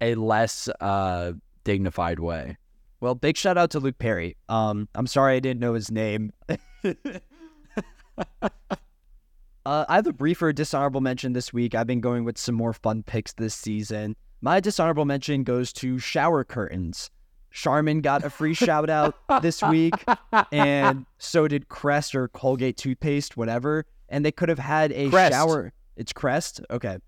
a 0.00 0.14
less 0.16 0.68
uh, 0.80 1.32
dignified 1.64 2.18
way. 2.20 2.56
Well, 3.00 3.14
big 3.14 3.36
shout 3.36 3.56
out 3.56 3.70
to 3.70 3.80
Luke 3.80 3.98
Perry. 3.98 4.36
Um, 4.48 4.88
I'm 4.94 5.06
sorry 5.06 5.36
I 5.36 5.40
didn't 5.40 5.60
know 5.60 5.74
his 5.74 5.90
name. 5.90 6.32
uh, 6.84 7.04
I 9.64 9.94
have 9.96 10.06
a 10.06 10.12
briefer 10.12 10.52
dishonorable 10.52 11.00
mention 11.00 11.32
this 11.32 11.52
week. 11.52 11.74
I've 11.74 11.86
been 11.86 12.00
going 12.00 12.24
with 12.24 12.36
some 12.36 12.54
more 12.54 12.74
fun 12.74 13.02
picks 13.02 13.32
this 13.32 13.54
season. 13.54 14.16
My 14.42 14.60
dishonorable 14.60 15.06
mention 15.06 15.44
goes 15.44 15.72
to 15.74 15.98
shower 15.98 16.44
curtains. 16.44 17.10
Charmin 17.52 18.00
got 18.00 18.24
a 18.24 18.30
free 18.30 18.54
shout 18.54 18.88
out 18.88 19.14
this 19.42 19.62
week, 19.62 19.94
and 20.52 21.04
so 21.18 21.48
did 21.48 21.68
Crest 21.68 22.14
or 22.14 22.28
Colgate 22.28 22.76
toothpaste, 22.76 23.36
whatever. 23.36 23.86
And 24.08 24.24
they 24.24 24.32
could 24.32 24.48
have 24.48 24.58
had 24.58 24.92
a 24.92 25.08
Crest. 25.08 25.32
shower. 25.32 25.72
It's 25.96 26.12
Crest? 26.12 26.60
Okay. 26.70 26.98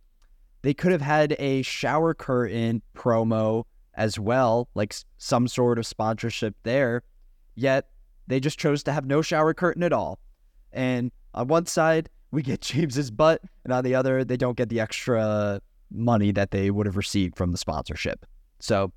They 0.62 0.74
could 0.74 0.92
have 0.92 1.00
had 1.00 1.34
a 1.38 1.62
shower 1.62 2.14
curtain 2.14 2.82
promo 2.96 3.64
as 3.94 4.19
well, 4.19 4.69
like 4.74 4.94
some 5.19 5.48
sort 5.48 5.78
of 5.78 5.86
sponsorship 5.86 6.55
there. 6.62 7.02
Yet 7.55 7.89
they 8.27 8.40
just 8.40 8.59
chose 8.59 8.82
to 8.85 8.93
have 8.93 9.06
no 9.06 9.23
shower 9.23 9.55
curtain 9.55 9.82
at 9.82 9.93
all. 9.93 10.19
And 10.73 11.10
on 11.35 11.48
one 11.48 11.66
side, 11.66 12.09
we 12.31 12.43
get 12.43 12.60
James's 12.62 13.10
butt, 13.10 13.43
and 13.64 13.73
on 13.73 13.85
the 13.85 13.94
other, 13.94 14.24
they 14.24 14.36
don't 14.36 14.56
get 14.56 14.69
the 14.69 14.81
extra 14.81 15.60
money 15.90 16.32
that 16.32 16.51
they 16.51 16.70
would 16.70 16.86
have 16.86 16.97
received 16.97 17.36
from 17.36 17.52
the 17.52 17.59
sponsorship. 17.59 18.24
So 18.60 18.93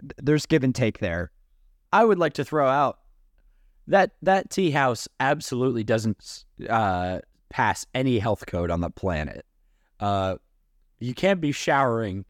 th- 0.00 0.12
there's 0.18 0.46
give 0.46 0.64
and 0.64 0.74
take 0.74 0.98
there. 0.98 1.30
I 1.92 2.04
would 2.04 2.18
like 2.18 2.32
to 2.34 2.44
throw 2.44 2.68
out 2.68 2.98
that 3.86 4.12
that 4.22 4.50
tea 4.50 4.70
house 4.70 5.08
absolutely 5.20 5.84
doesn't 5.84 6.44
uh, 6.68 7.18
pass 7.50 7.84
any 7.94 8.18
health 8.18 8.46
code 8.46 8.70
on 8.70 8.80
the 8.80 8.90
planet. 8.90 9.44
Uh, 10.00 10.36
you 10.98 11.14
can't 11.14 11.40
be 11.40 11.52
showering 11.52 12.24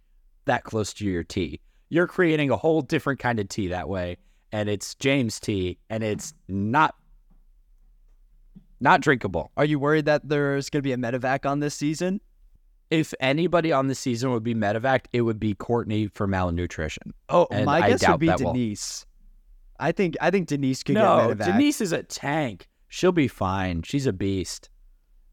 that 0.47 0.65
close 0.65 0.93
to 0.95 1.05
your 1.05 1.23
tea. 1.23 1.61
You're 1.93 2.07
creating 2.07 2.49
a 2.49 2.57
whole 2.57 2.81
different 2.81 3.21
kind 3.21 3.39
of 3.39 3.51
tea 3.51 3.69
that 3.69 3.87
way, 3.87 4.17
and 4.51 4.71
it's 4.71 4.95
James 4.95 5.39
tea, 5.39 5.77
and 5.91 6.03
it's 6.03 6.33
not 6.49 6.95
not 8.81 9.03
drinkable. 9.03 9.51
Are 9.59 9.67
you 9.67 9.79
worried 9.79 10.07
that 10.07 10.27
there's 10.27 10.71
going 10.71 10.79
to 10.79 10.83
be 10.83 10.93
a 10.93 10.97
medevac 10.97 11.45
on 11.45 11.61
this 11.61 11.75
season? 11.75 12.23
If 12.91 13.13
anybody 13.21 13.73
on 13.73 13.89
the 13.89 13.95
season 13.95 14.33
would 14.33 14.43
be 14.43 14.55
medevac, 14.55 15.01
it 15.13 15.21
would 15.21 15.39
be 15.39 15.53
Courtney 15.53 16.07
for 16.07 16.27
malnutrition. 16.27 17.13
Oh, 17.29 17.47
And 17.51 17.67
my 17.67 17.81
I 17.83 17.91
guess 17.91 18.09
would 18.09 18.19
be 18.21 18.29
that 18.29 18.41
will- 18.41 18.55
Denise. 18.55 19.05
I 19.79 19.93
think 19.93 20.17
I 20.19 20.31
think 20.31 20.49
Denise 20.49 20.83
could 20.83 20.95
no, 20.95 21.29
get 21.29 21.37
medevac. 21.37 21.47
No, 21.47 21.53
Denise 21.53 21.83
is 21.83 21.93
a 21.93 22.03
tank. 22.05 22.69
She'll 22.89 23.13
be 23.13 23.29
fine. 23.29 23.83
She's 23.83 24.07
a 24.07 24.15
beast. 24.15 24.71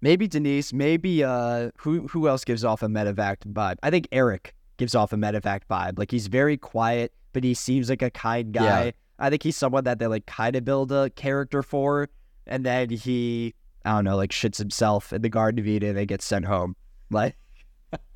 Maybe 0.02 0.28
Denise. 0.28 0.74
Maybe 0.74 1.24
uh, 1.24 1.72
who 1.78 2.06
who 2.10 2.28
else 2.28 2.44
gives 2.44 2.66
off 2.66 2.84
a 2.84 2.88
medevac 2.88 3.38
vibe? 3.48 3.78
I 3.82 3.90
think 3.92 4.10
Erik 4.12 4.56
gives 4.80 4.96
off 4.96 5.14
a 5.14 5.16
medevac 5.16 5.62
vibe. 5.70 6.00
Like 6.00 6.10
he's 6.10 6.26
very 6.26 6.58
quiet, 6.58 7.14
but 7.34 7.44
he 7.44 7.54
seems 7.54 7.90
like 7.92 8.02
a 8.02 8.10
kind 8.10 8.52
guy. 8.52 8.86
Yeah. 8.86 8.92
I 9.20 9.30
think 9.30 9.44
he's 9.44 9.58
someone 9.58 9.84
that 9.84 10.00
they 10.00 10.08
like 10.08 10.26
kind 10.26 10.56
of 10.56 10.66
build 10.66 10.92
a 10.92 11.12
character 11.12 11.62
for, 11.62 12.10
and 12.48 12.66
then 12.66 12.90
he 12.90 13.54
I 13.86 13.92
don't 13.92 14.06
know 14.06 14.16
like 14.16 14.32
shits 14.32 14.58
himself 14.58 15.14
in 15.14 15.22
the 15.22 15.30
Garden 15.30 15.60
of 15.60 15.68
Eden 15.68 15.96
and 15.96 16.08
gets 16.08 16.26
sent 16.26 16.46
home. 16.46 16.76
Like 17.12 17.36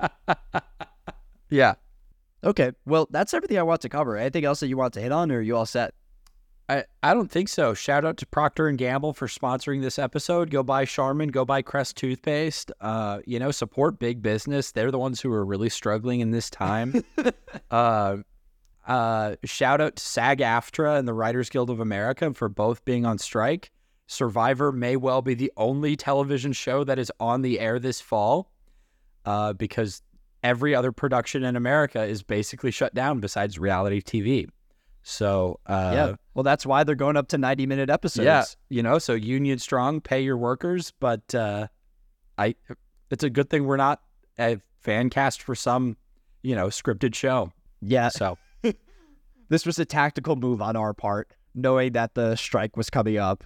Yeah. 1.50 1.74
okay, 2.42 2.72
well 2.86 3.06
that's 3.10 3.32
everything 3.34 3.58
I 3.58 3.62
want 3.62 3.82
to 3.82 3.88
cover. 3.88 4.16
Anything 4.16 4.44
else 4.44 4.60
that 4.60 4.68
you 4.68 4.76
want 4.76 4.94
to 4.94 5.00
hit 5.00 5.12
on, 5.12 5.30
or 5.30 5.36
are 5.38 5.42
you 5.42 5.56
all 5.56 5.66
set? 5.66 5.94
I, 6.68 6.84
I 7.02 7.12
don't 7.12 7.30
think 7.30 7.48
so. 7.48 7.74
Shout 7.74 8.04
out 8.04 8.16
to 8.18 8.26
Procter 8.26 8.68
and 8.68 8.78
Gamble 8.78 9.12
for 9.12 9.26
sponsoring 9.26 9.82
this 9.82 9.98
episode. 9.98 10.50
Go 10.50 10.62
buy 10.62 10.86
Charmin, 10.86 11.28
go 11.28 11.44
buy 11.44 11.60
Crest 11.60 11.96
toothpaste. 11.96 12.72
Uh, 12.80 13.20
you 13.26 13.38
know, 13.38 13.50
support 13.50 13.98
big 13.98 14.22
business. 14.22 14.72
They're 14.72 14.90
the 14.90 14.98
ones 14.98 15.20
who 15.20 15.30
are 15.32 15.44
really 15.44 15.68
struggling 15.68 16.20
in 16.20 16.30
this 16.30 16.48
time. 16.48 17.04
uh, 17.70 18.16
uh, 18.86 19.36
shout 19.44 19.80
out 19.80 19.96
to 19.96 20.02
SAG-AFTRA 20.02 20.98
and 20.98 21.06
the 21.06 21.12
Writers 21.12 21.50
Guild 21.50 21.68
of 21.68 21.80
America 21.80 22.32
for 22.32 22.48
both 22.48 22.84
being 22.84 23.04
on 23.04 23.18
strike. 23.18 23.70
Survivor 24.06 24.72
may 24.72 24.96
well 24.96 25.22
be 25.22 25.34
the 25.34 25.52
only 25.56 25.96
television 25.96 26.52
show 26.52 26.84
that 26.84 26.98
is 26.98 27.10
on 27.20 27.42
the 27.42 27.60
air 27.60 27.78
this 27.78 28.00
fall, 28.00 28.50
uh, 29.24 29.52
because 29.54 30.02
every 30.42 30.74
other 30.74 30.92
production 30.92 31.44
in 31.44 31.56
America 31.56 32.02
is 32.04 32.22
basically 32.22 32.70
shut 32.70 32.94
down 32.94 33.20
besides 33.20 33.58
reality 33.58 34.02
TV. 34.02 34.48
So 35.06 35.60
uh, 35.66 35.92
yeah. 35.94 36.14
Well, 36.34 36.42
that's 36.42 36.64
why 36.66 36.82
they're 36.82 36.94
going 36.94 37.16
up 37.16 37.28
to 37.28 37.38
ninety 37.38 37.66
minute 37.66 37.90
episodes. 37.90 38.24
yeah, 38.24 38.44
you 38.70 38.82
know, 38.82 38.98
so 38.98 39.12
union 39.12 39.58
strong, 39.58 40.00
pay 40.00 40.22
your 40.22 40.36
workers, 40.38 40.92
but 40.98 41.34
uh, 41.34 41.68
I, 42.38 42.54
it's 43.10 43.22
a 43.22 43.30
good 43.30 43.50
thing 43.50 43.66
we're 43.66 43.76
not 43.76 44.00
a 44.38 44.58
fan 44.80 45.10
cast 45.10 45.42
for 45.42 45.54
some, 45.54 45.96
you 46.42 46.54
know, 46.56 46.66
scripted 46.68 47.14
show. 47.14 47.52
Yeah. 47.80 48.08
So 48.08 48.38
This 49.50 49.66
was 49.66 49.78
a 49.78 49.84
tactical 49.84 50.36
move 50.36 50.62
on 50.62 50.74
our 50.74 50.94
part, 50.94 51.30
knowing 51.54 51.92
that 51.92 52.14
the 52.14 52.34
strike 52.36 52.76
was 52.76 52.88
coming 52.88 53.18
up. 53.18 53.44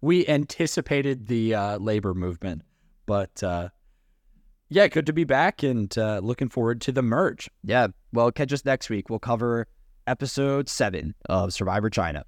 we 0.00 0.26
anticipated 0.26 1.28
the 1.28 1.54
uh, 1.54 1.78
labor 1.78 2.14
movement, 2.14 2.62
but 3.06 3.42
uh, 3.44 3.68
yeah, 4.68 4.88
good 4.88 5.06
to 5.06 5.12
be 5.12 5.22
back 5.24 5.62
and 5.62 5.96
uh, 5.96 6.18
looking 6.22 6.48
forward 6.48 6.80
to 6.82 6.92
the 6.92 7.02
merge. 7.02 7.48
Yeah. 7.62 7.88
Well, 8.12 8.32
catch 8.32 8.52
us 8.52 8.64
next 8.64 8.90
week. 8.90 9.08
We'll 9.08 9.20
cover 9.20 9.68
episode 10.06 10.68
seven 10.68 11.14
of 11.28 11.52
Survivor 11.52 11.90
China. 11.90 12.24